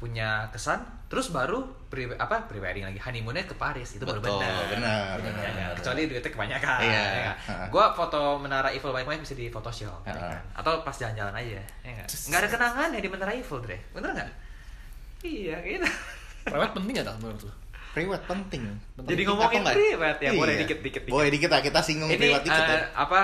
[0.00, 0.80] punya kesan,
[1.12, 1.62] terus baru
[1.92, 4.66] pre apa prewedding lagi honeymoonnya ke Paris itu baru Betul, benar.
[4.72, 5.44] benar, Ya, benar.
[5.54, 5.66] ya.
[5.78, 6.78] Kecuali duitnya kebanyakan.
[6.80, 6.90] Iya.
[6.96, 7.36] ya nggak?
[7.44, 7.66] Heeh.
[7.70, 10.00] Gua foto Menara Eiffel baik-baik bisa di Photoshop.
[10.02, 10.40] ya kan?
[10.58, 11.60] Atau pas jalan-jalan aja.
[11.84, 12.08] Ya nggak?
[12.08, 13.78] Nggak ada kenangan ya di Menara Eiffel, Dre.
[13.92, 14.30] Bener nggak?
[15.22, 15.86] Iya, gitu.
[16.44, 17.52] Private penting gak tau menurut lu?
[17.94, 18.64] Privat penting.
[18.66, 19.76] Jadi Penting ngomongin apa nggak?
[19.78, 20.60] privat ya, boleh Iya.
[20.60, 21.02] dikit-dikit.
[21.06, 22.78] Boleh dikit lah kita singgung ini privat dikit eh, ya.
[22.92, 23.20] apa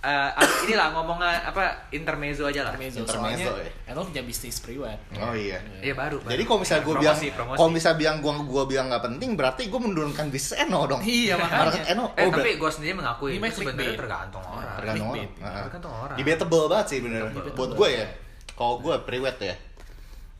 [0.00, 3.92] eh, ah, inilah ngomongnya apa intermezzo aja lah Intermezzo, Intermezzo, soalnya ya.
[3.92, 4.96] Eno punya bisnis privat.
[5.14, 5.60] Oh iya.
[5.78, 6.44] iya baru, Jadi baru.
[6.46, 7.18] kalau misalnya gue bilang,
[7.52, 11.00] kalau misalnya bilang gue gua bilang nggak penting, berarti gue menurunkan bisnis Eno dong.
[11.04, 11.60] Iya, makanya.
[11.62, 12.04] Market Eno.
[12.10, 15.20] eh oh, tapi gue sendiri mengakui Ini sebenarnya tergantung orang tergantung orang.
[15.20, 15.44] clickbait.
[15.44, 15.64] Heeh.
[15.68, 16.16] Tergantung orang.
[16.16, 17.22] Debatable banget sih bener.
[17.52, 18.06] Buat gue ya,
[18.54, 19.54] kalau gue privat ya,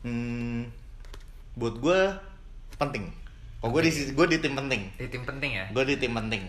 [0.01, 0.59] hmm,
[1.53, 1.99] buat gue
[2.75, 3.05] penting.
[3.57, 4.81] Kalau gue di gue di tim penting.
[4.93, 6.43] di tim penting ya Gue di tim penting.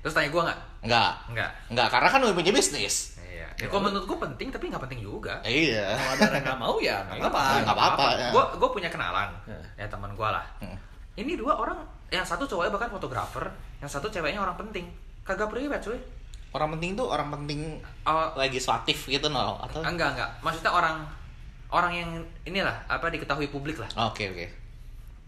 [0.00, 1.12] terus tanya gue nggak Enggak.
[1.28, 3.20] nggak Enggak, karena kan udah punya bisnis.
[3.20, 5.92] iya ya, kalau menurut gue penting tapi nggak penting juga Iya.
[5.92, 7.60] Kalau ada yang gak mau ya nggak apa-apa.
[7.60, 8.28] Nggak apa-apa, ya.
[8.30, 9.60] gue gue punya kenalan Ya.
[9.76, 10.76] ya teman gue lah Hmm.
[11.14, 11.76] ini dua orang
[12.08, 13.44] yang satu cowoknya bahkan fotografer
[13.76, 14.88] yang satu ceweknya orang penting
[15.22, 16.00] kagak privat cuy
[16.50, 20.96] Orang penting tuh orang penting oh, legislatif gitu no atau enggak enggak maksudnya orang
[21.68, 22.10] orang yang
[22.42, 24.46] inilah apa diketahui publik lah Oke oke.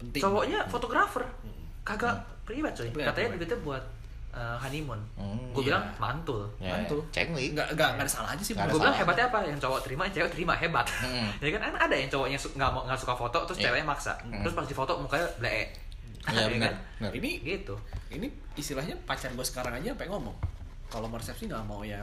[0.03, 0.21] Penting.
[0.21, 1.23] cowoknya fotografer
[1.81, 3.83] kagak privat coy Privat, katanya duitnya buat
[4.33, 4.97] eh, honeymoon.
[5.13, 5.67] Hmm, gue iya.
[5.69, 6.41] bilang mantul.
[6.57, 6.99] Ya, Mantul.
[7.09, 7.53] Cengli.
[7.53, 9.39] nggak nggak nggak ada salah aja sih Gue bilang hebatnya apa?
[9.43, 10.85] Yang cowok terima, yang cewek terima hebat.
[10.89, 11.29] Hmm.
[11.43, 13.69] ya kan kan ada yang cowoknya su- nggak mau nggak suka foto, terus Iya.
[13.69, 14.13] ceweknya maksa.
[14.19, 15.69] Terus pas di foto mukanya blee.
[16.23, 16.73] Iya Ya benar.
[16.99, 17.11] kan?
[17.13, 17.75] ini Gitu.
[18.09, 20.33] ini istilahnya pacar gue sekarang aja sampai ngomong
[20.87, 22.01] kalau mau resepsi nggak mau yang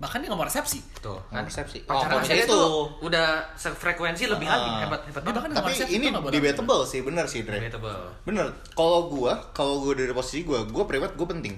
[0.00, 1.20] bahkan dia nggak mau resepsi Tuh.
[1.28, 1.78] Nggak resepsi.
[1.84, 2.48] Pacaran Oh, saya itu.
[2.48, 2.60] itu
[3.02, 4.52] udah sefrekuensi lebih Ah.
[4.54, 5.50] lagi hebat hebat Dia banget.
[5.52, 6.32] bahkan Tapi ini nggak boleh.
[6.34, 7.56] debatable sih, bener sih Dre.
[7.58, 8.08] Debatable.
[8.22, 8.46] Bener.
[8.70, 11.54] Kalau gua, kalau gua dari posisi gua, gua private gua penting.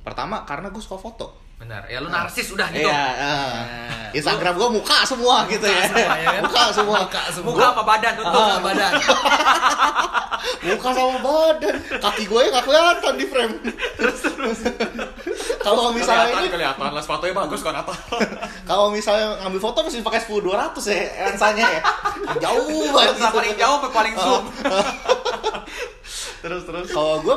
[0.00, 1.26] Pertama karena gua suka foto.
[1.56, 1.84] Benar.
[1.86, 2.84] Ya lu narsis udah gitu.
[2.84, 4.08] Iya, ah.
[4.10, 5.84] Instagram gua muka semua gitu ya.
[5.86, 6.42] semua, ya kan?
[6.42, 6.98] Muka semua.
[7.02, 7.48] Muka semua.
[7.50, 8.92] Muka apa badan untuk Ah, badan
[10.62, 11.74] Muka sama badan.
[11.98, 13.54] Kaki gue nggak kelihatan di frame.
[13.96, 14.60] Terus terus.
[15.66, 17.96] Kalau misalnya ini kelihatan lah sepatunya bagus kok Natal.
[18.70, 21.80] kalau misalnya ngambil foto mesti pakai 10 200 ya lensanya ya.
[22.38, 23.18] Jauh banget.
[23.18, 24.44] Terus paling jauh apa paling zoom?
[26.46, 27.36] terus terus kalau gue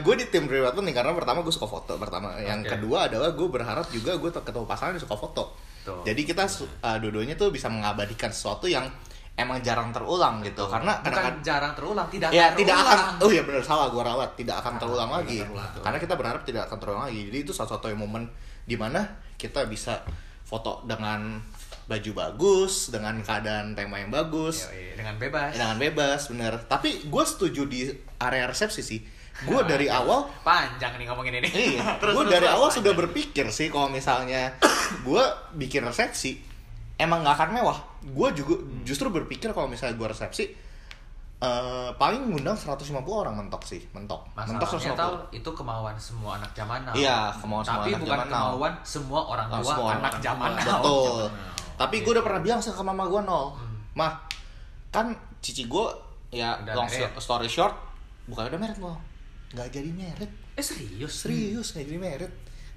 [0.00, 2.72] gue di tim private penting karena pertama gue suka foto pertama yang Oke.
[2.78, 5.44] kedua adalah gue berharap juga gue ketemu pasangan yang suka foto
[5.82, 6.00] Tuh.
[6.06, 8.88] jadi kita uh, dua-duanya tuh bisa mengabadikan sesuatu yang
[9.32, 13.00] emang jarang terulang gitu karena bukan kadang-kadang jarang terulang, tidak ya akan tidak terulang.
[13.00, 15.38] akan oh iya benar salah gue rawat tidak akan terulang tidak lagi.
[15.40, 17.20] terulang, karena kita berharap tidak akan terulang lagi.
[17.32, 18.28] Jadi itu salah satu yang momen
[18.68, 19.00] di mana
[19.40, 20.04] kita bisa
[20.44, 21.40] foto dengan
[21.88, 24.68] baju bagus dengan keadaan tema yang bagus.
[24.68, 25.50] Yoi, dengan bebas.
[25.56, 26.52] dengan bebas bener.
[26.68, 27.88] Tapi gue setuju di
[28.20, 29.00] area resepsi sih.
[29.48, 31.48] Gue dari awal panjang nih ngomongin ini.
[31.48, 32.78] iya gue dari terus, awal panjang.
[32.84, 34.54] sudah berpikir sih kalau misalnya
[35.08, 35.24] gue
[35.56, 36.51] bikin resepsi
[37.02, 40.44] emang nggak akan mewah gue juga justru berpikir kalau misalnya gue resepsi
[41.38, 46.30] eh, paling ngundang 150 orang mentok sih mentok mentok Masalahnya 150 tahu itu kemauan semua
[46.36, 46.94] anak zaman now.
[46.94, 48.34] Iya, kemauan semua Tapi anak bukan zaman now.
[48.48, 50.62] kemauan semua orang tua semua anak orang zaman now.
[50.62, 51.50] betul Zaman now.
[51.74, 53.46] tapi gue udah pernah bilang ke mama gue nol
[53.92, 54.12] mah
[54.88, 55.06] kan
[55.38, 55.86] cici gue
[56.30, 57.18] ya Udah long married.
[57.18, 57.74] story short
[58.24, 58.96] bukan udah merit loh
[59.52, 61.12] nggak jadi merit Eh serius?
[61.18, 62.32] serius nggak jadi merit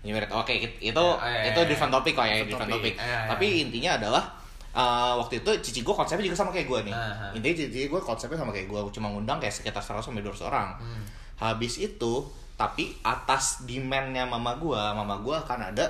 [0.08, 2.94] merit oke it- itu Ya, eh, itu different topic kok ya different topic.
[2.94, 3.26] topic Eh, eh.
[3.28, 4.24] tapi intinya adalah
[4.72, 7.32] eh, waktu itu cici gue konsepnya juga sama kayak gue nih ah.
[7.32, 10.68] intinya cici gue konsepnya sama kayak gue cuma ngundang kayak sekitar 100 sampai 200 orang
[10.76, 11.04] Hmm.
[11.38, 12.14] habis itu
[12.54, 15.86] tapi atas demandnya mama gue mama gue akan ada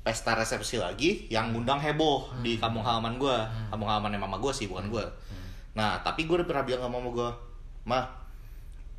[0.00, 2.40] pesta resepsi lagi yang ngundang heboh Hmm.
[2.40, 3.36] di kampung halaman gue
[3.68, 5.48] kampung halamannya mama gue sih bukan gue Hmm.
[5.74, 7.28] nah tapi gue udah pernah bilang ke mama gue
[7.84, 8.04] mah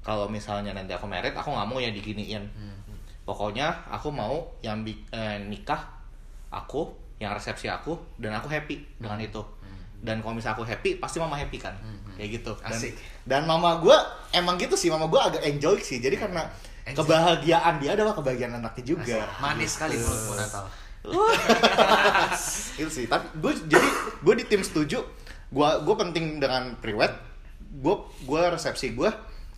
[0.02, 2.78] kalau misalnya nanti aku merit aku nggak mau yang diginiin Hmm.
[3.26, 5.82] Pokoknya aku mau yang eh, nikah
[6.54, 9.42] aku yang resepsi aku dan aku happy dengan itu.
[10.06, 11.74] Dan kalau misalnya aku happy pasti mama happy kan?
[12.14, 12.54] Kayak gitu.
[12.62, 12.94] Dan, Asik.
[13.26, 13.98] dan mama gue
[14.38, 14.94] emang gitu sih.
[14.94, 15.98] Mama gue agak enjoy sih.
[15.98, 16.46] Jadi karena
[16.86, 17.02] Enjoy.
[17.02, 19.26] kebahagiaan dia adalah kebahagiaan anaknya juga.
[19.42, 20.66] Manis sekali mulutmu Natal.
[22.80, 23.06] itu sih.
[23.10, 23.90] Tapi gue jadi
[24.22, 25.02] gue di tim setuju.
[25.50, 27.12] Gue gue penting dengan priwet.
[27.82, 29.10] Gue gue resepsi gue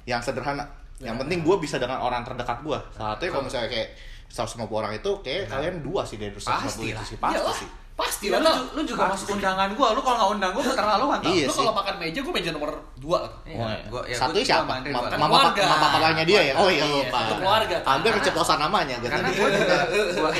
[0.08, 3.90] yang sederhana yang penting gue bisa dengan orang terdekat gue satunya kalau misalnya kayak
[4.28, 7.56] 150 orang itu kayak kalian dua sih dari 150 Pasti itu sih pasti Iyalah.
[7.56, 10.62] sih pasti Ya, lah lu, lu juga masuk undangan gua, lu kalau nggak undang gua
[10.64, 11.34] keterlaluan tau.
[11.34, 14.46] Iya lu kalau makan meja gue meja nomor dua Iya, Wah, gua- ya, satu gua-
[14.46, 14.62] siapa?
[14.62, 15.10] gua sama Andre Ma- dua.
[15.10, 15.64] Kan Mama keluarga.
[15.66, 16.54] mama papanya dia ya?
[16.54, 17.18] Oh iya Iya, lupa.
[17.20, 17.78] untuk keluarga.
[17.84, 19.10] Hampir keceplosan namanya gitu.
[19.10, 19.76] Karena gua juga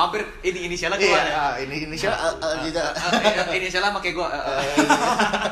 [0.00, 1.26] hampir ini inisialnya Iya, keluar.
[1.26, 1.36] ya.
[1.36, 2.82] ah, ini inisial eh, eh, juga.
[2.88, 4.28] Eh, eh, Inisialnya pakai gua.
[4.32, 4.64] eh.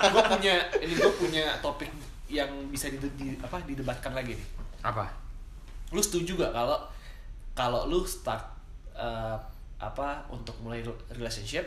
[0.06, 1.90] gue punya ini gue punya topik
[2.26, 4.48] yang bisa di, di- apa didebatkan lagi nih
[4.82, 5.06] Apa?
[5.94, 6.78] lu setuju gak kalau
[7.54, 8.42] kalau lu start
[8.92, 9.36] eh,
[9.76, 11.62] apa untuk mulai relationship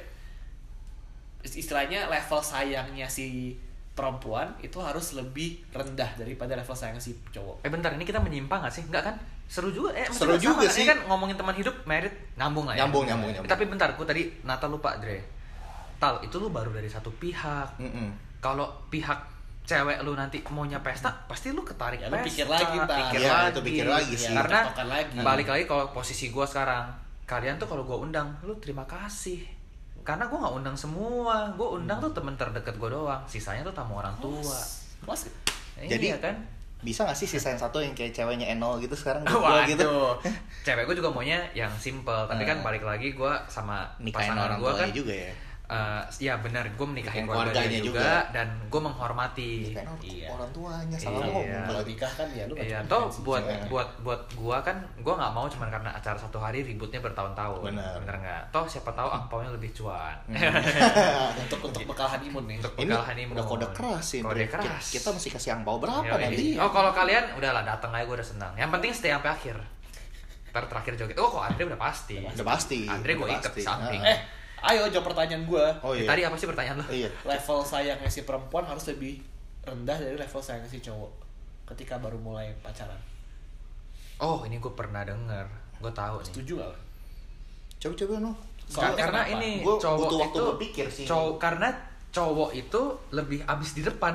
[1.39, 3.55] istilahnya level sayangnya si
[3.95, 8.63] perempuan itu harus lebih rendah daripada level sayangnya si cowok Eh bentar, ini kita menyimpang
[8.63, 8.83] gak sih?
[8.87, 9.15] Enggak kan?
[9.49, 10.83] Seru juga eh Seru juga sama, sih.
[10.83, 12.85] Ini kan ngomongin teman hidup merit nyambung lah ya.
[12.85, 13.49] Nyambung, nyambung, nyambung.
[13.49, 15.19] Tapi bentar, gua tadi Natal lupa, Dre.
[15.99, 17.75] Tal, itu lu baru dari satu pihak.
[17.81, 18.13] Mm-mm.
[18.39, 19.19] Kalau pihak
[19.69, 22.25] cewek lu nanti maunya pesta, pasti lu ketarik Ya, lu pesta.
[22.25, 22.97] pikir lagi, Tal.
[22.99, 23.47] pikir Iya, lagi.
[23.47, 24.33] itu pikir lagi sih.
[24.33, 25.15] Karena Tektokan lagi.
[25.21, 26.89] balik lagi kalau posisi gua sekarang,
[27.23, 29.45] kalian tuh kalau gua undang, lu terima kasih.
[30.01, 33.21] Karena gua nggak undang semua, gua undang tuh temen terdekat gua doang.
[33.23, 34.57] Sisanya tuh tamu orang tua.
[34.99, 35.29] Kelas
[35.79, 36.33] Jadi iya kan?
[36.79, 39.83] bisa gak sih sisain satu yang kayak ceweknya Enol gitu sekarang di gua gitu?
[39.83, 40.15] Waduh,
[40.61, 42.63] cewek gue juga maunya yang simple, tapi kan Hmm.
[42.63, 45.31] balik lagi gue sama Nikahin pasangan orang gue kan, juga ya.
[45.69, 48.33] Eh, ya benar, gue menikahi Nikahin keluarganya keluarganya juga, juga.
[48.33, 49.51] dan gue menghormati.
[49.71, 50.27] Orang, Iya.
[50.27, 51.21] orang tuanya salah Iya.
[51.23, 51.91] ngomong kalau berarti.
[51.91, 53.61] nikah kan ya lu Iya, toh si buat cewek.
[53.69, 57.61] buat buat gua kan gua nggak mau cuma karena acara satu hari ributnya bertahun-tahun.
[57.63, 57.95] Bener.
[57.99, 58.41] Bener nggak?
[58.49, 60.17] Toh siapa tahu angpaunya lebih cuan.
[61.41, 63.35] untuk untuk bekal honeymoon nih Untuk Ini bekal honeymoon.
[63.35, 64.19] udah kode keras sih.
[64.19, 64.85] Kode keras.
[64.89, 66.55] Kita mesti kasih angpau berapa nanti?
[66.55, 68.53] Oh kalau kalian udahlah datang aja gue udah senang.
[68.55, 69.55] Yang penting stay sampai akhir.
[70.49, 71.13] Ntar terakhir joget.
[71.15, 72.17] Oh kok Andre udah pasti.
[72.17, 72.79] Udah pasti.
[72.83, 74.01] Andre gue ikat di samping.
[74.01, 74.17] Eh
[74.61, 76.07] ayo jawab pertanyaan gue Oh Eh, iya.
[76.07, 76.85] Tadi apa sih pertanyaan lo?
[76.87, 77.09] Iya.
[77.23, 79.23] level sayangnya si perempuan harus lebih
[79.61, 81.11] rendah dari level sayangnya si cowok
[81.67, 82.97] ketika baru mulai pacaran
[84.17, 85.47] Oh, ini gue pernah denger.
[85.79, 86.27] Gue tahu nih.
[86.27, 86.75] Setuju gak?
[87.79, 88.31] Coba coba no.
[88.31, 89.33] Soalnya Soalnya karena kenapa?
[89.33, 91.05] ini Gua cowok butuh waktu itu berpikir sih.
[91.07, 91.67] Cowok karena
[92.09, 94.13] cowok itu lebih abis di depan.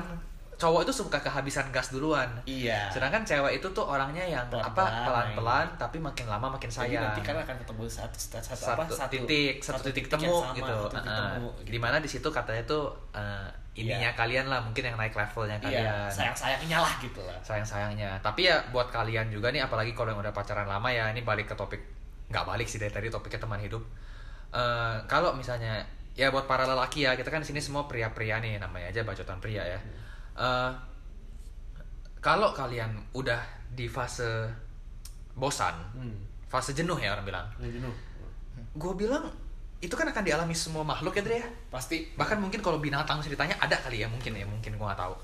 [0.55, 2.31] Cowok itu suka kehabisan gas duluan.
[2.47, 2.87] Iya.
[2.87, 7.03] Sedangkan cewek itu tuh orangnya yang Pelan-pelan, apa pelan-pelan tapi makin lama makin Jadi sayang.
[7.11, 9.11] nanti kan akan ketemu satu satu, satu, satu, apa?
[9.11, 10.71] titik satu, titik, temu sama, gitu.
[10.71, 11.27] satu titik Heeh.
[11.35, 11.71] temu, gitu.
[11.75, 14.15] Di mana di situ katanya tuh eh, ininya Iya.
[14.15, 15.83] kalian lah mungkin yang naik levelnya kalian.
[15.83, 17.35] Iya, sayang-sayangnya lah gitu lah.
[17.43, 18.15] sayang-sayangnya.
[18.23, 21.51] Tapi ya buat kalian juga nih, apalagi kalau yang udah pacaran lama ya, ini balik
[21.51, 21.83] ke topik
[22.31, 23.83] nggak balik sih dari tadi topiknya teman hidup.
[24.55, 25.83] Eh, kalau misalnya
[26.15, 29.43] ya buat para lelaki ya, kita kan di sini semua pria-pria nih, namanya aja bacotan
[29.43, 29.79] pria ya.
[30.35, 30.71] Eh,
[32.19, 34.49] kalau kalian udah di fase
[35.31, 36.15] bosan, Hmm.
[36.45, 37.95] fase jenuh ya orang bilang, Nggak jenuh.
[38.73, 39.23] gue bilang
[39.77, 42.07] itu kan akan dialami semua makhluk ya Dre ya Pasti.
[42.15, 45.15] bahkan mungkin kalau binatang ceritanya ada kali ya mungkin ya mungkin gue nggak tahu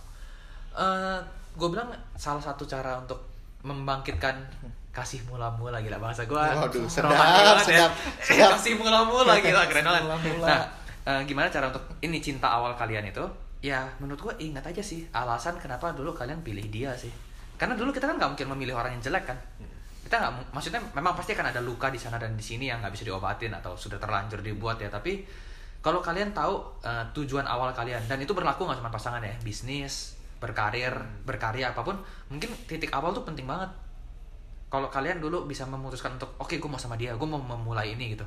[0.74, 1.20] Eh
[1.52, 3.20] gue bilang salah satu cara untuk
[3.62, 4.36] membangkitkan
[4.90, 7.16] kasih mula-mula gila bahasa gue Waduh, sedap,
[7.60, 7.92] sedap,
[8.28, 8.52] sedap.
[8.54, 10.46] kasih mula-mula gila keren banget Mula-mula.
[10.46, 10.62] nah
[11.10, 13.24] eh, gimana cara untuk ini cinta awal kalian itu
[13.62, 17.14] ya menurut gue ingat aja sih alasan kenapa dulu kalian pilih dia sih.
[17.56, 19.38] Karena dulu kita kan nggak mungkin memilih orang yang jelek kan.
[20.02, 22.90] Kita nggak maksudnya memang pasti akan ada luka di sana dan di sini yang nggak
[22.98, 24.90] bisa diobatin atau sudah terlanjur dibuat ya.
[24.90, 25.22] Tapi
[25.78, 30.18] kalau kalian tahu eh, tujuan awal kalian dan itu berlaku nggak cuma pasangan ya bisnis
[30.42, 30.90] berkarir
[31.22, 32.02] berkarya apa pun
[32.34, 33.70] mungkin titik awal tuh penting banget.
[34.72, 38.18] Kalau kalian dulu bisa memutuskan untuk oke gue mau sama dia gue mau memulai ini
[38.18, 38.26] gitu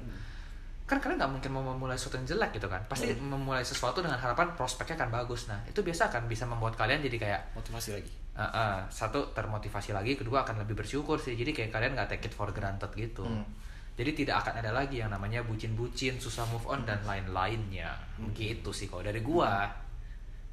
[0.85, 4.21] kan kalian nggak mungkin mau memulai sesuatu yang jelek gitu kan pasti memulai sesuatu dengan
[4.21, 8.13] harapan prospeknya akan bagus nah itu biasa akan bisa membuat kalian jadi kayak Motivasi lagi.
[8.35, 11.39] Uh, uh, satu termotivasi lagi, kedua akan lebih bersyukur sih.
[11.39, 13.23] Jadi kayak kalian nggak take it for granted gitu.
[13.23, 13.47] Hmm.
[13.95, 17.95] Jadi tidak akan ada lagi yang namanya bucin-bucin, susah move on dan lain-lainnya.
[18.35, 19.71] Gitu sih kalau dari gua.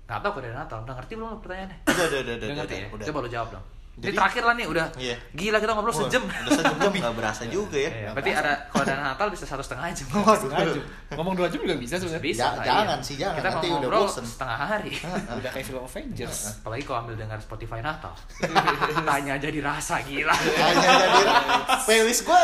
[0.05, 0.77] Nggak tahu kalau dari Natal.
[0.85, 1.77] Udah ngerti belum pertanyaannya?
[1.89, 2.57] Udah udah udah Udah udah.
[2.61, 2.87] ngerti ya?
[2.93, 3.05] udah.
[3.09, 3.65] Coba lo jawab dong.
[3.91, 4.85] Ini Jadi- terakhir lah nih udah.
[4.95, 5.15] Iya.
[5.31, 6.23] Gila kita ngobrol Wah, sejam.
[6.23, 7.91] Udah sejam nggak berasa juga ya.
[7.91, 10.07] Iya, berarti ada kalau dari Natal bisa satu setengah jam.
[10.41, 10.83] Setengah jam.
[11.11, 12.23] Ngomong dua jam juga bisa sebenarnya.
[12.23, 12.41] Bisa.
[12.41, 13.05] Ja- lah, jangan iya.
[13.05, 13.35] sih, jangan.
[13.37, 14.23] Kita Nanti udah ngobrol bosen.
[14.25, 14.93] setengah hari.
[15.41, 16.39] Udah kayak film Avengers.
[16.63, 18.13] Apalagi kalau ambil dengar Spotify Natal.
[19.01, 20.33] Tanya jadi rasa gila.
[20.33, 21.23] Hanya jadi
[21.83, 22.41] playlist gue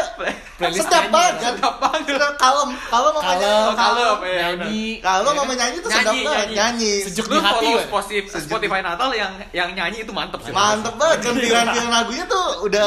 [0.57, 2.17] Playlist sedap banget sedap banget.
[2.35, 3.77] Kalem, kalem sama Kalem, nyanyi.
[3.77, 4.85] kalem, ya, Nyanyi.
[4.99, 6.55] Kalau sama nyanyi tuh sedap Nyanyi, banget nyanyi.
[6.57, 6.93] nyanyi.
[7.05, 7.83] Sejuk di hati follow gue.
[7.85, 10.49] Spotify, Spotify Natal yang yang nyanyi itu mantep sih.
[10.49, 12.85] Mantep banget gantian-gantian lagunya tuh udah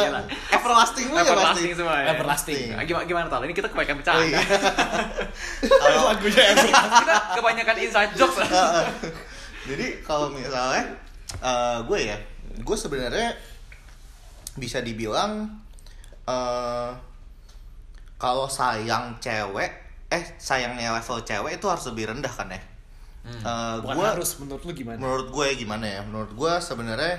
[0.51, 1.63] everlasting juga pasti.
[2.11, 2.75] Everlasting ya.
[2.75, 3.41] Nah, gimana gimana tal?
[3.43, 4.25] Ini kita kebanyakan Oh, bercanda.
[4.27, 4.41] iya.
[5.81, 6.75] Kalau Lagunya Everlasting.
[6.75, 8.39] kita kebanyakan inside jokes.
[9.71, 10.99] Jadi kalau misalnya
[11.39, 12.19] eh, gue ya,
[12.57, 13.39] gue sebenarnya
[14.53, 15.47] bisa dibilang
[16.27, 16.91] eh
[18.21, 19.73] kalau sayang cewek,
[20.13, 22.61] eh sayangnya level cewek itu harus lebih rendah kan ya.
[23.21, 24.97] Eh, Bukan gua- harus menurut lu gimana?
[25.01, 26.01] menurut gue gimana ya?
[26.05, 27.17] Menurut gue sebenarnya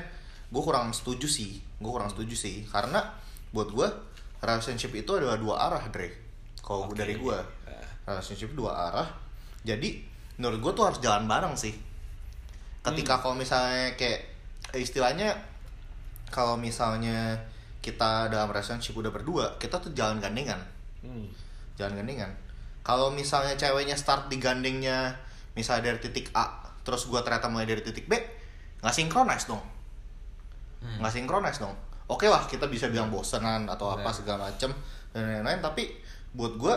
[0.48, 1.58] gue kurang setuju sih.
[1.78, 2.66] Gue kurang setuju sih.
[2.66, 3.02] Karena
[3.50, 3.88] buat gue
[4.40, 6.10] relationship itu adalah dua arah Dre.
[6.62, 6.98] Kalau Oke.
[6.98, 7.38] dari gue
[8.06, 9.10] relationship dua arah.
[9.62, 10.02] Jadi
[10.38, 11.74] menurut gue tuh harus jalan bareng sih.
[12.82, 14.26] Ketika kalau misalnya kayak
[14.74, 15.38] istilahnya
[16.34, 17.38] kalau misalnya
[17.82, 20.58] kita dalam relationship udah berdua kita tuh jalan gandengan
[21.02, 21.26] Hmm.
[21.76, 22.32] jalan gandengan
[22.82, 25.14] kalau misalnya ceweknya start di gandengnya
[25.54, 26.46] misalnya dari titik A
[26.82, 28.14] terus gua ternyata mulai dari titik B
[28.82, 29.62] nggak sinkronis dong
[30.82, 30.98] Hmm.
[30.98, 31.74] nggak sinkronis dong
[32.06, 34.18] oke lah kita bisa bilang bosenan atau apa Bener.
[34.18, 34.74] segala macem
[35.14, 35.94] dan lain-lain tapi
[36.34, 36.74] buat gua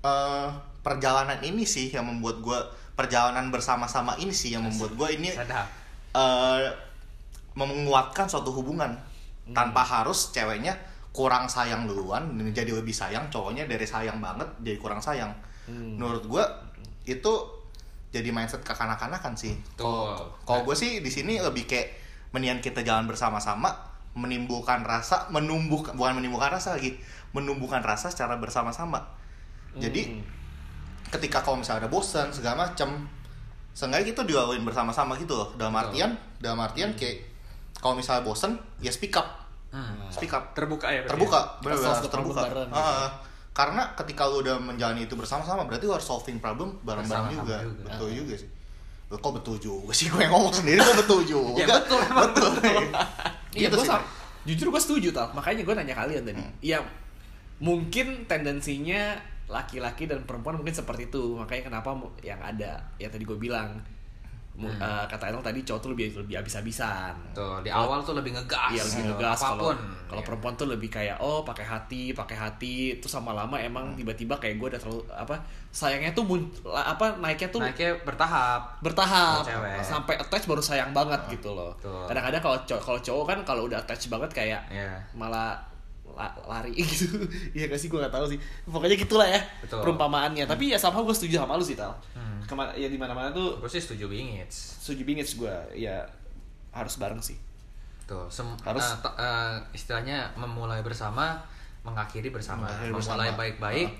[0.00, 0.48] eh,
[0.80, 2.64] perjalanan ini sih yang membuat gua
[2.96, 6.64] perjalanan bersama-sama ini sih yang membuat gua ini eh
[7.54, 8.90] menguatkan suatu hubungan
[9.44, 9.52] Hmm.
[9.52, 10.72] tanpa harus ceweknya
[11.14, 15.30] kurang sayang duluan jadi lebih sayang cowoknya dari sayang banget jadi kurang sayang.
[15.64, 15.96] Hmm.
[15.96, 16.44] menurut gua
[17.08, 17.32] itu
[18.12, 19.54] jadi mindset kekanak-kanakan sih.
[19.74, 20.14] Betul.
[20.46, 21.90] kalau gue sih di sini lebih kayak
[22.30, 23.74] mendingan kita jalan bersama-sama
[24.14, 26.94] menimbulkan rasa menumbuh bukan menimbulkan rasa lagi
[27.34, 29.02] menumbuhkan rasa secara bersama-sama.
[29.74, 30.22] Jadi Hmm.
[31.10, 33.06] ketika kalau misalnya ada bosan segala macem
[33.74, 35.50] seenggaknya kita dilaluin bersama-sama gitu loh.
[35.58, 37.26] Dalam artian dalam artian kayak
[37.82, 39.43] kalau misalnya bosan ya speak up
[39.74, 40.06] Hmm.
[40.06, 41.02] speak up Terbuka ya.
[41.02, 41.90] berarti terbuka ya?
[41.90, 43.08] harus terbuka bareng, Ah, ah.
[43.50, 47.58] karena ketika lu udah menjalani itu bersama-sama berarti lu harus solving problem bareng-bareng juga.
[47.60, 47.82] juga.
[47.84, 48.50] betul juga sih
[49.04, 52.22] Loh, kok betul juga sih gue yang ngomong sendiri kok betul juga Ya, betul, emang
[52.30, 52.50] betul
[53.52, 54.02] Iya, Gitu gue sih.
[54.44, 55.28] Jujur gue setuju tau.
[55.32, 56.36] Makanya gue nanya kalian tadi.
[56.36, 56.52] Hmm.
[56.60, 56.78] Iya,
[57.58, 61.34] mungkin tendensinya laki-laki dan perempuan mungkin seperti itu.
[61.34, 63.78] Makanya kenapa yang ada yang tadi gue bilang
[64.54, 68.30] Mu- eh, kata Enel tadi cowok tuh lebih lebih abis-abisan Tuh, di awal tuh lebih
[68.32, 68.70] ngegas.
[68.70, 69.08] Iya lebih gitu.
[69.12, 69.76] ngegas kalau apa pun.
[70.04, 70.26] kalau Iya.
[70.26, 73.66] perempuan tuh lebih kayak oh pakai hati pakai hati terus sama lama Hmm.
[73.66, 75.34] emang tiba-tiba kayak gue udah terlalu apa
[75.68, 78.78] sayangnya tuh mun- apa naiknya tuh naiknya bertahap.
[78.78, 79.82] bertahap cewek.
[79.82, 81.74] sampai attach baru sayang banget gitu loh
[82.06, 85.02] kadang-kadang kalau cowok kalau cowok kan kalau udah attach banget kayak Iya.
[85.12, 85.73] malah la-
[86.16, 87.18] lari gitu.
[87.52, 87.86] Iya gak sih?
[87.86, 88.38] Gue gak tahu sih.
[88.64, 89.82] Pokoknya gitulah ya Betul.
[89.82, 90.44] perumpamaannya.
[90.44, 91.92] Tapi ya sama gue setuju sama lu sih tal.
[92.12, 92.40] Hmm.
[92.42, 94.48] Ke mana, ya di mana mana tuh Gue sih setuju bingit.
[94.48, 96.04] setuju bingit gue ya
[96.70, 97.38] harus bareng sih.
[98.04, 101.40] Tuh, sem- Harus- t- eh, istilahnya memulai bersama,
[101.80, 103.90] mengakhiri bersama, memulai baik-baik.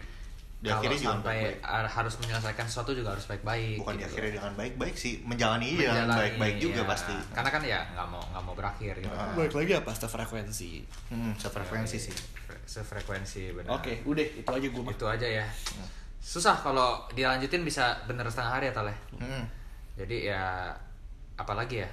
[0.64, 3.76] Kalau Diakhiri juga sampai ar- harus menyelesaikan sesuatu juga harus baik-baik.
[3.78, 4.00] bukan gitu.
[4.00, 6.88] diakhiri dengan baik-baik sih menjalani dengan Menjalani, baik-baik juga ya.
[6.88, 9.12] pasti Karena kan ya nggak mau nggak mau berakhir gitu.
[9.12, 9.28] Ah.
[9.34, 10.70] balik lagi apa frekuensi
[11.12, 13.76] hmm, sefrekuensi sih Fre- Sefrekuensi benar.
[13.76, 15.46] oke udah itu aja gue Itu aja ya.
[16.18, 18.96] Susah kalau dilanjutin bisa bener setengah hari ya Tal ya?
[19.20, 19.44] hmm.
[20.00, 20.72] Jadi ya
[21.36, 21.90] apalagi ya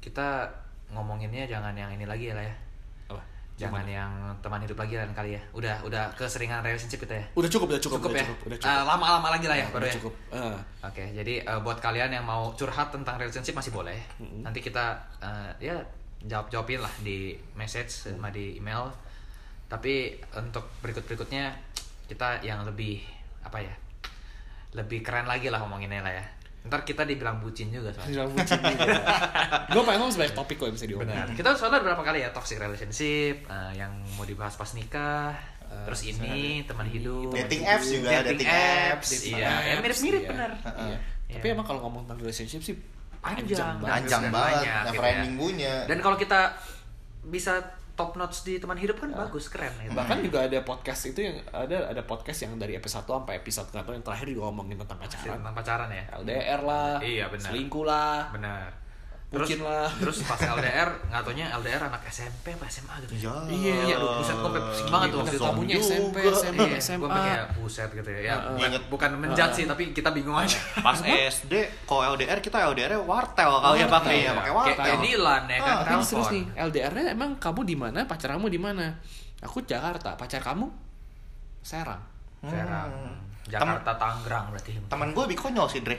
[0.00, 0.48] kita
[0.88, 2.54] ngomonginnya jangan yang ini lagi ya lah ya.
[3.54, 4.10] Jangan yang
[4.42, 5.42] teman hidup lagi lah kali ya.
[5.54, 7.24] Udah udah keseringan relationship kita ya.
[7.38, 8.26] udah cukup udah cukup, Cukup, udah ya.
[8.26, 9.94] cukup udah Eh, cukup lama-lama lagi lah ya baru udah ya.
[9.94, 13.94] cukup Eh, Oke, jadi eh, buat kalian yang mau curhat tentang relationship masih boleh.
[14.42, 15.76] Nanti kita eh, ya
[16.26, 18.90] jawab jawabin lah di message sama di email.
[19.70, 21.54] Tapi untuk berikut berikutnya
[22.04, 23.06] kita yang lebih
[23.40, 23.74] apa ya?
[24.74, 26.24] Lebih keren lagi lah ngomonginnya lah ya.
[26.64, 28.24] Ntar kita dibilang bucin juga soalnya.
[28.24, 28.92] Bilang bucin juga.
[29.68, 31.12] gue pengen ngomong sebanyak topik kok yang bisa diomongin.
[31.12, 31.26] Benar.
[31.36, 35.32] Kita soalnya berapa kali ya toxic relationship eh, yang mau dibahas pas nikah.
[35.74, 39.26] terus ini teman hidup, Dating apps juga, dating apps.
[39.26, 40.30] iya, ya mirip-mirip Iya.
[40.30, 40.50] benar.
[40.54, 40.98] Iya.
[41.26, 41.34] Iya.
[41.34, 42.78] Tapi emang kalau ngomong tentang relationship sih
[43.18, 45.58] panjang, panjang dan banget banyak, never gitu ending
[45.90, 46.54] Dan kalau kita
[47.26, 49.94] bisa top notes di teman hidup kan bagus, keren gitu.
[49.94, 53.68] bahkan juga ada podcast itu yang ada ada podcast yang dari episode 1 sampai episode
[53.70, 56.04] tahu yang terakhir juga ngomongin tentang pacaran tentang pacaran ya.
[56.18, 57.48] LDR lah Iya, benar.
[57.48, 58.83] selingkuh lah Benar.
[59.26, 59.90] Bucin lah.
[59.92, 63.12] Terus pas LDR, nggak taunya LDR anak SMP apa SMA gitu.
[63.20, 63.34] Ya.
[63.44, 63.74] Iya.
[63.84, 65.42] Iya, aduh, buset gue pusing banget tuh waktu itu.
[65.42, 65.74] tamunya.
[65.76, 68.20] SMP SMP Iya, SMA gue kayak buset gitu ya.
[68.22, 68.82] ya bukan, Ingat.
[68.86, 70.54] bukan menjat sih, tapi kita bingung aja.
[70.78, 71.52] pas SD
[71.82, 75.66] kalau LDR kita LDR wartel kali ya pakai ya pakai wartel Kayak Dilan ya kan,
[75.66, 76.34] Ah, tapi ini serius telepon.
[76.36, 78.86] nih LDR-nya emang kamu di mana pacar kamu di mana
[79.40, 80.66] aku Jakarta pacar kamu
[81.60, 82.02] Serang
[82.40, 82.86] Serang.
[82.86, 83.16] Hmm.
[83.44, 84.72] Jakarta, Tangerang berarti.
[84.84, 85.96] teman gue lebih konyol sih Dre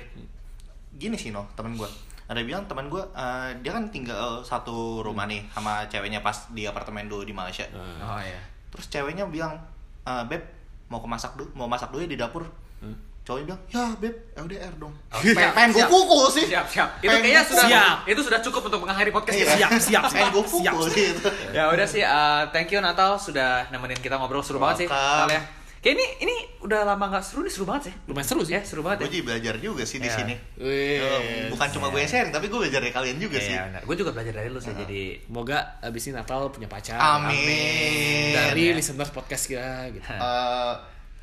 [0.91, 1.89] gini sih no teman gue
[2.25, 6.63] ada bilang teman gue eh, dia kan tinggal satu rumah nih sama ceweknya pas di
[6.63, 7.65] apartemen dulu di Malaysia
[8.01, 8.41] Oh iya.
[8.67, 9.61] terus ceweknya bilang
[10.03, 10.41] eh, beb
[10.85, 12.43] mau ke masak dulu mau masak dulu ya di dapur
[12.75, 12.91] Hmm.
[13.23, 15.89] cowoknya bilang ya beb LDR dong Oh, siap, pengen gue siap.
[15.89, 16.89] pukul sih Siap, siap.
[16.97, 17.97] Itu Pengen kayaknya sudah Siap.
[18.05, 19.45] itu sudah cukup untuk mengakhiri podcast Iya.
[19.47, 19.55] kita.
[19.55, 21.07] siap siap pengen gue siap pukul sih
[21.51, 25.07] ya udah sih uh, thank you Natal sudah nemenin kita ngobrol seru banget sih Welcome.
[25.23, 25.41] Natal ya
[25.85, 28.61] kayak ini ini udah lama nggak seru nih seru banget sih lumayan seru sih ya
[28.65, 30.17] seru banget gue ya belajar juga sih di Iya.
[30.17, 30.97] sini Wih.
[30.97, 33.81] Eh, bukan cuma gue sharing tapi gue belajar dari kalian juga sih Iya, benar.
[33.85, 36.97] Gue juga belajar dari lu sih jadi Semoga abis ini Natal punya pacar.
[36.97, 38.73] amin Dari Ya.
[38.73, 40.09] listener podcast kita gitu.
[40.09, 40.73] Eh,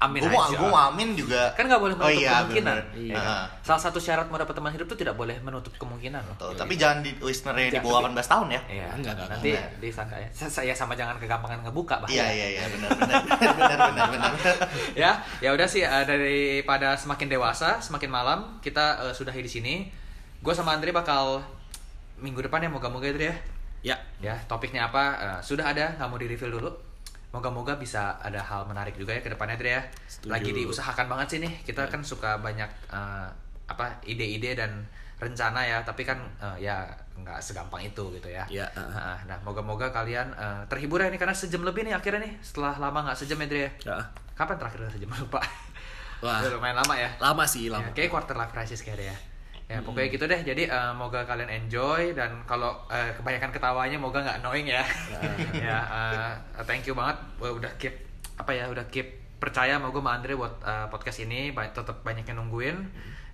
[0.02, 0.56] Amin gue mau aja.
[0.56, 2.98] gue mau amin juga kan nggak boleh oh menutup iya kemungkinan bener.
[2.98, 3.06] Iya.
[3.08, 3.22] ya kan?
[3.22, 3.44] Heeh.
[3.62, 6.74] salah satu syarat mau dapat teman hidup tuh tidak boleh menutup kemungkinan loh Tuh, tapi
[6.74, 9.68] jangan di listenernya di bawah 18 tahun ya Iya, Enggak, enggak, nanti enggak.
[9.78, 10.28] disangka ya.
[10.32, 12.18] Saya sama jangan kegampangan ngebuka bahaya.
[12.24, 13.20] iya iya iya benar benar
[13.52, 14.30] benar benar benar
[15.02, 19.74] ya, ya udah sih eh, daripada semakin dewasa, semakin malam kita eh, sudahi di sini.
[20.38, 21.38] Gue sama Andre bakal
[22.16, 23.34] minggu depan ya moga-moga itu ya.
[23.82, 23.96] Ya.
[24.18, 25.04] Ya, topiknya apa?
[25.14, 26.70] eh, sudah ada, nggak mau di reveal dulu.
[27.32, 29.82] Moga-moga bisa ada hal menarik juga ya ke depannya Dre ya.
[30.04, 30.30] Setuju.
[30.30, 31.52] Lagi diusahakan banget sih nih.
[31.64, 33.28] Kita kan suka banyak eh,
[33.66, 34.84] apa ide-ide dan
[35.16, 36.84] rencana ya, tapi kan eh, ya
[37.16, 38.44] nggak segampang itu gitu ya.
[38.48, 38.84] Ya, uh.
[38.84, 42.76] Nah, nah, moga-moga kalian eh, terhibur ya nih karena sejam lebih nih akhirnya nih setelah
[42.76, 43.70] lama nggak sejam ya Dre ya.
[43.88, 43.96] Ya.
[44.36, 45.40] Kapan terakhir sejam lupa?
[46.20, 46.38] Wah.
[46.44, 47.10] Udah lumayan lama ya.
[47.18, 47.90] Lama sih, Ya, lama.
[47.96, 49.16] kayak quarter life crisis kayaknya ya.
[49.70, 50.40] Ya, pokoknya gitu deh.
[50.42, 54.84] Jadi eh, moga kalian enjoy dan kalau eh, kebanyakan ketawanya moga nggak annoying ya.
[55.66, 56.30] ya, eh,
[56.68, 57.16] thank you banget.
[57.40, 57.94] Udah keep
[58.36, 61.50] apa ya, udah keep percaya sama gue sama Andre buat eh, podcast ini.
[61.56, 62.76] Ba- tetap banyak yang nungguin.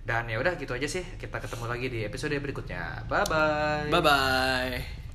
[0.05, 1.03] Dan ya udah gitu aja sih.
[1.19, 3.05] Kita ketemu lagi di episode berikutnya.
[3.05, 5.08] Bye bye Bye bye.